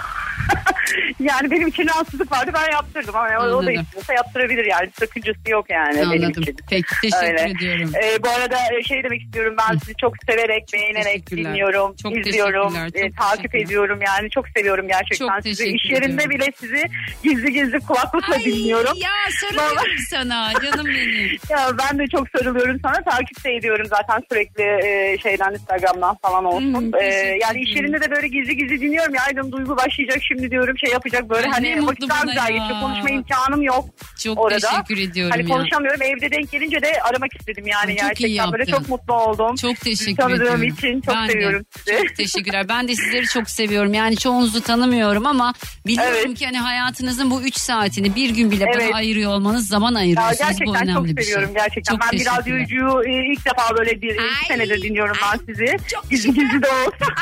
yani 1.20 1.52
benim 1.52 1.68
için 1.68 1.88
rahatsızlık 1.88 2.32
vardı 2.32 2.52
ben 2.54 2.72
yaptırdım 2.72 3.16
ama 3.16 3.28
o 3.28 3.32
da 3.32 3.56
Anladım. 3.58 3.74
istiyorsa 3.82 4.14
yaptırabilir 4.14 4.66
yani. 4.66 4.90
Sakıncası 5.00 5.40
yok 5.50 5.66
yani 5.70 5.96
benim 5.96 6.10
Anladım. 6.10 6.42
için. 6.44 6.58
Peki 6.70 6.88
teşekkür 7.02 7.28
Öyle. 7.28 7.50
ediyorum. 7.52 7.92
Ee, 8.04 8.24
bu 8.24 8.30
arada 8.30 8.58
e, 8.80 8.84
şey 8.84 9.04
demek 9.04 9.22
istiyorum 9.22 9.56
ben 9.60 9.78
sizi 9.78 9.96
çok 9.96 10.14
severek, 10.30 10.64
beğenerek 10.74 11.30
dinliyorum, 11.32 11.96
Çok 12.04 12.18
izliyorum, 12.18 12.74
e, 12.94 13.12
takip 13.12 13.56
ediyorum 13.56 14.00
yani 14.08 14.30
çok 14.30 14.46
seviyorum 14.58 14.88
gerçekten 14.88 15.28
Çok 15.28 15.44
sizi. 15.44 15.66
İş 15.68 15.90
yerinde 15.92 16.24
ediyorum. 16.24 16.30
bile 16.30 16.52
sizi 16.60 16.84
gizli 17.24 17.54
gizli 17.54 17.80
kulaklıkla 17.80 18.40
dinliyorum. 18.40 18.94
Ya 18.98 19.10
sarılıyorum 19.42 19.98
sana 20.10 20.52
canım 20.64 20.86
benim. 20.88 21.32
Ya 21.50 21.68
ben 21.80 22.00
de 22.00 22.08
çok 22.08 22.28
sarılıyorum 22.30 22.80
sana. 22.84 23.04
Takip 23.04 23.46
de 23.46 23.56
ediyorum 23.56 23.86
zaten 23.90 24.24
sürekli 24.32 24.64
e, 24.64 25.18
şeyden 25.24 25.54
Instagram'dan 25.54 26.16
falan 26.22 26.46
olsun. 26.46 26.74
Hmm, 26.74 26.96
E, 27.02 27.06
yani 27.42 27.62
iş 27.62 27.76
yerinde 27.76 28.02
de 28.02 28.12
böyle 28.12 28.28
gizli 28.28 28.58
gizli 28.58 28.82
dinliyorum. 28.82 29.16
Ya 29.16 29.22
dedim 29.32 29.52
duygu 29.52 29.78
başlayacak 29.78 30.18
şimdi 30.22 30.52
diyorum 30.52 30.71
şey 30.78 30.90
yapacak 30.92 31.30
böyle 31.30 31.46
Ay, 31.46 31.52
hani 31.52 31.70
ne 31.72 31.76
mutlu 31.76 31.88
vakit 31.88 32.10
daha 32.10 32.24
bana 32.24 32.32
güzel 32.32 32.50
ya. 32.50 32.58
geçiyor. 32.58 32.82
Konuşma 32.82 33.10
imkanım 33.10 33.62
yok 33.62 33.86
Çok 34.24 34.40
orada. 34.40 34.60
teşekkür 34.60 35.10
ediyorum 35.10 35.32
Hani 35.38 35.50
ya. 35.52 35.58
konuşamıyorum. 35.58 36.02
Evde 36.02 36.32
denk 36.32 36.52
gelince 36.52 36.82
de 36.82 36.94
aramak 37.02 37.36
istedim 37.40 37.68
yani. 37.68 37.92
Ay, 37.92 37.98
çok 37.98 38.18
Gerçekten 38.18 38.52
böyle 38.52 38.66
çok 38.66 38.90
mutlu 38.90 39.14
oldum. 39.14 39.56
Çok 39.56 39.78
teşekkür 39.80 40.16
tanıdığım 40.16 40.42
ediyorum. 40.42 40.64
için 40.64 41.02
çok 41.02 41.16
Ben 41.16 41.28
de. 41.28 41.32
seviyorum 41.32 41.66
sizi. 41.78 41.98
Çok 42.08 42.16
teşekkürler. 42.18 42.70
Ben 42.70 42.88
de 42.88 42.96
sizleri 42.96 43.26
çok 43.26 43.50
seviyorum. 43.50 43.94
Yani 43.94 44.18
çoğunuzu 44.18 44.62
tanımıyorum 44.62 45.26
ama 45.26 45.54
biliyorum 45.88 46.16
Evet. 46.26 46.38
ki 46.40 46.46
hani 46.46 46.60
hayatınızın 46.60 47.32
bu 47.32 47.42
3 47.42 47.58
saatini 47.58 48.16
bir 48.16 48.30
gün 48.30 48.52
bile 48.52 48.66
Evet. 48.76 48.88
bana 48.90 48.98
ayırıyor 48.98 49.32
olmanız 49.32 49.68
zaman 49.68 49.92
Ya 49.92 50.00
ayırıyorsunuz. 50.00 50.40
bu 50.40 50.44
gerçekten 50.44 50.76
önemli 50.84 50.94
çok 50.94 51.18
bir 51.18 51.24
şey. 51.24 51.24
seviyorum 51.34 51.54
gerçekten. 51.56 51.94
Çok 51.94 52.02
ben 52.02 52.20
bir 52.20 52.26
radyocuyu 52.26 53.04
e, 53.08 53.32
ilk 53.34 53.46
defa 53.46 53.78
böyle 53.78 54.02
bir 54.02 54.14
iki 54.16 54.46
senedir 54.48 54.82
dinliyorum 54.82 55.18
ben 55.24 55.40
sizi. 55.54 55.78
Gizli 56.10 56.34
gizli 56.34 56.62
de 56.64 56.68
olsa. 56.70 57.14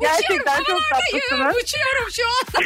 Gerçekten 0.00 0.56
çok 0.56 0.80
tatlısınız. 0.92 1.56
Uçuyorum 1.56 2.08
şu 2.16 2.22
an. 2.28 2.64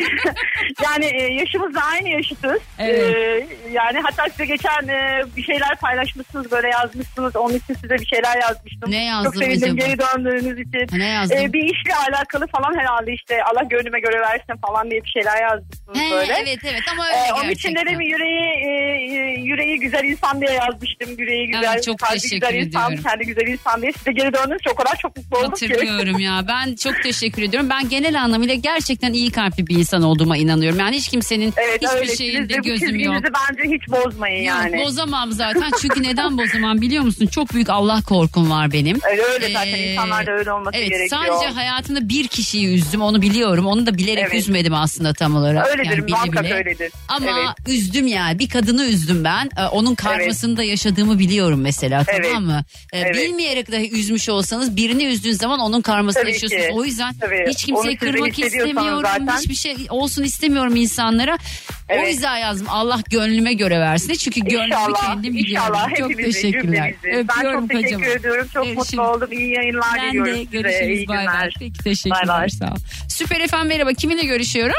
yani 0.84 1.04
e, 1.04 1.32
yaşımız 1.34 1.74
da 1.74 1.80
aynı 1.80 2.08
yaşıtız. 2.08 2.58
Evet. 2.78 3.14
E, 3.16 3.46
yani 3.72 4.00
hatta 4.02 4.28
size 4.30 4.44
geçen 4.46 4.88
e, 4.88 5.22
bir 5.36 5.42
şeyler 5.42 5.76
paylaşmışsınız 5.76 6.50
böyle 6.50 6.68
yazmışsınız. 6.68 7.36
Onun 7.36 7.54
için 7.54 7.74
size 7.74 7.94
bir 7.94 8.06
şeyler 8.06 8.36
yazmıştım. 8.40 8.90
Ne 8.90 9.04
yazdım 9.04 9.32
Çok 9.32 9.42
sevindim 9.42 9.74
acaba? 9.74 9.86
geri 9.86 9.98
döndüğünüz 9.98 10.58
için. 10.68 10.98
Ne 10.98 11.06
yazdım? 11.08 11.38
E, 11.38 11.52
bir 11.52 11.62
işle 11.62 11.94
alakalı 12.08 12.46
falan 12.46 12.78
herhalde 12.78 13.12
işte 13.12 13.42
Allah 13.44 13.62
gönlüme 13.62 14.00
göre 14.00 14.20
versin 14.20 14.54
falan 14.66 14.90
diye 14.90 15.04
bir 15.04 15.10
şeyler 15.10 15.42
yazmışsınız 15.42 15.98
He, 15.98 16.10
böyle. 16.10 16.32
evet 16.32 16.58
evet 16.64 16.82
ama 16.92 17.06
öyle 17.06 17.16
Ee, 17.16 17.32
onun 17.32 17.50
için 17.50 17.68
gerçekten. 17.68 17.86
dedim 17.86 18.00
yüreği 18.00 18.50
e, 18.66 18.70
e, 18.70 19.40
yüreği 19.40 19.80
güzel 19.80 20.04
insan 20.04 20.40
diye 20.40 20.52
yazmıştım. 20.52 21.10
Yüreği 21.18 21.46
güzel, 21.46 21.72
Evet, 21.72 21.84
çok 21.84 21.98
kalbi 21.98 22.18
teşekkür 22.20 22.36
güzel 22.48 22.54
insan, 22.54 22.86
ediyorum. 22.92 23.04
kendi 23.10 23.24
güzel 23.26 23.46
insan 23.46 23.82
diye. 23.82 23.92
Size 23.92 24.12
geri 24.12 24.32
döndünüz 24.34 24.62
çok 24.62 24.72
o 24.72 24.76
kadar 24.76 24.96
çok 24.96 25.16
mutlu 25.16 25.38
oldum 25.38 25.52
ki. 25.54 25.68
Hatırlıyorum 25.68 26.18
ya. 26.18 26.44
Ben 26.48 26.74
çok 26.84 27.02
teşekkür 27.02 27.42
ediyorum. 27.42 27.68
Ben 27.70 27.88
genel 27.88 28.22
anlamıyla 28.22 28.54
gerçekten 28.54 29.12
iyi 29.12 29.30
kalpli 29.30 29.66
bir 29.66 29.76
insan 29.76 30.02
olduğuma 30.02 30.36
inanıyorum. 30.36 30.78
Yani 30.78 30.96
hiç 30.96 31.08
kimsenin 31.08 31.54
Evet 31.56 31.82
hiçbir 31.82 31.96
öyle. 31.96 32.16
şeyinde 32.16 32.40
Siz 32.40 32.48
de 32.48 32.58
bu 32.58 32.62
gözüm 32.62 32.98
yok. 32.98 33.14
bence 33.24 33.74
hiç 33.74 33.88
bozmayın 33.88 34.42
yani. 34.44 34.76
Yok 34.76 34.86
bozamam 34.86 35.32
zaten. 35.32 35.70
Çünkü 35.82 36.02
neden 36.02 36.38
bozamam 36.38 36.80
biliyor 36.80 37.04
musun? 37.04 37.26
Çok 37.26 37.54
büyük 37.54 37.70
Allah 37.70 38.00
korkum 38.08 38.50
var 38.50 38.72
benim. 38.72 38.98
Öyle 39.10 39.22
öyle 39.22 39.52
zaten 39.52 39.72
Ee, 39.72 39.92
insanlarda 39.92 40.30
öyle 40.32 40.52
olması 40.52 40.76
evet, 40.78 40.88
gerekiyor. 40.90 41.20
Sadece 41.24 41.54
hayatımda 41.54 42.08
bir 42.08 42.28
kişiyi 42.28 42.74
üzdüm 42.74 43.02
onu 43.02 43.22
biliyorum. 43.22 43.66
Onu 43.66 43.86
da 43.86 43.98
bilerek 43.98 44.24
Evet. 44.26 44.34
üzmedim 44.34 44.74
aslında 44.74 45.12
tam 45.12 45.36
olarak. 45.36 45.66
Öyledir 45.68 45.84
Yani 45.90 46.06
bile 46.06 46.14
muhakkak 46.14 46.44
bile. 46.44 46.54
öyledir. 46.54 46.92
Ama 47.08 47.26
Evet. 47.26 47.68
üzdüm 47.78 48.06
yani 48.06 48.38
bir 48.38 48.48
kadını 48.48 48.84
üzdüm 48.84 49.24
ben. 49.24 49.50
Ee, 49.58 49.62
onun 49.64 49.94
karmasını 49.94 50.56
da 50.56 50.62
yaşadığımı 50.62 51.18
biliyorum 51.18 51.60
mesela 51.60 52.04
Evet. 52.08 52.24
tamam 52.24 52.44
mı? 52.44 52.64
Ee, 52.92 52.98
Evet. 52.98 53.14
Bilmeyerek 53.14 53.72
dahi 53.72 53.90
üzmüş 53.90 54.28
olsanız 54.28 54.76
birini 54.76 55.04
üzdüğün 55.04 55.32
zaman 55.32 55.60
onun 55.60 55.80
karmasını 55.80 56.22
Tabii 56.22 56.32
yaşıyorsunuz. 56.32 56.66
ki. 56.66 56.71
O 56.72 56.84
yüzden 56.84 57.14
Tabii. 57.20 57.44
hiç 57.48 57.64
kimseyi 57.64 57.96
kırmak 57.96 58.38
istemiyorum. 58.38 59.02
zaten. 59.02 59.36
Hiçbir 59.38 59.54
şey 59.54 59.76
olsun 59.90 60.22
istemiyorum 60.22 60.76
insanlara. 60.76 61.34
O 61.34 61.94
Evet. 61.94 62.08
yüzden 62.08 62.36
yazdım 62.36 62.66
Allah 62.70 63.00
gönlüme 63.10 63.52
göre 63.52 63.80
versin. 63.80 64.12
Çünkü 64.14 64.40
gönlümü 64.40 64.66
İnşallah, 64.66 65.06
kendim 65.06 65.34
biliyorum. 65.34 65.68
inşallah 65.74 65.94
çok 65.98 66.16
teşekkürler. 66.16 66.94
cümlemizi. 67.02 67.28
Ben 67.28 67.36
Öpüyorum 67.36 67.60
çok 67.60 67.70
teşekkür 67.70 67.94
kocaman. 67.96 68.16
ediyorum. 68.16 68.46
Çok 68.54 68.64
Görüşürüz. 68.64 68.94
mutlu 68.98 69.10
oldum. 69.10 69.28
İyi 69.32 69.54
yayınlar 69.54 69.86
Ben 69.96 70.10
diliyorum 70.10 70.32
de 70.34 70.36
size. 70.44 70.58
görüşürüz. 70.58 70.98
İyi 70.98 71.08
Bay 71.08 71.16
bay. 71.16 71.24
günler. 71.26 71.54
Peki 71.58 71.84
teşekkürler 71.84 72.28
Bay 72.28 72.40
bay. 72.40 72.48
sağ 72.48 72.66
ol. 72.66 72.76
Süper 73.08 73.40
efendim 73.40 73.68
merhaba 73.68 73.92
kiminle 73.92 74.22
görüşüyorum? 74.24 74.74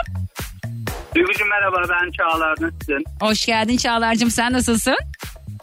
Duygucuğum 1.15 1.45
merhaba 1.45 1.77
ben 1.89 2.11
Çağlar 2.11 2.51
nasılsın? 2.61 3.03
Hoş 3.21 3.45
geldin 3.45 3.77
Çağlar'cığım 3.77 4.31
sen 4.31 4.53
nasılsın? 4.53 4.95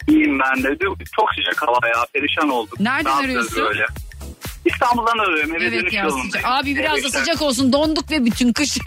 İyiyim 0.07 0.39
ben 0.39 0.63
de. 0.63 0.77
Çok 1.15 1.29
sıcak 1.35 1.61
hava 1.61 1.87
ya 1.87 2.05
perişan 2.13 2.49
olduk. 2.49 2.79
Nereden 2.79 3.11
arıyorsun? 3.11 3.63
Böyle? 3.65 3.85
İstanbul'dan 4.65 5.17
arıyorum 5.17 5.55
eve 5.55 5.65
Evet 5.65 5.81
dönüş 5.81 5.93
ya 5.93 6.09
sıcak. 6.11 6.45
Abi 6.45 6.75
biraz 6.75 6.95
da 6.95 6.99
Evet, 7.01 7.11
sıcak 7.13 7.41
olsun 7.41 7.73
donduk 7.73 8.11
ve 8.11 8.25
bütün 8.25 8.53
kış. 8.53 8.77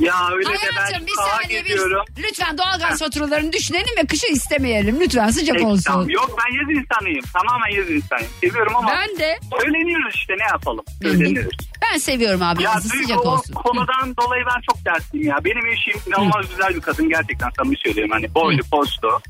Ya 0.00 0.14
öyle 0.32 0.48
de 0.48 0.52
ben 0.52 0.76
Hayatım 0.76 1.06
bir 1.06 1.12
sağa 1.16 1.42
saniye 1.42 1.60
gidiyorum. 1.60 2.04
biz 2.16 2.24
lütfen 2.24 2.58
doğalgaz 2.58 2.98
faturalarını 2.98 3.52
düşünelim 3.52 3.96
ve 4.02 4.06
kışı 4.06 4.26
istemeyelim. 4.26 5.00
Lütfen 5.00 5.30
sıcak 5.30 5.54
Peki, 5.56 5.66
olsun. 5.66 5.82
tamam. 5.86 6.10
Yok 6.10 6.30
ben 6.38 6.54
yaz 6.56 6.82
insanıyım. 6.82 7.24
Tamamen 7.32 7.68
yaz 7.76 7.90
insanıyım. 7.90 8.30
Seviyorum 8.40 8.76
ama. 8.76 8.90
Ben 8.92 9.18
de. 9.18 9.38
Öğleniyoruz 9.64 10.14
işte 10.14 10.34
ne 10.38 10.44
yapalım. 10.44 10.84
Öğleniyoruz. 11.04 11.56
Ben 11.92 11.98
seviyorum 11.98 12.42
abi 12.42 12.62
Ya 12.62 12.80
sıcak 12.80 13.26
o 13.26 13.28
olsun. 13.30 13.54
konudan 13.54 14.16
dolayı 14.16 14.44
ben 14.46 14.60
çok 14.70 14.84
dertliyim 14.84 15.28
ya. 15.28 15.36
Benim 15.44 15.66
eşim 15.66 15.94
inanılmaz 16.06 16.48
güzel 16.50 16.74
bir 16.74 16.80
kadın 16.80 17.08
gerçekten 17.08 17.50
samimi 17.56 17.76
söylüyorum. 17.76 18.12
Hani 18.12 18.34
boylu 18.34 18.62
postlu. 18.70 19.20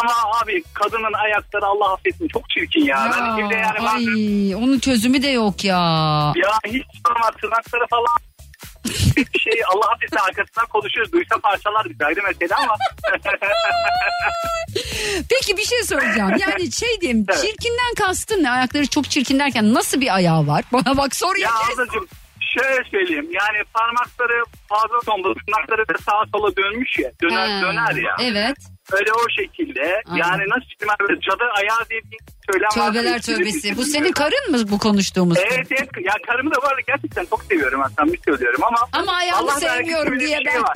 Ama 0.00 0.40
abi 0.42 0.62
kadının 0.74 1.12
ayakları 1.12 1.66
Allah 1.66 1.92
affetsin 1.92 2.28
çok 2.28 2.50
çirkin 2.50 2.84
ya. 2.84 3.10
ben 3.18 3.36
bir 3.38 3.50
de 3.50 3.54
yani 3.54 3.78
ay, 3.78 3.84
bazen 3.84 4.62
onun 4.62 4.78
çözümü 4.78 5.22
de 5.22 5.28
yok 5.28 5.64
ya. 5.64 5.76
ya 6.36 6.58
hiç 6.66 6.86
sorma 7.06 7.30
tırnakları 7.30 7.86
falan 7.90 8.16
bir 9.16 9.38
şey 9.38 9.60
Allah 9.74 9.86
affetsin 9.92 10.16
arkasından 10.16 10.66
konuşuyoruz. 10.66 11.12
Duysa 11.12 11.38
parçalar 11.38 11.86
bir 11.90 12.04
ayrı 12.04 12.22
mesele 12.22 12.54
ama. 12.54 12.76
Peki 15.30 15.56
bir 15.56 15.64
şey 15.64 15.82
soracağım. 15.82 16.32
Yani 16.38 16.72
şey 16.72 17.00
diyeyim 17.00 17.26
çirkinden 17.26 17.94
kastın 17.98 18.42
ne? 18.42 18.50
Ayakları 18.50 18.86
çok 18.86 19.10
çirkin 19.10 19.38
derken 19.38 19.74
nasıl 19.74 20.00
bir 20.00 20.14
ayağı 20.14 20.46
var? 20.46 20.64
Bana 20.72 20.96
bak 20.96 21.16
soruya 21.16 21.48
ya 21.48 21.54
kes. 21.68 21.78
ablacığım 21.78 22.08
şöyle 22.40 22.84
söyleyeyim. 22.90 23.28
Yani 23.32 23.64
parmakları 23.74 24.42
fazla 24.68 25.00
tombul 25.06 25.34
tırnakları 25.34 25.88
da 25.88 25.98
sağa 25.98 26.24
sola 26.34 26.56
dönmüş 26.56 26.98
ya. 26.98 27.10
Döner, 27.22 27.48
Ha, 27.48 27.62
döner 27.62 28.02
ya. 28.02 28.16
Evet. 28.20 28.56
Öyle 28.92 29.12
o 29.12 29.28
şekilde. 29.40 30.02
Aynen. 30.06 30.18
Yani 30.22 30.42
nasıl 30.48 30.66
diyeyim 30.80 30.96
böyle 31.00 31.20
cadı 31.20 31.44
ayağı 31.58 31.88
diye 31.90 32.00
bir 32.10 32.18
söylem 32.50 32.70
var. 32.76 32.92
Tövbeler 32.92 33.18
Hiçbiri 33.18 33.36
tövbesi. 33.36 33.76
Bu 33.76 33.84
senin 33.84 34.12
karın 34.12 34.50
mı 34.50 34.70
bu 34.70 34.78
konuştuğumuz? 34.78 35.38
Evet 35.38 35.66
evet. 35.70 35.88
Ya 36.04 36.12
karımı 36.26 36.50
da 36.50 36.58
arada 36.68 36.80
gerçekten 36.86 37.24
çok 37.24 37.42
seviyorum. 37.44 37.80
Hatta 37.80 38.12
bir 38.12 38.18
söylüyorum 38.24 38.60
ama. 38.64 38.78
Ama 38.92 39.12
ayağını 39.12 39.42
Allah 39.42 39.60
sevmiyorum 39.60 40.20
diye 40.20 40.38
bir 40.38 40.44
şey 40.44 40.54
ben- 40.54 40.62
var. 40.62 40.72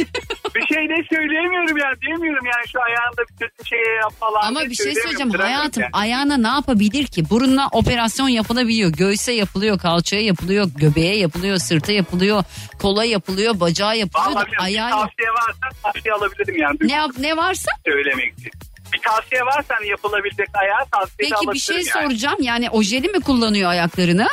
bir 0.54 0.66
şey 0.74 0.88
de 0.88 0.96
söyleyemiyorum 1.14 1.76
ya. 1.76 1.92
Diyemiyorum 2.02 2.46
yani 2.46 2.68
şu 2.72 2.78
ayağında 2.82 3.22
bir 3.30 3.36
kötü 3.46 3.68
şey 3.68 3.78
yap 4.02 4.12
falan. 4.20 4.48
Ama 4.48 4.60
bir 4.60 4.74
şey 4.74 4.94
söyleyeceğim 4.94 5.30
hayatım 5.32 5.82
yani. 5.82 5.90
ayağına 5.92 6.36
ne 6.36 6.48
yapabilir 6.48 7.06
ki? 7.06 7.30
Burunla 7.30 7.68
operasyon 7.72 8.28
yapılabiliyor. 8.28 8.90
Göğse 8.92 9.32
yapılıyor, 9.32 9.78
kalçaya 9.78 10.22
yapılıyor, 10.22 10.66
göbeğe 10.76 11.18
yapılıyor, 11.18 11.56
sırta 11.58 11.92
yapılıyor, 11.92 12.44
kola 12.82 13.04
yapılıyor, 13.04 13.60
bacağa 13.60 13.94
yapılıyor. 13.94 14.30
da 14.30 14.34
Vallahi 14.34 14.52
bir 14.52 14.64
ayağı 14.64 14.90
tavsiye 14.90 15.28
varsa 15.28 15.82
tavsiye 15.82 16.14
alabilirim 16.14 16.56
yani. 16.56 16.76
ne, 16.80 17.28
ne 17.28 17.36
varsa? 17.36 17.70
Söylemek 17.86 17.95
için. 18.00 18.52
Bir 18.92 18.98
tavsiye 18.98 19.42
varsa 19.42 19.74
hani 19.74 19.88
yapılabilecek 19.88 20.48
ayağı 20.54 20.86
tavsiye 20.92 21.30
Peki 21.30 21.52
bir 21.52 21.58
şey 21.58 21.76
yani. 21.76 21.84
soracağım. 21.84 22.36
Yani 22.40 22.70
ojeli 22.70 23.08
mi 23.08 23.20
kullanıyor 23.20 23.70
ayaklarını? 23.70 24.28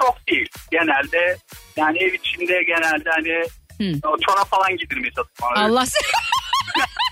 Çok 0.00 0.28
değil. 0.28 0.48
Genelde 0.70 1.36
yani 1.76 1.98
ev 1.98 2.12
içinde 2.12 2.62
genelde 2.62 3.10
hani 3.10 3.42
o 4.06 4.18
çorap 4.18 4.50
falan 4.50 4.76
giydirmeye 4.76 5.10
çalışıyorum. 5.10 5.56
Allah 5.56 5.84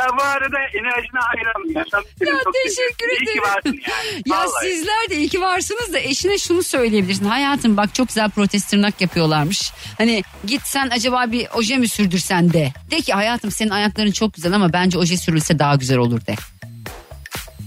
Ya 0.00 0.06
bu 0.18 0.22
arada 0.22 0.58
enerjine 0.58 1.20
hayranım. 1.20 1.70
Ya, 1.74 1.84
Ya 2.20 2.40
çok 2.44 2.54
teşekkür 2.54 3.08
seviyorum. 3.08 3.16
İyi 3.20 3.24
ki 3.24 3.30
ederim. 3.30 3.42
varsın 3.42 3.80
yani. 3.88 4.22
Ya 4.26 4.36
Vallahi. 4.36 4.66
sizler 4.72 5.10
de 5.10 5.16
iyi 5.16 5.28
ki 5.28 5.40
varsınız 5.40 5.92
da 5.92 5.98
eşine 6.00 6.38
şunu 6.38 6.62
söyleyebilirsin. 6.62 7.24
Hayatım 7.24 7.76
bak 7.76 7.94
çok 7.94 8.08
güzel 8.08 8.30
protez 8.30 8.66
tırnak 8.66 9.00
yapıyorlarmış. 9.00 9.72
Hani 9.98 10.22
git 10.46 10.62
sen 10.64 10.88
acaba 10.90 11.32
bir 11.32 11.46
oje 11.54 11.76
mi 11.76 11.88
sürdürsen 11.88 12.52
de. 12.52 12.72
De 12.90 13.00
ki 13.00 13.12
hayatım 13.12 13.50
senin 13.50 13.70
ayakların 13.70 14.10
çok 14.12 14.34
güzel 14.34 14.52
ama 14.52 14.72
bence 14.72 14.98
oje 14.98 15.16
sürülse 15.16 15.58
daha 15.58 15.74
güzel 15.74 15.98
olur 15.98 16.26
de. 16.26 16.34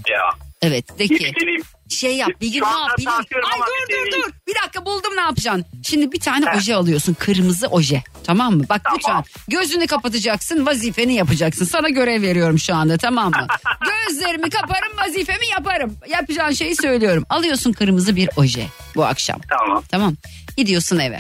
Ya. 0.09 0.21
Evet 0.61 0.99
de 0.99 1.07
ki 1.07 1.33
deneyim. 1.41 1.61
Şey 1.93 2.15
yap 2.15 2.29
bir 2.41 2.51
gün 2.53 2.61
ne 2.61 2.67
yap 2.67 2.89
tartıyorum 3.05 3.49
Ay 3.53 3.59
dur 3.59 3.89
bir 3.89 4.11
dur 4.11 4.17
dur 4.17 4.31
bir 4.47 4.55
dakika 4.63 4.85
buldum 4.85 5.15
ne 5.15 5.21
yapacaksın. 5.21 5.65
Şimdi 5.83 6.11
bir 6.11 6.19
tane 6.19 6.45
oje 6.57 6.75
alıyorsun 6.75 7.13
kırmızı 7.13 7.67
oje 7.67 8.03
tamam 8.23 8.55
mı? 8.57 8.63
Bak 8.69 8.81
lütfen 8.95 9.23
gözünü 9.47 9.87
kapatacaksın 9.87 10.65
vazifeni 10.65 11.13
yapacaksın. 11.13 11.65
Sana 11.65 11.89
görev 11.89 12.21
veriyorum 12.21 12.59
şu 12.59 12.75
anda 12.75 12.97
tamam 12.97 13.31
mı? 13.31 13.47
Gözlerimi 14.07 14.49
kaparım 14.49 14.97
vazifemi 14.97 15.47
yaparım. 15.57 15.97
Yapacağın 16.09 16.51
şeyi 16.51 16.75
söylüyorum. 16.75 17.25
Alıyorsun 17.29 17.71
kırmızı 17.73 18.15
bir 18.15 18.29
oje 18.37 18.67
bu 18.95 19.05
akşam. 19.05 19.39
Tamam. 19.49 19.83
Tamam. 19.91 20.15
Gidiyorsun 20.57 20.99
eve. 20.99 21.19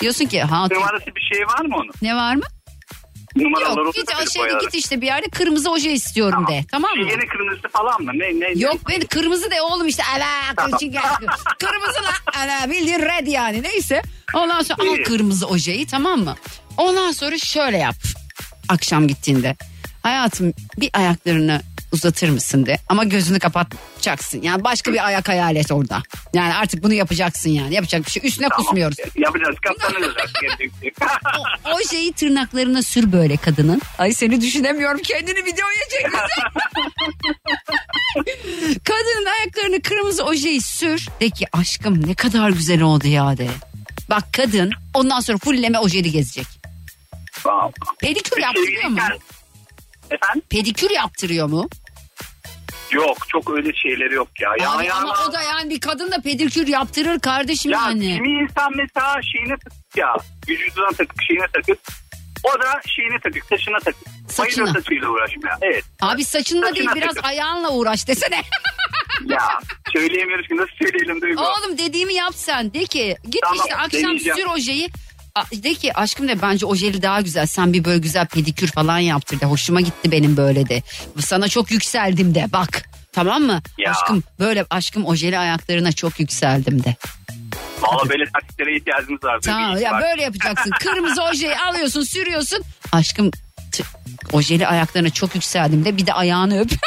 Diyorsun 0.00 0.26
ki 0.26 0.42
hatun 0.42 0.76
Numarası 0.76 1.06
bir 1.06 1.34
şey 1.34 1.46
var 1.46 1.60
mı 1.64 1.76
onun? 1.76 1.90
ne 2.02 2.16
var 2.16 2.34
mı? 2.34 2.42
Numaraları 3.36 3.78
Yok 3.86 3.96
olursa 3.96 4.16
aşağıda 4.16 4.58
git 4.64 4.74
işte 4.74 5.00
bir 5.00 5.06
yerde 5.06 5.28
kırmızı 5.28 5.70
oje 5.70 5.92
istiyorum 5.92 6.46
de 6.48 6.64
tamam 6.70 6.96
mı? 6.96 7.10
Yeni 7.10 7.26
kırmızısı 7.26 7.68
falan 7.68 8.02
mı? 8.02 8.12
Ne, 8.14 8.40
ne, 8.40 8.52
Yok 8.60 8.76
ben 8.88 9.00
kırmızı 9.00 9.50
de 9.50 9.62
oğlum 9.62 9.86
işte 9.88 10.02
ala 10.04 10.26
gel. 10.80 11.02
kırmızı 11.58 11.98
la 12.02 12.40
ala 12.40 12.70
bildiğin 12.70 12.98
red 13.00 13.26
yani 13.26 13.62
neyse. 13.62 14.02
Ondan 14.34 14.62
sonra 14.62 14.82
al 14.82 14.96
İyi. 14.96 15.02
kırmızı 15.02 15.46
ojeyi 15.46 15.86
tamam 15.86 16.20
mı? 16.20 16.34
Ondan 16.76 17.12
sonra 17.12 17.38
şöyle 17.38 17.78
yap 17.78 17.94
akşam 18.68 19.08
gittiğinde. 19.08 19.56
Hayatım 20.02 20.52
bir 20.80 20.90
ayaklarını 20.92 21.60
uzatır 21.92 22.28
mısın 22.28 22.66
de 22.66 22.78
ama 22.88 23.04
gözünü 23.04 23.38
kapatacaksın. 23.38 24.42
Yani 24.42 24.64
başka 24.64 24.92
bir 24.92 25.06
ayak 25.06 25.28
hayal 25.28 25.56
et 25.56 25.72
orada. 25.72 26.02
Yani 26.34 26.54
artık 26.54 26.82
bunu 26.82 26.94
yapacaksın 26.94 27.50
yani 27.50 27.74
yapacak 27.74 28.06
bir 28.06 28.10
şey 28.10 28.22
üstüne 28.26 28.48
kusmuyoruz. 28.48 28.96
Yapacağız 29.16 29.56
katlanırız. 29.62 30.14
O 31.64 31.70
ojeyi 31.76 32.12
tırnaklarına 32.12 32.82
sür 32.82 33.12
böyle 33.12 33.36
kadının. 33.36 33.82
Ay 33.98 34.12
seni 34.12 34.40
düşünemiyorum 34.40 35.00
kendini 35.02 35.38
videoya 35.38 35.88
çek. 35.90 36.06
kadının 38.84 39.26
ayaklarını 39.40 39.82
kırmızı 39.82 40.24
ojeyi 40.24 40.60
sür. 40.60 41.08
De 41.20 41.30
ki 41.30 41.46
aşkım 41.52 42.08
ne 42.08 42.14
kadar 42.14 42.50
güzel 42.50 42.82
oldu 42.82 43.08
ya 43.08 43.36
de. 43.38 43.48
Bak 44.10 44.24
kadın 44.32 44.70
ondan 44.94 45.20
sonra 45.20 45.38
fulleme 45.38 45.78
ojeli 45.78 46.10
gezecek. 46.12 46.46
Pedikür 48.00 48.40
yaptırıyor 48.42 48.88
mu? 48.88 48.98
Efendim? 50.10 50.42
Pedikür 50.50 50.90
yaptırıyor 50.90 51.46
mu? 51.48 51.68
Yok 52.92 53.16
çok 53.28 53.50
öyle 53.50 53.72
şeyleri 53.74 54.14
yok 54.14 54.28
ya. 54.40 54.50
ya 54.60 54.70
Abi 54.72 54.92
ama 54.92 55.14
o 55.28 55.32
da 55.32 55.42
yani 55.42 55.70
bir 55.70 55.80
kadın 55.80 56.10
da 56.12 56.20
pedikür 56.20 56.66
yaptırır 56.66 57.20
kardeşim 57.20 57.72
Ya 57.72 57.78
yani. 57.78 58.14
kimi 58.16 58.28
insan 58.42 58.72
mesela 58.76 59.20
şeyine 59.32 59.56
takık 59.64 59.96
ya. 59.96 60.16
Vücuduna 60.48 60.88
takık 60.88 61.22
şeyine 61.22 61.46
takık. 61.52 61.78
O 62.44 62.60
da 62.60 62.80
şeyine 62.96 63.18
takık 63.22 63.44
saçına 63.44 63.78
takık. 63.78 64.08
Saçına. 64.28 64.64
Bayılır 64.64 64.80
saçıyla 64.80 65.08
uğraşmaya. 65.08 65.58
Evet. 65.62 65.84
Abi 66.00 66.24
saçınla 66.24 66.74
değil 66.74 66.76
Saçına 66.88 66.94
biraz 66.94 67.14
takıp. 67.14 67.24
ayağınla 67.24 67.70
uğraş 67.72 68.08
desene. 68.08 68.40
Ya 69.26 69.58
söyleyemiyoruz 69.92 70.48
ki 70.48 70.56
nasıl 70.56 70.72
söyleyelim 70.82 71.20
Duygu. 71.20 71.42
Oğlum 71.42 71.78
dediğimi 71.78 72.14
yap 72.14 72.32
sen. 72.34 72.74
De 72.74 72.84
ki 72.84 73.16
git 73.24 73.42
Tamam, 73.42 73.56
işte 73.58 73.76
akşam 73.76 74.02
deneyeceğim. 74.02 74.36
sür 74.38 74.46
ojeyi. 74.46 74.90
A- 75.34 75.62
De 75.62 75.74
ki 75.74 75.94
aşkım 75.96 76.28
de 76.28 76.42
bence 76.42 76.66
ojeli 76.66 77.02
daha 77.02 77.20
güzel. 77.20 77.46
Sen 77.46 77.72
bir 77.72 77.84
böyle 77.84 77.98
güzel 77.98 78.26
pedikür 78.26 78.66
falan 78.68 78.98
yaptır 78.98 79.40
de. 79.40 79.46
Hoşuma 79.46 79.80
gitti 79.80 80.12
benim 80.12 80.36
böyle 80.36 80.68
de. 80.68 80.82
Sana 81.18 81.48
çok 81.48 81.70
yükseldim 81.70 82.34
de 82.34 82.46
bak. 82.52 82.82
Tamam 83.12 83.42
mı? 83.42 83.62
Ya. 83.78 83.90
Aşkım 83.90 84.22
böyle 84.38 84.64
aşkım 84.70 85.06
ojeli 85.06 85.38
ayaklarına 85.38 85.92
çok 85.92 86.20
yükseldim 86.20 86.84
de. 86.84 86.94
Valla 87.80 88.08
böyle 88.08 88.24
taktiklere 88.32 88.76
ihtiyacımız 88.76 89.24
var. 89.24 89.40
Tamam 89.40 89.78
ya 89.80 90.00
böyle 90.02 90.22
yapacaksın. 90.22 90.70
Kırmızı 90.80 91.22
ojeyi 91.22 91.58
alıyorsun 91.58 92.02
sürüyorsun. 92.02 92.62
Aşkım 92.92 93.30
t- 93.72 93.84
ojeli 94.32 94.66
ayaklarına 94.66 95.10
çok 95.10 95.34
yükseldim 95.34 95.84
de 95.84 95.96
bir 95.96 96.06
de 96.06 96.12
ayağını 96.12 96.60
öp. 96.60 96.70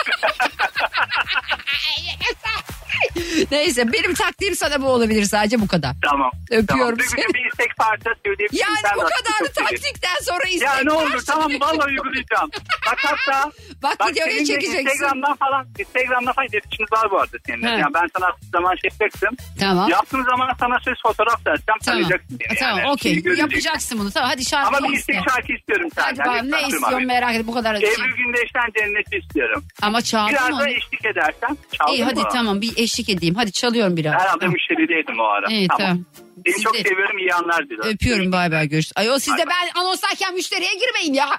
Neyse 3.52 3.94
benim 3.94 4.14
taktiğim 4.14 4.56
sana 4.56 4.82
bu 4.82 4.88
olabilir 4.88 5.24
sadece 5.24 5.62
bu 5.62 5.68
kadar. 5.68 5.96
Tamam. 6.10 6.32
Öpüyorum 6.52 6.98
tamam. 6.98 6.98
Seni. 7.16 7.34
bir 7.34 7.46
istek 7.52 7.78
parça 7.78 8.10
söyleyebilirim. 8.26 8.66
Yani 8.68 8.78
Sen 8.82 8.92
bu 8.98 9.02
de 9.02 9.06
kadar 9.06 9.38
çok 9.40 9.48
sevinirim. 9.56 9.76
taktikten 9.82 10.18
sonra 10.22 10.44
istek 10.44 10.62
Ya 10.68 10.80
ne 10.84 10.92
olur 10.92 11.22
tamam 11.28 11.52
vallahi 11.62 11.88
uygulayacağım. 11.90 12.50
Bak 12.88 12.98
hatta. 13.04 13.52
Bak 13.84 14.10
videoyu 14.10 14.32
seninle 14.32 14.46
çekeceksin. 14.46 14.86
Instagram'dan 14.86 15.36
falan 15.36 15.68
Instagram'dan 15.80 16.34
falan 16.34 16.48
iletişimimiz 16.48 16.92
var 16.92 17.12
bu 17.12 17.20
arada 17.20 17.38
seninle. 17.48 17.68
He. 17.68 17.72
Yani 17.72 17.94
ben 17.94 18.08
sana 18.18 18.28
zaman 18.52 18.76
şey 18.76 18.90
yapacaktım. 18.92 19.36
Tamam. 19.60 19.90
Yaptığım 19.90 20.24
zaman 20.24 20.50
sana 20.60 20.80
söz 20.86 20.96
fotoğraf 21.04 21.48
versem 21.48 21.64
Tamam. 21.68 21.80
tanıyacaksın 21.86 22.40
beni. 22.40 22.58
Tamam 22.60 22.78
yani. 22.80 22.90
okey 22.92 23.24
yapacaksın 23.38 24.00
bunu. 24.00 24.12
Tamam 24.12 24.30
hadi 24.30 24.46
şarkı 24.46 24.68
Ama 24.68 24.88
bir 24.88 24.94
iste. 24.94 25.14
istek 25.14 25.30
şarkı 25.34 25.54
istiyorum 25.54 25.90
senden. 25.96 26.10
Hadi 26.10 26.20
bakalım 26.30 26.52
ne 26.52 26.62
istiyorsun 26.68 27.06
merak 27.06 27.36
et 27.36 27.48
bu 27.48 27.54
kadar. 27.54 27.76
Ebru 27.76 28.16
Gündeş'ten 28.18 28.68
cenneti 28.78 29.18
istiyorum. 29.18 29.64
Ama 29.82 30.02
çaldım 30.02 30.34
Biraz 30.36 30.60
da 30.60 30.70
eşlik 30.70 31.06
edersen. 31.06 31.58
Çaldın 31.78 31.94
İyi 31.94 32.04
hadi 32.04 32.22
tamam 32.34 32.62
bir 32.62 32.74
eşlik 32.78 32.93
edeyim. 33.00 33.36
Hadi 33.36 33.52
çalıyorum 33.52 33.98
biraz. 33.98 34.14
Herhalde 34.14 34.40
Tamam. 34.40 34.54
müşterideydim 34.54 35.20
o 35.20 35.24
ara. 35.24 35.48
İyi 35.52 35.68
tamam. 35.78 36.00
Seni 36.46 36.54
Siz 36.54 36.64
çok 36.64 36.74
de- 36.74 36.84
seviyorum 36.84 37.18
iyi 37.18 37.34
anlar 37.34 37.66
diliyorum. 37.66 37.90
Öpüyorum 37.92 38.32
bay 38.32 38.52
bay 38.52 38.70
görüşürüz. 38.70 38.94
Ay 38.96 39.10
o 39.12 39.20
siz 39.20 39.34
de 39.38 39.44
ben 39.48 39.82
anonslarken 39.82 40.34
müşteriye 40.34 40.72
girmeyin 40.74 41.14
ya. 41.14 41.30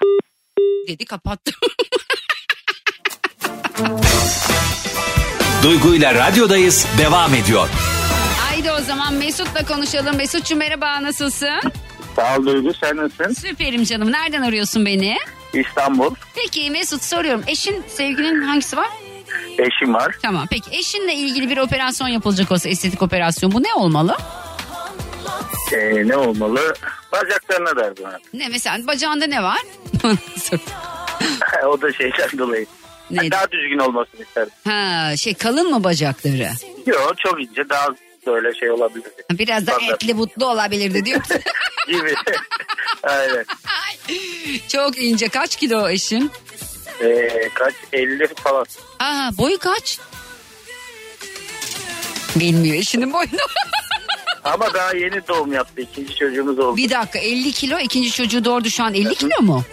Dedi 0.89 1.05
kapattım. 1.05 1.55
Duygu 5.63 5.95
ile 5.95 6.15
radyodayız 6.15 6.87
devam 6.99 7.35
ediyor. 7.35 7.69
Haydi 8.41 8.73
o 8.73 8.81
zaman 8.81 9.15
Mesut'la 9.15 9.65
konuşalım. 9.67 10.17
Mesut'cum 10.17 10.59
merhaba 10.59 11.03
nasılsın? 11.03 11.61
Sağ 12.17 12.37
ol 12.39 12.47
Duygu 12.47 12.73
sen 12.75 12.97
nasılsın? 12.97 13.33
Süperim 13.49 13.85
canım. 13.85 14.13
Nereden 14.13 14.43
arıyorsun 14.43 14.87
beni? 14.87 15.17
İstanbul. 15.55 16.15
Peki 16.35 16.71
Mesut 16.71 17.03
soruyorum. 17.03 17.43
Eşin 17.47 17.83
sevgilinin 17.89 18.43
hangisi 18.43 18.77
var? 18.77 18.89
Eşim 19.59 19.95
var. 19.95 20.17
Tamam 20.23 20.47
peki 20.51 20.77
eşinle 20.77 21.15
ilgili 21.15 21.51
bir 21.51 21.57
operasyon 21.57 22.09
yapılacak 22.09 22.53
olsa 22.53 22.69
estetik 22.69 23.03
operasyon 23.03 23.53
bu 23.53 23.63
ne 23.63 23.75
olmalı? 23.75 24.17
Ee, 25.73 26.09
ne 26.09 26.17
olmalı? 26.17 26.75
Bacaklarına 27.13 27.77
bana. 27.77 28.19
Ne 28.35 28.49
mesela 28.49 28.87
bacağında 28.87 29.27
ne 29.27 29.43
var? 29.43 29.59
o 31.67 31.81
da 31.83 31.93
şeyden 31.93 32.39
dolayı. 32.39 32.67
Neydi? 33.11 33.31
Daha 33.31 33.51
düzgün 33.51 33.79
olmasını 33.79 34.23
isterdim. 34.23 34.53
ha 34.65 35.17
şey 35.17 35.35
kalın 35.35 35.71
mı 35.71 35.85
bacakları? 35.85 36.49
Yok 36.87 37.15
çok 37.19 37.43
ince 37.43 37.69
daha 37.69 37.87
böyle 38.27 38.55
şey 38.55 38.71
olabilir 38.71 39.07
Biraz 39.31 39.67
da 39.67 39.73
Standart. 39.73 40.03
etli 40.03 40.19
butlu 40.19 40.47
olabilirdi 40.47 41.05
diyorsun. 41.05 41.37
gibi. 41.89 42.15
Aynen. 43.03 43.45
Çok 44.69 44.99
ince 45.03 45.29
kaç 45.29 45.57
kilo 45.57 45.89
eşin? 45.89 46.31
Ee, 47.01 47.49
kaç 47.55 47.75
50 47.93 48.27
falan. 48.35 48.67
Aa 48.99 49.31
boyu 49.39 49.59
kaç? 49.59 49.99
Bilmiyor 52.37 52.77
eşinin 52.77 53.13
boyunu. 53.13 53.31
Ama 54.45 54.75
daha 54.75 54.93
yeni 54.97 55.29
doğum 55.29 55.53
yaptı. 55.53 55.81
İkinci 55.83 56.15
çocuğumuz 56.17 56.59
oldu. 56.59 56.77
bir 56.77 56.91
dakika 56.91 57.19
50 57.19 57.53
kilo 57.53 57.79
ikinci 57.79 58.13
çocuğu 58.13 58.45
doğurdu 58.45 58.71
şu 58.71 58.85
an 58.85 58.95
50 58.95 59.15
kilo 59.15 59.43
mu? 59.43 59.65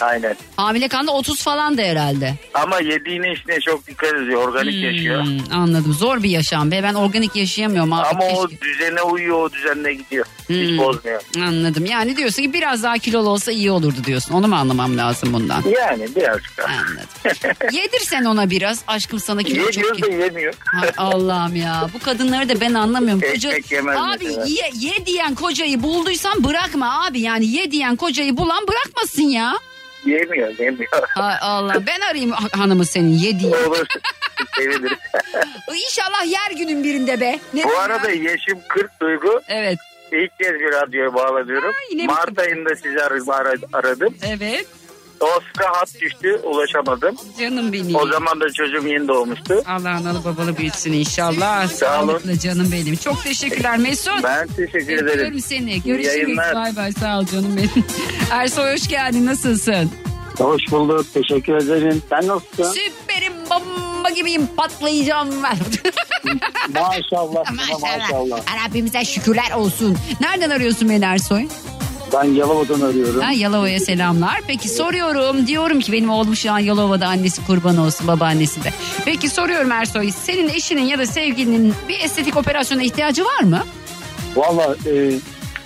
Aynen. 0.00 0.36
Hamile 0.56 0.88
kanında 0.88 1.12
30 1.12 1.42
falan 1.42 1.78
da 1.78 1.82
herhalde. 1.82 2.34
Ama 2.54 2.80
yediğine 2.80 3.32
içine 3.32 3.60
çok 3.60 3.86
dikkat 3.86 4.14
ediyor. 4.14 4.48
Organik 4.48 4.82
yaşıyor. 4.84 5.24
Hmm, 5.24 5.38
anladım 5.52 5.92
zor 5.92 6.22
bir 6.22 6.30
yaşam 6.30 6.70
be 6.70 6.80
ben 6.82 6.94
organik 6.94 7.36
yaşayamıyorum 7.36 7.92
abi. 7.92 8.06
Ama 8.06 8.24
o 8.24 8.46
Keşke- 8.46 8.60
düzene 8.60 9.02
uyuyor. 9.02 9.42
O 9.42 9.52
düzenle 9.52 9.94
gidiyor. 9.94 10.26
Hiç 10.48 10.70
Hmm. 10.70 10.78
bozmuyor. 10.78 11.22
Anladım 11.36 11.86
yani 11.86 12.16
diyorsun 12.16 12.42
ki 12.42 12.52
biraz 12.52 12.82
daha 12.82 12.98
kilolu 12.98 13.28
olsa 13.28 13.52
iyi 13.52 13.70
olurdu 13.70 13.96
diyorsun 14.04 14.34
onu 14.34 14.48
mu 14.48 14.54
anlamam 14.56 14.96
lazım 14.98 15.32
bundan? 15.32 15.62
Yani 15.80 16.08
birazcık 16.16 16.58
daha. 16.58 16.72
Yedir 17.72 18.00
sen 18.00 18.24
ona 18.24 18.50
biraz 18.50 18.82
aşkım 18.86 19.20
sana 19.20 19.42
kilo 19.42 19.70
çok 19.70 19.76
Yemiyor 19.76 20.02
da 20.02 20.24
yemiyor. 20.24 20.54
Allah'ım 20.96 21.56
ya 21.56 21.88
bu 21.94 21.98
kadınları 21.98 22.48
da 22.48 22.60
ben 22.60 22.74
anlamıyorum. 22.74 23.22
Koca, 23.32 23.50
abi 23.50 24.24
mesela. 24.24 24.44
ye, 24.46 24.70
ye 24.74 25.06
diyen 25.06 25.34
kocayı 25.34 25.82
bulduysan 25.82 26.44
bırakma 26.44 27.06
abi 27.06 27.20
yani 27.20 27.46
ye 27.46 27.70
diyen 27.70 27.96
kocayı 27.96 28.36
bulan 28.36 28.66
bırakmasın 28.68 29.22
ya. 29.22 29.52
Yemiyor 30.06 30.58
yemiyor. 30.58 30.90
Hay 31.08 31.34
Allah 31.40 31.86
ben 31.86 32.00
arayayım 32.00 32.30
ha- 32.30 32.48
hanımı 32.60 32.84
senin 32.86 33.08
ye 33.18 33.40
diye. 33.40 33.56
Olur. 33.56 33.86
Sevinirim. 34.56 34.96
İnşallah 35.86 36.26
yer 36.26 36.50
günün 36.58 36.84
birinde 36.84 37.20
be. 37.20 37.38
Ne 37.54 37.64
Bu 37.64 37.78
arada 37.78 38.10
ya? 38.10 38.30
yaşım 38.30 38.58
40 38.68 39.00
Duygu. 39.00 39.40
Evet. 39.48 39.78
İlk 40.12 40.38
kez 40.38 40.52
bir 40.54 40.72
radyoya 40.72 41.14
bağlanıyorum. 41.14 41.72
mi 41.94 42.06
Mart 42.06 42.38
ayında 42.38 42.76
sizi 42.76 43.02
ar- 43.02 43.46
ar- 43.46 43.58
aradım. 43.72 44.14
Evet. 44.26 44.66
Sıra 45.20 45.68
hat 45.80 46.00
düştü 46.00 46.40
ulaşamadım. 46.44 47.16
Canım 47.40 47.72
benim. 47.72 47.94
O 47.96 48.06
zaman 48.06 48.40
da 48.40 48.52
çocuğum 48.52 48.88
yeni 48.88 49.08
doğmuştu. 49.08 49.62
Allah 49.66 49.90
analı 49.90 50.24
babalı 50.24 50.56
büyütsün 50.56 50.92
inşallah. 50.92 51.68
Sağ 51.68 52.02
olun. 52.02 52.08
Sağlıklı 52.08 52.38
canım 52.38 52.72
benim. 52.72 52.96
Çok 52.96 53.22
teşekkürler 53.24 53.78
Mesut. 53.78 54.24
Ben 54.24 54.46
teşekkür 54.46 54.92
ederim. 54.92 55.08
Öpüyorum 55.08 55.40
seni. 55.40 55.82
Görüşürüz. 55.82 56.36
Bay 56.54 56.76
bay 56.76 56.92
sağ 56.92 57.18
ol 57.18 57.26
canım 57.26 57.56
benim. 57.56 57.70
Ersoy 58.30 58.72
hoş 58.74 58.88
geldin 58.88 59.26
nasılsın? 59.26 59.90
Hoş 60.38 60.62
bulduk. 60.70 61.06
Teşekkür 61.14 61.54
ederim. 61.54 62.02
Sen 62.10 62.28
nasılsın? 62.28 62.72
Süperim 62.72 63.32
bomba 63.50 64.10
gibiyim 64.10 64.48
patlayacağım 64.56 65.28
ben. 65.42 65.56
Maşallah. 66.82 67.44
Maşallah. 67.52 68.40
Rabbimize 68.66 69.04
şükürler 69.04 69.50
olsun. 69.56 69.96
Nereden 70.20 70.50
arıyorsun 70.50 70.88
beni 70.88 71.04
Ersoy? 71.04 71.46
Ben 72.16 72.24
Yalova'dan 72.34 72.80
arıyorum. 72.80 73.20
Ha, 73.20 73.32
Yalova'ya 73.32 73.80
selamlar. 73.80 74.40
Peki 74.46 74.68
soruyorum. 74.68 75.46
Diyorum 75.46 75.80
ki 75.80 75.92
benim 75.92 76.10
oğlum 76.10 76.36
şu 76.36 76.52
an 76.52 76.58
Yalova'da 76.58 77.06
annesi 77.06 77.46
kurban 77.46 77.76
olsun 77.76 78.06
babaannesi 78.08 78.64
de. 78.64 78.70
Peki 79.04 79.28
soruyorum 79.28 79.72
Ersoy. 79.72 80.10
Senin 80.10 80.48
eşinin 80.48 80.82
ya 80.82 80.98
da 80.98 81.06
sevgilinin 81.06 81.74
bir 81.88 82.00
estetik 82.00 82.36
operasyona 82.36 82.82
ihtiyacı 82.82 83.24
var 83.24 83.40
mı? 83.40 83.62
Valla 84.36 84.76
e, 84.86 85.12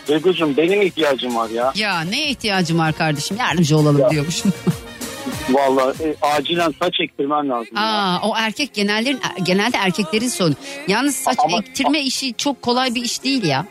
Duygucuğum 0.08 0.56
benim 0.56 0.82
ihtiyacım 0.82 1.36
var 1.36 1.50
ya. 1.50 1.72
Ya 1.76 2.00
neye 2.00 2.28
ihtiyacım 2.28 2.78
var 2.78 2.92
kardeşim? 2.92 3.36
Yardımcı 3.36 3.78
olalım 3.78 4.10
diyormuşum. 4.10 4.52
Valla 5.50 5.94
e, 6.04 6.14
acilen 6.22 6.74
saç 6.82 7.00
ektirmen 7.00 7.48
lazım. 7.48 7.78
Aa, 7.78 8.18
o 8.28 8.34
erkek 8.36 8.74
genellerin 8.74 9.20
genelde 9.42 9.76
erkeklerin 9.76 10.28
sorunu. 10.28 10.54
Yalnız 10.88 11.16
saç 11.16 11.38
ektirme 11.58 12.00
işi 12.00 12.34
çok 12.34 12.62
kolay 12.62 12.94
bir 12.94 13.02
iş 13.02 13.24
değil 13.24 13.44
ya. 13.44 13.66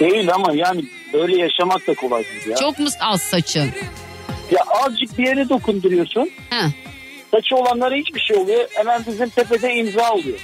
Değil 0.00 0.34
ama 0.34 0.52
yani 0.52 0.84
böyle 1.12 1.36
yaşamak 1.42 1.86
da 1.86 1.94
kolay 1.94 2.24
değil 2.24 2.46
ya. 2.48 2.56
Çok 2.56 2.78
mu 2.78 2.88
az 3.00 3.22
saçın? 3.22 3.70
Ya 4.50 4.60
azıcık 4.84 5.18
bir 5.18 5.26
yere 5.26 5.48
dokunduruyorsun. 5.48 6.30
Ha. 6.50 6.62
Saçı 7.30 7.56
olanlara 7.56 7.94
hiçbir 7.94 8.20
şey 8.20 8.36
oluyor. 8.36 8.68
Hemen 8.74 9.02
bizim 9.06 9.28
tepede 9.28 9.74
imza 9.74 10.10
oluyor. 10.12 10.38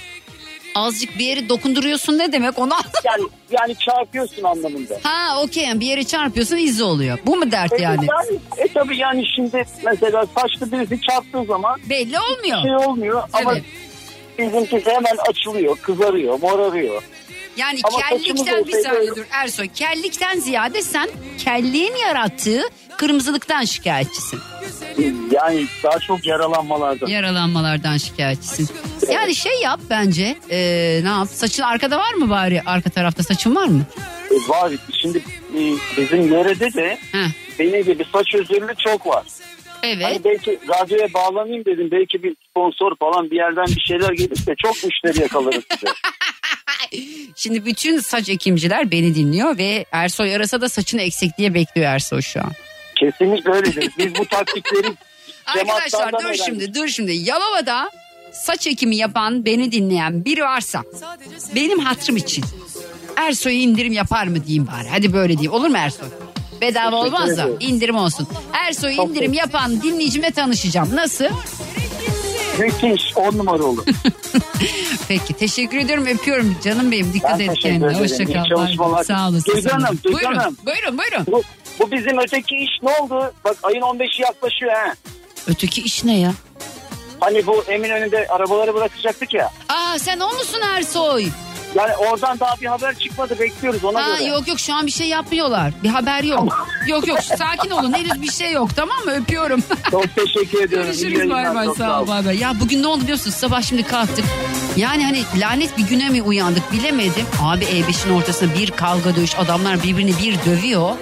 Azıcık 0.75 1.19
bir 1.19 1.25
yeri 1.25 1.49
dokunduruyorsun 1.49 2.17
ne 2.17 2.31
demek 2.31 2.59
onu 2.59 2.73
Yani 3.05 3.23
yani 3.51 3.75
çarpıyorsun 3.75 4.43
anlamında. 4.43 4.99
Ha 5.03 5.41
okey 5.41 5.63
yani 5.63 5.79
bir 5.79 5.85
yere 5.85 6.03
çarpıyorsun 6.03 6.57
izi 6.57 6.83
oluyor. 6.83 7.17
Bu 7.25 7.35
mu 7.35 7.51
dert 7.51 7.73
E, 7.73 7.81
yani? 7.81 8.07
yani 8.11 8.39
e 8.57 8.67
tabii 8.73 8.97
yani 8.97 9.23
şimdi 9.35 9.65
mesela 9.85 10.25
saçlı 10.35 10.71
birisi 10.71 11.01
çarptığı 11.01 11.43
zaman 11.43 11.79
Belli 11.89 12.17
olmuyor. 12.19 12.61
şey 12.61 12.75
olmuyor 12.87 13.23
ama 13.33 13.53
Evet. 13.53 13.63
bizimkisi 14.39 14.89
hemen 14.91 15.15
açılıyor, 15.29 15.77
kızarıyor, 15.77 16.39
morarıyor. 16.39 17.03
Yani 17.59 17.79
Ama 17.83 17.97
kellikten 17.99 18.65
bir 18.67 18.73
olsaydı- 18.73 18.83
saniye 18.83 19.15
dur 19.15 19.25
Ersoy. 19.31 19.67
Kellikten 19.67 20.39
ziyade 20.39 20.81
sen 20.81 21.09
kelliğin 21.37 21.95
yarattığı 21.95 22.61
kırmızılıktan 22.97 23.63
şikayetçisin. 23.63 24.39
Yani 25.31 25.65
daha 25.83 25.99
çok 25.99 26.25
yaralanmalardan. 26.25 27.07
Yaralanmalardan 27.07 27.97
şikayetçisin. 27.97 28.69
Yani 29.11 29.35
şey 29.35 29.61
yap 29.63 29.79
bence. 29.89 30.35
ee, 30.49 30.99
ne 31.03 31.07
yap? 31.09 31.27
Saçın 31.33 31.63
arkada 31.63 31.97
var 31.97 32.13
mı 32.13 32.29
bari? 32.29 32.61
Arka 32.65 32.89
tarafta 32.89 33.23
saçın 33.23 33.55
var 33.55 33.65
mı? 33.67 33.81
E, 34.31 34.49
var. 34.49 34.71
Şimdi 35.01 35.17
e, 35.57 35.59
bizim 35.97 36.27
yörede 36.33 36.73
de 36.73 36.97
benim 37.59 37.83
gibi 37.83 38.05
saç 38.13 38.35
özürlü 38.35 38.73
çok 38.87 39.07
var. 39.07 39.23
Evet. 39.83 40.05
Hani 40.05 40.23
belki 40.23 40.59
radyoya 40.69 41.13
bağlanayım 41.13 41.65
dedim. 41.65 41.89
Belki 41.91 42.23
bir 42.23 42.35
sponsor 42.49 42.95
falan 42.95 43.31
bir 43.31 43.35
yerden 43.35 43.65
bir 43.65 43.81
şeyler 43.81 44.13
gelirse 44.13 44.53
çok 44.65 44.83
müşteri 44.83 45.21
yakalarız 45.21 45.63
size. 45.73 45.93
Şimdi 47.35 47.65
bütün 47.65 47.99
saç 47.99 48.29
ekimciler 48.29 48.91
beni 48.91 49.15
dinliyor 49.15 49.57
ve 49.57 49.85
Ersoy 49.91 50.35
arasa 50.35 50.61
da 50.61 50.69
saçını 50.69 51.01
eksik 51.01 51.37
diye 51.37 51.53
bekliyor 51.53 51.87
Ersoy 51.87 52.21
şu 52.21 52.39
an. 52.39 52.51
Kesinlikle 52.95 53.51
öyledir. 53.51 53.89
Biz 53.97 54.15
bu 54.15 54.25
taktikleri 54.25 54.87
Arkadaşlar 55.45 56.11
dur 56.13 56.17
öğrendik. 56.25 56.41
şimdi 56.45 56.73
dur 56.73 56.87
şimdi. 56.87 57.11
Yalova'da 57.11 57.91
saç 58.31 58.67
ekimi 58.67 58.95
yapan 58.95 59.45
beni 59.45 59.71
dinleyen 59.71 60.25
biri 60.25 60.41
varsa 60.43 60.83
benim 61.55 61.79
hatırım 61.79 62.17
için 62.17 62.43
Ersoy'a 63.15 63.55
indirim 63.55 63.93
yapar 63.93 64.27
mı 64.27 64.45
diyeyim 64.45 64.67
bari. 64.67 64.87
Hadi 64.89 65.13
böyle 65.13 65.33
diyeyim. 65.33 65.51
Olur 65.51 65.67
mu 65.67 65.77
Ersoy? 65.77 66.07
Bedava 66.61 67.01
Teşekkür 67.01 67.17
olmaz 67.23 67.37
da 67.37 67.47
indirim 67.59 67.95
olsun. 67.95 68.27
Ersoy 68.53 68.95
indirim 68.95 69.33
yapan 69.33 69.81
dinleyicimle 69.81 70.31
tanışacağım. 70.31 70.95
Nasıl? 70.95 71.25
Müthiş 72.59 73.17
on 73.17 73.37
numara 73.37 73.63
olur. 73.63 73.85
Peki 75.07 75.33
teşekkür 75.33 75.77
ediyorum 75.77 76.05
öpüyorum 76.05 76.57
canım 76.63 76.91
benim. 76.91 77.13
Dikkat 77.13 77.39
Ben 77.39 77.43
et 77.43 77.49
teşekkür 77.49 77.61
kendine. 77.69 77.85
ederim. 77.87 78.03
Hoşça 78.03 78.23
İyi 78.23 78.33
kal. 78.33 78.45
çalışmalar. 78.45 79.03
Sağ 79.03 79.29
olasın. 79.29 79.51
Duygu 79.53 79.69
Hanım, 79.69 79.99
Duygu 80.03 80.17
buyurun, 80.19 80.35
Hanım. 80.35 80.57
buyurun 80.65 80.97
buyurun. 80.97 81.25
Bu, 81.31 81.43
bu 81.79 81.91
bizim 81.91 82.17
öteki 82.17 82.55
iş 82.55 82.69
ne 82.83 82.91
oldu? 82.97 83.33
Bak 83.45 83.57
ayın 83.63 83.81
15'i 83.81 84.21
yaklaşıyor 84.21 84.71
ha. 84.73 84.93
Öteki 85.47 85.81
iş 85.81 86.03
ne 86.03 86.19
ya? 86.19 86.33
Hani 87.19 87.47
bu 87.47 87.63
Eminönü'nde 87.67 88.27
arabaları 88.29 88.73
bırakacaktık 88.73 89.33
ya. 89.33 89.51
Aa 89.69 89.99
sen 89.99 90.19
o 90.19 90.27
musun 90.33 90.59
Ersoy? 90.75 91.27
Yani 91.75 91.95
oradan 91.95 92.39
daha 92.39 92.55
bir 92.61 92.65
haber 92.65 92.95
çıkmadı 92.95 93.39
bekliyoruz 93.39 93.83
ona 93.83 94.03
Ha, 94.03 94.17
göre. 94.17 94.23
yok 94.29 94.47
yok 94.47 94.59
şu 94.59 94.73
an 94.75 94.85
bir 94.85 94.91
şey 94.91 95.07
yapmıyorlar. 95.07 95.73
Bir 95.83 95.89
haber 95.89 96.23
yok. 96.23 96.67
yok 96.87 97.07
yok 97.07 97.19
sakin 97.23 97.69
olun 97.69 97.93
henüz 97.93 98.21
bir 98.21 98.31
şey 98.31 98.51
yok 98.51 98.69
tamam 98.75 98.97
mı? 99.05 99.11
Öpüyorum. 99.11 99.63
Çok 99.91 100.15
teşekkür 100.15 100.63
ediyorum. 100.63 100.87
Görüşürüz 100.91 101.29
bay 101.29 101.55
bay 101.55 101.67
sağ 101.77 102.01
ol 102.01 102.07
bay 102.07 102.25
bay. 102.25 102.37
Ya 102.37 102.53
bugün 102.59 102.83
ne 102.83 102.87
oldu 102.87 103.01
biliyorsunuz 103.03 103.35
sabah 103.35 103.61
şimdi 103.61 103.83
kalktık. 103.83 104.25
Yani 104.75 105.03
hani 105.05 105.23
lanet 105.37 105.77
bir 105.77 105.83
güne 105.87 106.09
mi 106.09 106.21
uyandık 106.21 106.71
bilemedim. 106.71 107.25
Abi 107.43 107.65
E5'in 107.65 108.13
ortasında 108.13 108.53
bir 108.59 108.71
kavga 108.71 109.15
dövüş 109.15 109.35
adamlar 109.39 109.83
birbirini 109.83 110.13
bir 110.23 110.35
dövüyor. 110.45 110.95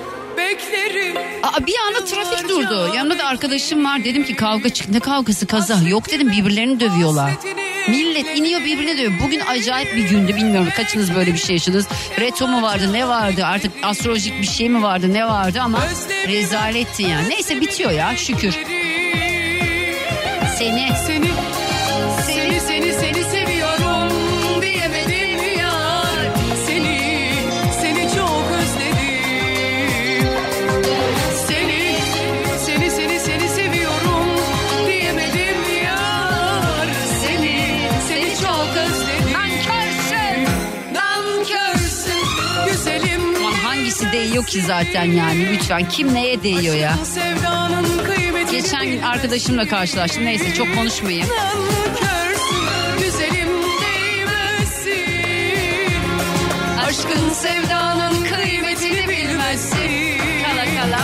Aa, 1.44 1.68
bir 1.68 1.76
anda 1.88 2.06
trafik 2.06 2.50
durdu. 2.50 2.92
Yanımda 2.96 3.18
da 3.18 3.26
arkadaşım 3.26 3.86
var. 3.86 4.04
Dedim 4.04 4.24
ki 4.26 4.36
kavga 4.36 4.70
çıktı. 4.70 4.94
Ne 4.94 5.00
kavgası 5.00 5.48
kaza? 5.48 5.80
Yok 5.90 6.12
dedim 6.12 6.32
birbirlerini 6.32 6.80
dövüyorlar. 6.80 7.32
Millet 7.90 8.38
iniyor 8.38 8.60
birbirine 8.66 8.98
dövüyor. 8.98 9.12
Bugün 9.24 9.40
acayip 9.40 9.96
bir 9.96 10.10
gündü 10.10 10.36
bilmiyorum. 10.36 10.68
Kaçınız 10.76 11.16
böyle 11.16 11.34
bir 11.34 11.38
şey 11.40 11.56
yaşadınız? 11.56 11.88
Reto 12.20 12.48
mu 12.48 12.62
vardı 12.62 12.94
ne 12.94 13.08
vardı? 13.08 13.46
Artık 13.46 13.72
astrolojik 13.84 14.42
bir 14.42 14.48
şey 14.48 14.70
mi 14.70 14.84
vardı 14.84 15.14
ne 15.14 15.26
vardı 15.26 15.60
ama 15.62 15.80
rezaletti 16.28 17.04
yani. 17.04 17.30
Neyse 17.30 17.62
bitiyor 17.62 17.92
ya 17.92 18.16
şükür. 18.18 18.56
Seni. 20.58 20.88
Değiyor 44.38 44.48
ki 44.48 44.62
zaten 44.62 45.04
yani 45.04 45.50
lütfen. 45.54 45.90
Kim 45.90 46.14
neye 46.14 46.44
değiyor 46.44 46.76
ya? 46.76 46.98
Sevdanın 47.06 48.06
kıymetini 48.06 48.62
Geçen 48.62 48.86
gün 48.86 49.02
arkadaşımla 49.02 49.68
karşılaştım. 49.68 50.26
Neyse 50.26 50.54
çok 50.54 50.76
konuşmayayım. 50.76 51.28
Aşkın 56.88 57.30
sevdanın 57.34 58.24
kıymetini 58.24 59.08
bilmezsin. 59.10 60.18
Kala 60.44 60.66
kala. 60.66 61.00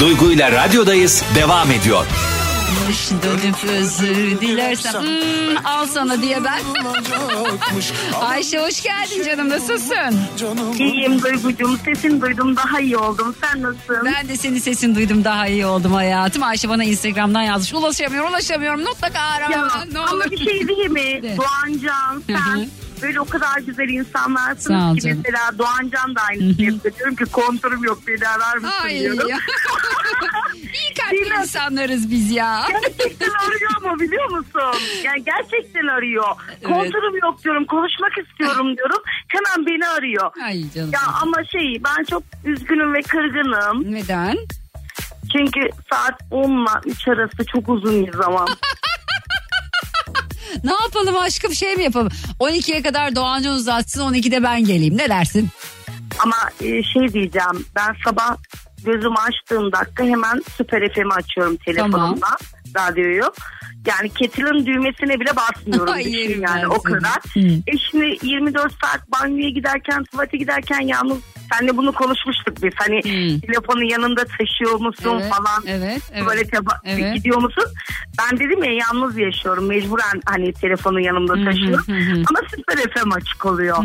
Duygu 0.00 0.32
ile 0.32 0.52
radyodayız 0.52 1.24
devam 1.34 1.70
ediyor. 1.70 2.06
Dönüp 3.22 3.64
özür 3.64 4.40
dilersen 4.40 4.92
hmm, 5.02 5.66
al 5.66 5.86
sana 5.86 6.22
diye 6.22 6.44
ben. 6.44 6.60
Ayşe 8.20 8.58
hoş 8.60 8.82
geldin 8.82 9.24
canım 9.26 9.48
nasılsın? 9.48 10.18
İyiyim 10.78 11.22
Duygucuğum. 11.22 11.78
Sesini 11.84 12.20
duydum 12.20 12.56
daha 12.56 12.80
iyi 12.80 12.96
oldum. 12.96 13.34
Sen 13.40 13.62
nasılsın? 13.62 13.98
Ben 14.04 14.28
de 14.28 14.36
senin 14.36 14.58
sesini 14.58 14.94
duydum 14.94 15.24
daha 15.24 15.46
iyi 15.46 15.66
oldum 15.66 15.92
hayatım. 15.92 16.42
Ayşe 16.42 16.68
bana 16.68 16.84
Instagram'dan 16.84 17.42
yazmış. 17.42 17.74
Ulaşamıyorum 17.74 18.30
ulaşamıyorum 18.30 18.80
mutlaka 18.80 19.20
ara 19.20 19.50
Ya, 19.52 19.68
ne 19.92 19.98
ama 19.98 20.12
olur. 20.16 20.30
bir 20.30 20.36
şey 20.38 20.68
değil 20.68 20.90
mi? 20.90 21.22
Doğancan 21.36 22.22
sen 22.26 22.68
böyle 23.04 23.20
o 23.20 23.24
kadar 23.24 23.58
güzel 23.66 23.88
insanlarsınız 23.88 24.98
ki 25.02 25.14
mesela 25.16 25.58
Doğancan 25.58 26.14
da 26.14 26.20
aynısını 26.30 26.62
yapıyor. 26.62 26.94
Diyorum 26.98 27.16
ki 27.16 27.24
kontörüm 27.24 27.84
yok 27.84 27.98
beni 28.06 28.28
arar 28.28 28.56
mısın 28.56 28.84
Ay 28.84 28.98
diyorum. 29.00 29.28
ya. 29.28 29.38
İyi 30.54 30.94
kalpli 30.94 31.40
insanlarız 31.42 32.10
biz 32.10 32.30
ya. 32.30 32.66
Gerçekten 32.68 33.28
arıyor 33.30 33.70
ama 33.84 34.00
biliyor 34.00 34.30
musun? 34.30 34.80
Yani 35.04 35.24
gerçekten 35.24 35.86
arıyor. 35.86 36.26
Evet. 36.62 36.64
Kontörüm 36.74 37.18
yok 37.22 37.44
diyorum. 37.44 37.64
Konuşmak 37.66 38.12
istiyorum 38.18 38.76
diyorum. 38.76 39.02
Hemen 39.28 39.66
beni 39.66 39.86
arıyor. 39.88 40.30
Ay 40.44 40.62
canım. 40.74 40.90
Ya 40.92 41.00
ama 41.22 41.44
şey 41.44 41.82
ben 41.84 42.04
çok 42.04 42.22
üzgünüm 42.44 42.94
ve 42.94 43.02
kırgınım. 43.02 43.92
Neden? 43.94 44.36
Çünkü 45.32 45.60
saat 45.92 46.20
10 46.30 46.50
ile 46.50 46.92
3 46.92 47.08
arası 47.08 47.44
çok 47.52 47.68
uzun 47.68 48.06
bir 48.06 48.12
zaman. 48.12 48.48
Ne 50.64 50.72
yapalım 50.82 51.16
aşkım 51.16 51.54
şey 51.54 51.76
mi 51.76 51.82
yapalım? 51.82 52.08
12'ye 52.40 52.82
kadar 52.82 53.14
Doğancan 53.16 53.54
uzatsın 53.54 54.12
12'de 54.12 54.42
ben 54.42 54.64
geleyim 54.64 54.98
ne 54.98 55.08
dersin? 55.08 55.48
Ama 56.18 56.36
e, 56.60 56.82
şey 56.82 57.12
diyeceğim 57.12 57.66
ben 57.76 57.96
sabah 58.04 58.36
gözümü 58.84 59.14
açtığım 59.14 59.72
dakika 59.72 60.04
hemen 60.04 60.42
Süper 60.56 60.94
FM'i 60.94 61.14
açıyorum 61.14 61.56
telefonumda. 61.56 62.26
Radyoyu. 62.76 63.24
Yani 63.86 64.10
kettle'ın 64.10 64.66
düğmesine 64.66 65.20
bile 65.20 65.30
basmıyorum. 65.36 65.98
Yerim 65.98 66.42
yani 66.42 66.66
o 66.68 66.82
kadar. 66.82 67.18
E 67.66 67.78
şimdi 67.90 68.26
24 68.26 68.72
saat 68.84 69.10
banyoya 69.12 69.50
giderken, 69.50 70.04
tuvalete 70.04 70.36
giderken 70.36 70.80
yalnız 70.80 71.18
senle 71.52 71.76
bunu 71.76 71.92
konuşmuştuk 71.92 72.62
biz. 72.62 72.72
Hani 72.76 73.00
telefonu 73.40 73.84
yanında 73.92 74.24
taşıyor 74.24 74.80
musun 74.80 75.10
Hmm. 75.10 75.18
Evet, 75.20 75.30
falan. 75.32 75.62
evet, 75.66 76.02
evet. 76.12 76.20
Tuvalete 76.22 76.58
Evet. 76.84 77.14
gidiyor 77.14 77.42
musun? 77.42 77.64
Ben 78.18 78.38
dedim 78.38 78.64
ya 78.64 78.72
yalnız 78.72 79.18
yaşıyorum. 79.18 79.66
Mecburen 79.66 80.20
hani 80.26 80.52
telefonu 80.52 81.00
yanımda 81.00 81.34
taşıyorum. 81.44 81.84
Ama 82.28 82.38
Süper 82.56 82.76
FM 82.92 83.12
açık 83.12 83.46
oluyor. 83.46 83.76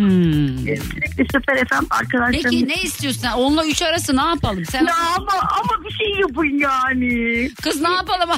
E, 0.68 0.76
Sürekli 0.78 1.26
Süper 1.34 1.58
FM 1.68 1.86
arkadaşlarım. 1.90 2.32
Peki 2.44 2.68
ne 2.68 2.76
istiyorsun? 2.76 3.28
Onunla 3.38 3.66
üç 3.68 3.82
arası 3.82 4.16
ne 4.18 4.22
yapalım? 4.22 4.66
Sen 4.66 4.86
Ya 4.86 4.94
ama, 5.18 5.32
ama 5.42 5.84
bir 5.84 5.92
şey 5.94 6.20
yapın 6.22 6.60
yani. 6.60 7.50
Kız 7.64 7.82
ne 7.82 7.90
yapalım? 7.92 8.30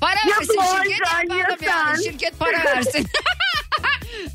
Para 0.00 0.16
versin 0.38 0.54
Doğan 0.56 0.82
şirket 0.82 0.98
sen, 1.08 1.36
yapalım 1.36 1.58
ya 1.62 1.68
yani. 1.70 2.04
Şirket 2.04 2.38
para 2.38 2.64
versin. 2.64 3.06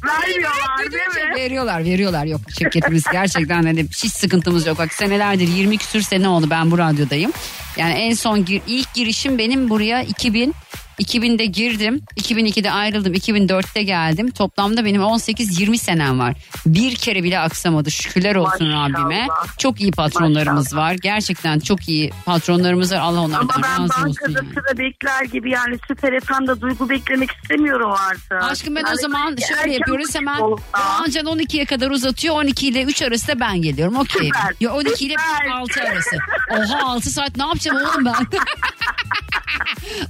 Vermiyorlar 0.06 0.92
değil 0.92 1.26
mi? 1.26 1.36
Veriyorlar 1.36 1.86
veriyorlar 1.86 2.26
yok 2.26 2.42
şirketimiz 2.58 3.04
gerçekten 3.12 3.64
hani 3.64 3.84
hiç 3.84 4.12
sıkıntımız 4.14 4.68
yok. 4.68 4.78
Bak 4.80 4.94
senelerdir 4.94 5.48
20 5.48 5.78
küsür 5.78 6.02
sene 6.02 6.28
oldu 6.28 6.50
ben 6.50 6.72
bu 6.72 6.78
radyodayım. 6.78 7.32
Yani 7.78 7.94
en 7.94 8.14
son 8.14 8.46
gir, 8.46 8.62
ilk 8.68 8.94
girişim 8.94 9.38
benim 9.38 9.70
buraya 9.70 10.02
2000 10.02 10.56
2000'de 11.00 11.46
girdim. 11.46 12.02
2002'de 12.20 12.72
ayrıldım. 12.72 13.14
2004'te 13.14 13.84
geldim. 13.84 14.32
Toplamda 14.32 14.86
benim 14.86 15.02
18-20 15.02 15.78
senem 15.78 16.20
var. 16.20 16.34
Bir 16.66 16.96
kere 16.96 17.24
bile 17.24 17.40
aksamadı. 17.40 17.92
Şükürler 17.92 18.36
olsun 18.36 18.68
Maşallah. 18.68 18.90
Rabbime. 18.90 19.28
Çok 19.58 19.82
iyi 19.82 19.92
patronlarımız 19.92 20.76
var. 20.76 20.96
Gerçekten 21.02 21.60
çok 21.60 21.90
iyi 21.90 22.12
patronlarımız 22.26 22.92
var. 22.92 22.98
Allah 22.98 23.20
onlardan 23.22 23.48
Ama 23.56 23.64
ben 23.64 23.72
razı 23.72 23.84
olsun. 23.84 24.04
bankada 24.06 24.40
yani. 24.44 24.54
sıra 24.54 24.78
bekler 24.78 25.24
gibi 25.24 25.50
yani 25.52 25.78
Süper 25.88 26.20
FM'de 26.20 26.62
duygu 26.62 26.90
beklemek 26.90 27.30
istemiyorum 27.44 27.92
artık. 28.10 28.52
Aşkım 28.52 28.76
ben 28.76 28.84
o 28.84 28.88
Yani 28.88 28.98
zaman 29.00 29.36
şöyle 29.48 29.74
yapıyoruz 29.74 30.16
hemen 30.16 30.40
Doğancan 30.40 31.26
12'ye 31.26 31.66
kadar 31.66 31.92
uzatıyor 31.92 32.36
12 32.36 32.68
ile 32.68 32.84
3 32.84 33.02
arası 33.02 33.28
da 33.28 33.40
ben 33.40 33.62
geliyorum 33.62 33.96
okey. 33.96 34.30
Ya 34.60 34.74
12 34.74 35.06
ile 35.06 35.16
süper. 35.40 35.48
6 35.52 35.82
arası. 35.82 36.18
Oha 36.52 36.80
6 36.92 37.10
saat 37.10 37.38
ne 37.38 37.44
yapacağım 37.44 37.78
oğlum 37.78 38.06
ben? 38.06 38.14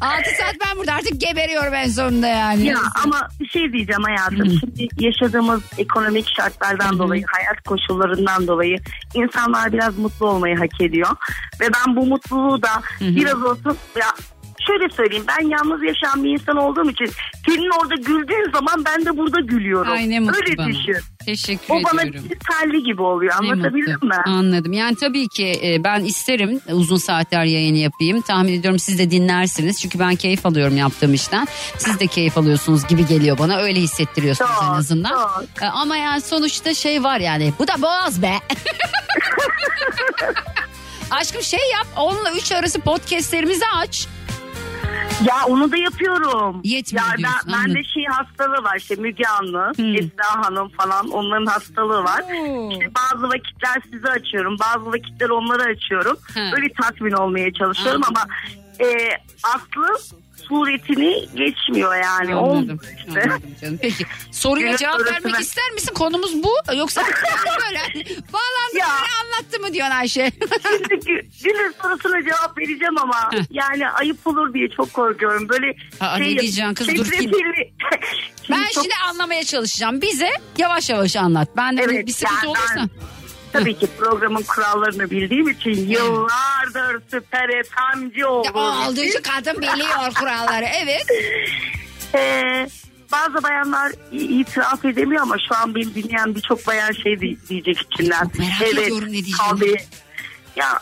6 0.01 0.23
saat 0.39 0.55
ben 0.65 0.74
burada 0.77 0.93
artık 0.93 1.21
geberiyorum 1.21 1.73
en 1.73 1.89
sonunda 1.89 2.27
yani. 2.27 2.67
Ya 2.67 2.77
ama 3.03 3.27
bir 3.39 3.47
şey 3.47 3.73
diyeceğim 3.73 4.03
hayatım. 4.03 4.59
Şimdi 4.59 4.87
yaşadığımız 4.99 5.61
ekonomik 5.77 6.29
şartlardan 6.37 6.99
dolayı, 6.99 7.23
hayat 7.27 7.63
koşullarından 7.63 8.47
dolayı 8.47 8.77
insanlar 9.13 9.73
biraz 9.73 9.97
mutlu 9.97 10.29
olmayı 10.29 10.57
hak 10.57 10.81
ediyor. 10.81 11.09
Ve 11.61 11.65
ben 11.73 11.95
bu 11.95 12.05
mutluluğu 12.05 12.61
da 12.61 12.81
biraz 13.01 13.43
olsun 13.43 13.77
ya 13.99 14.07
şöyle 14.67 14.89
söyleyeyim 14.89 15.25
ben 15.27 15.47
yalnız 15.49 15.83
yaşayan 15.83 16.23
bir 16.23 16.29
insan 16.29 16.57
olduğum 16.57 16.89
için 16.89 17.07
senin 17.47 17.81
orada 17.81 17.95
güldüğün 17.95 18.51
zaman 18.53 18.85
ben 18.85 19.05
de 19.05 19.17
burada 19.17 19.39
gülüyorum. 19.39 19.91
Ay 19.91 20.09
ne 20.09 20.19
mutlu 20.19 20.37
Öyle 20.37 20.57
bana. 20.57 20.67
düşün. 20.67 20.95
Teşekkür 21.25 21.73
O 21.73 21.83
bana 21.83 22.01
ediyorum. 22.01 22.29
bir 22.29 22.37
terli 22.39 22.83
gibi 22.83 23.01
oluyor 23.01 23.33
anlatabildim 23.39 23.99
mi? 24.07 24.15
Anladım. 24.25 24.73
Yani 24.73 24.95
tabii 24.95 25.27
ki 25.27 25.59
e, 25.63 25.83
ben 25.83 25.99
isterim 26.03 26.61
uzun 26.71 26.97
saatler 26.97 27.45
yayın 27.45 27.75
yapayım. 27.75 28.21
Tahmin 28.21 28.59
ediyorum 28.59 28.79
siz 28.79 28.99
de 28.99 29.11
dinlersiniz. 29.11 29.81
Çünkü 29.81 29.99
ben 29.99 30.15
keyif 30.15 30.45
alıyorum 30.45 30.77
yaptığım 30.77 31.13
işten. 31.13 31.47
Siz 31.77 31.99
de 31.99 32.07
keyif 32.07 32.37
alıyorsunuz 32.37 32.87
gibi 32.87 33.05
geliyor 33.07 33.37
bana. 33.37 33.57
Öyle 33.57 33.79
hissettiriyorsunuz 33.81 34.51
en 34.61 34.65
Çok, 34.67 34.75
azından. 34.77 35.09
çok. 35.09 35.43
E, 35.63 35.65
Ama 35.65 35.97
yani 35.97 36.21
sonuçta 36.21 36.73
şey 36.73 37.03
var 37.03 37.19
yani. 37.19 37.53
Bu 37.59 37.67
da 37.67 37.81
boğaz 37.81 38.21
be. 38.21 38.33
Aşkım 41.11 41.41
şey 41.43 41.59
yap. 41.73 41.87
Onunla 41.97 42.31
3 42.31 42.51
arası 42.51 42.79
podcastlerimizi 42.81 43.65
aç. 43.75 44.07
Ya 45.25 45.35
onu 45.47 45.71
da 45.71 45.77
yapıyorum. 45.77 46.61
Yetmiyor 46.63 47.05
ya 47.05 47.17
diyorsun, 47.17 47.51
ben, 47.53 47.53
anladım. 47.53 47.83
şey 47.93 48.05
hastalığı 48.05 48.63
var 48.63 48.75
işte 48.77 48.95
Müge 48.95 49.23
Anlı, 49.27 49.71
Esra 49.77 50.45
Hanım 50.45 50.69
falan 50.69 51.09
onların 51.09 51.45
hastalığı 51.45 52.03
var. 52.03 52.21
İşte 52.71 52.91
bazı 52.95 53.27
vakitler 53.27 53.81
sizi 53.91 54.07
açıyorum 54.07 54.57
bazı 54.59 54.85
vakitler 54.85 55.29
onları 55.29 55.63
açıyorum. 55.63 56.17
Ha. 56.33 56.49
Böyle 56.55 56.73
tatmin 56.73 57.11
olmaya 57.11 57.53
çalışıyorum 57.53 58.01
ama 58.07 58.25
e, 58.79 59.09
Aslı 59.43 59.87
suretini 60.47 61.25
geçmiyor 61.35 61.95
yani. 61.95 62.35
Anladım. 62.35 62.79
İşte. 63.07 63.21
Anladım 63.21 63.55
canım. 63.61 63.79
Peki 63.81 64.05
soruya 64.31 64.65
Günün 64.67 64.77
cevap 64.77 64.99
vermek 65.05 65.33
ben- 65.33 65.41
ister 65.41 65.71
misin? 65.71 65.93
Konumuz 65.93 66.43
bu. 66.43 66.53
Yoksa 66.77 67.01
böyle 67.65 67.79
bağlandı 68.33 68.77
Ya. 68.77 68.87
anlattı 68.87 69.59
mı 69.59 69.73
diyorsun 69.73 69.95
Ayşe? 69.95 70.31
Şimdi 70.63 70.93
gü- 70.93 71.25
günün 71.43 71.73
sorusuna 71.81 72.23
cevap 72.23 72.57
vereceğim 72.57 72.97
ama 72.97 73.29
yani 73.51 73.89
ayıp 73.89 74.27
olur 74.27 74.53
diye 74.53 74.69
çok 74.69 74.93
korkuyorum. 74.93 75.49
Böyle 75.49 75.75
Aa, 75.99 76.17
ne 76.17 76.25
diyeceksin 76.25 76.73
kız? 76.73 76.87
Dur, 76.87 76.93
çetrefilli- 77.05 77.71
ben 78.49 78.63
çok- 78.73 78.83
şimdi 78.83 78.95
anlamaya 79.09 79.43
çalışacağım. 79.43 80.01
Bize 80.01 80.29
yavaş 80.57 80.89
yavaş 80.89 81.15
anlat. 81.15 81.49
Ben 81.57 81.77
de 81.77 81.81
Evet, 81.83 82.07
bir 82.07 82.11
sıkıntı 82.11 82.35
yani 82.45 82.49
olursa. 82.49 82.75
ben 82.77 82.89
Tabii 83.59 83.77
ki 83.79 83.87
programın 83.99 84.43
kurallarını 84.43 85.09
bildiğim 85.11 85.49
için 85.49 85.87
yıllardır 85.89 87.01
süper 87.11 87.63
FM'ci 87.63 88.25
olduğum 88.25 88.57
Olduğu 88.89 89.01
için 89.03 89.21
kadın 89.21 89.61
biliyor 89.61 90.13
kuralları. 90.19 90.65
Evet. 90.83 91.05
Ee, 92.15 92.67
bazı 93.11 93.43
bayanlar 93.43 93.91
i- 94.11 94.39
itiraf 94.39 94.85
edemiyor 94.85 95.21
ama 95.21 95.35
şu 95.49 95.55
an 95.55 95.75
beni 95.75 95.95
dinleyen 95.95 96.35
birçok 96.35 96.67
bayan 96.67 96.91
şey 96.91 97.19
di- 97.21 97.37
diyecek 97.49 97.77
içinden. 97.91 98.31
Merak 98.39 98.73
ediyorum 98.73 99.07
ne 99.07 99.11
diyeceğini. 99.11 99.49
Tabii. 99.49 99.75
Ya 100.55 100.79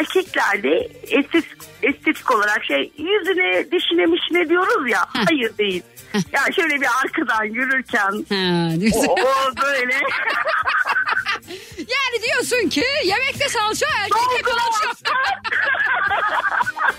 erkeklerde 0.00 0.88
estetik, 1.02 1.58
estetik 1.82 2.30
olarak 2.30 2.64
şey 2.64 2.92
yüzüne 2.98 3.64
dişine 3.72 4.06
mişine 4.06 4.48
diyoruz 4.48 4.90
ya 4.90 5.00
hayır 5.12 5.58
değil. 5.58 5.82
ya 6.32 6.52
şöyle 6.56 6.80
bir 6.80 6.88
arkadan 7.04 7.44
yürürken 7.44 8.12
o, 9.08 9.12
o 9.12 9.56
böyle 9.62 9.94
Yani 11.78 12.22
diyorsun 12.22 12.68
ki 12.68 12.84
yemekte 13.04 13.48
salça 13.48 13.86
erkekte 13.98 14.42
kalça. 14.42 15.12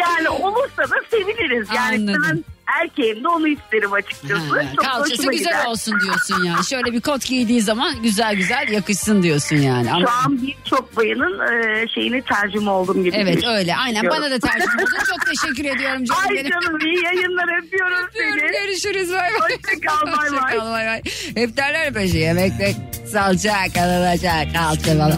yani 0.00 0.28
olursa 0.28 0.82
da 0.90 0.96
seviniriz. 1.10 1.68
Yani 1.74 1.96
Anladım. 1.96 2.22
ben 2.28 2.44
erkeğim 2.66 3.24
de 3.24 3.28
onu 3.28 3.48
isterim 3.48 3.92
açıkçası. 3.92 4.34
Ha, 4.56 4.62
Çok 4.76 4.84
Kalçası 4.84 5.30
güzel 5.30 5.32
gider. 5.38 5.64
olsun 5.66 5.94
diyorsun 6.04 6.44
yani. 6.44 6.64
Şöyle 6.64 6.92
bir 6.92 7.00
kot 7.00 7.24
giydiği 7.26 7.60
zaman 7.62 8.02
güzel 8.02 8.34
güzel 8.36 8.68
yakışsın 8.72 9.22
diyorsun 9.22 9.56
yani. 9.56 9.88
Şu 9.88 9.94
Ama- 9.94 10.10
an 10.26 10.42
birçok 10.42 10.96
bayanın 10.96 11.40
e, 11.40 11.88
şeyini 11.88 12.22
tercüme 12.22 12.70
oldum 12.70 13.04
gibi. 13.04 13.16
Evet 13.16 13.46
öyle 13.46 13.76
aynen 13.76 14.04
bana 14.10 14.30
da 14.30 14.38
tercih 14.38 14.68
oldun. 14.78 14.86
Çok 15.10 15.26
teşekkür 15.26 15.76
ediyorum 15.76 16.04
canım 16.04 16.22
Ay 16.28 16.34
benim. 16.36 16.50
canım 16.50 16.78
iyi 16.80 17.04
yayınlar 17.04 17.58
öpüyorum 17.64 17.96
Öpüyorum, 18.06 18.38
seni. 18.40 18.52
Görüşürüz 18.66 19.12
bay 19.12 19.30
bay. 19.40 19.50
Hoşçakal 19.52 20.06
bay 20.06 20.12
Hoşça 20.28 20.42
bay. 20.42 20.58
kal, 20.58 20.72
bay 20.72 20.86
bay. 20.86 21.02
Hep 21.34 21.56
derler 21.56 21.94
böyle 21.94 22.08
şey, 22.08 22.20
yemekte 22.20 22.74
salça 23.12 23.54
kalınacak 23.74 24.54
kalça 24.54 24.92
falan. 24.94 25.12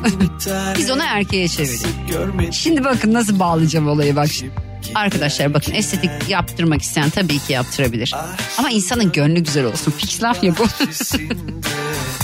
Biz 0.78 0.90
onu 0.90 1.02
erkeğe 1.02 1.48
çevirdik. 1.48 2.52
Şimdi 2.52 2.84
bakın 2.84 3.12
nasıl 3.14 3.38
bağlayacağım 3.38 3.88
olayı 3.88 4.16
bak. 4.16 4.28
şimdi. 4.28 4.52
Arkadaşlar 4.94 5.54
bakın 5.54 5.72
estetik 5.72 6.10
yaptırmak 6.28 6.82
isteyen 6.82 7.10
tabii 7.10 7.38
ki 7.38 7.52
yaptırabilir. 7.52 8.14
Ama 8.58 8.70
insanın 8.70 9.12
gönlü 9.12 9.40
güzel 9.40 9.64
olsun. 9.64 9.92
Fix 9.98 10.22
laf 10.22 10.44
ya 10.44 10.54
bu. 10.58 10.62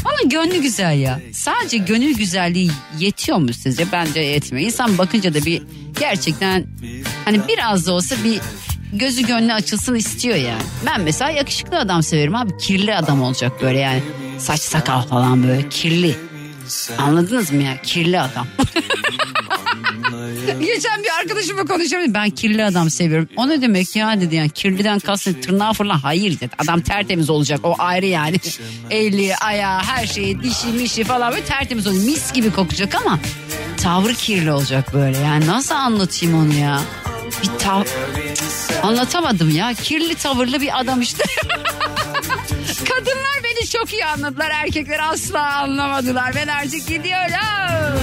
Onun 0.09 0.29
gönlü 0.29 0.63
güzel 0.63 0.99
ya. 0.99 1.21
Sadece 1.33 1.79
gönül 1.79 2.15
güzelliği 2.17 2.71
yetiyor 2.99 3.39
mu 3.39 3.53
sizce? 3.53 3.93
Bence 3.93 4.21
yetmiyor. 4.21 4.67
İnsan 4.67 4.99
bakınca 4.99 5.35
da 5.35 5.45
bir 5.45 5.63
gerçekten 6.01 6.67
hani 7.25 7.41
biraz 7.49 7.87
da 7.87 7.93
olsa 7.93 8.17
bir 8.25 8.41
gözü 8.93 9.27
gönlü 9.27 9.53
açılsın 9.53 9.95
istiyor 9.95 10.37
yani. 10.37 10.63
Ben 10.87 11.01
mesela 11.01 11.31
yakışıklı 11.31 11.79
adam 11.79 12.03
severim 12.03 12.35
abi. 12.35 12.57
Kirli 12.59 12.95
adam 12.97 13.23
olacak 13.23 13.53
böyle 13.63 13.79
yani. 13.79 14.03
Saç 14.39 14.61
sakal 14.61 15.03
falan 15.03 15.43
böyle 15.43 15.69
kirli. 15.69 16.17
Anladınız 16.99 17.53
mı 17.53 17.63
ya? 17.63 17.83
Kirli 17.83 18.21
adam. 18.21 18.47
Geçen 20.61 21.03
bir 21.03 21.09
arkadaşımla 21.21 21.65
konuşuyorum. 21.65 22.15
Ben 22.15 22.31
kirli 22.31 22.65
adam 22.65 22.91
seviyorum. 22.91 23.29
O 23.37 23.49
ne 23.49 23.63
demek 23.63 23.97
ya 23.97 24.21
dedi 24.21 24.35
yani. 24.35 24.51
Kirliden 24.51 24.99
kastın 24.99 25.35
tırnağı 25.35 25.73
falan. 25.73 25.99
Hayır 25.99 26.41
dedi. 26.41 26.51
Adam 26.59 26.81
tertemiz 26.81 27.31
olacak. 27.31 27.61
O 27.63 27.75
ayrı 27.79 28.07
yani. 28.07 28.37
Eli, 28.91 29.37
ayağı, 29.37 29.81
her 29.81 30.07
şeyi, 30.07 30.43
dişi, 30.43 30.67
mişi 30.67 31.05
falan 31.05 31.33
böyle 31.33 31.45
tertemiz 31.45 31.87
olacak. 31.87 32.05
Mis 32.05 32.33
gibi 32.33 32.51
kokacak 32.53 32.95
ama 32.95 33.19
tavrı 33.83 34.15
kirli 34.15 34.53
olacak 34.53 34.95
böyle. 34.95 35.19
Yani 35.19 35.47
nasıl 35.47 35.75
anlatayım 35.75 36.35
onu 36.35 36.55
ya? 36.55 36.81
Bir 37.43 37.59
tav... 37.59 37.85
Anlatamadım 38.83 39.51
ya. 39.51 39.75
Kirli 39.75 40.15
tavırlı 40.15 40.61
bir 40.61 40.81
adam 40.81 41.01
işte. 41.01 41.25
Kadınlar 42.89 43.43
beni 43.45 43.69
çok 43.69 43.93
iyi 43.93 44.05
anladılar. 44.05 44.51
Erkekler 44.51 45.01
asla 45.13 45.57
anlamadılar. 45.57 46.33
Ben 46.35 46.49
artık 46.49 46.89
gidiyorum. 46.89 48.03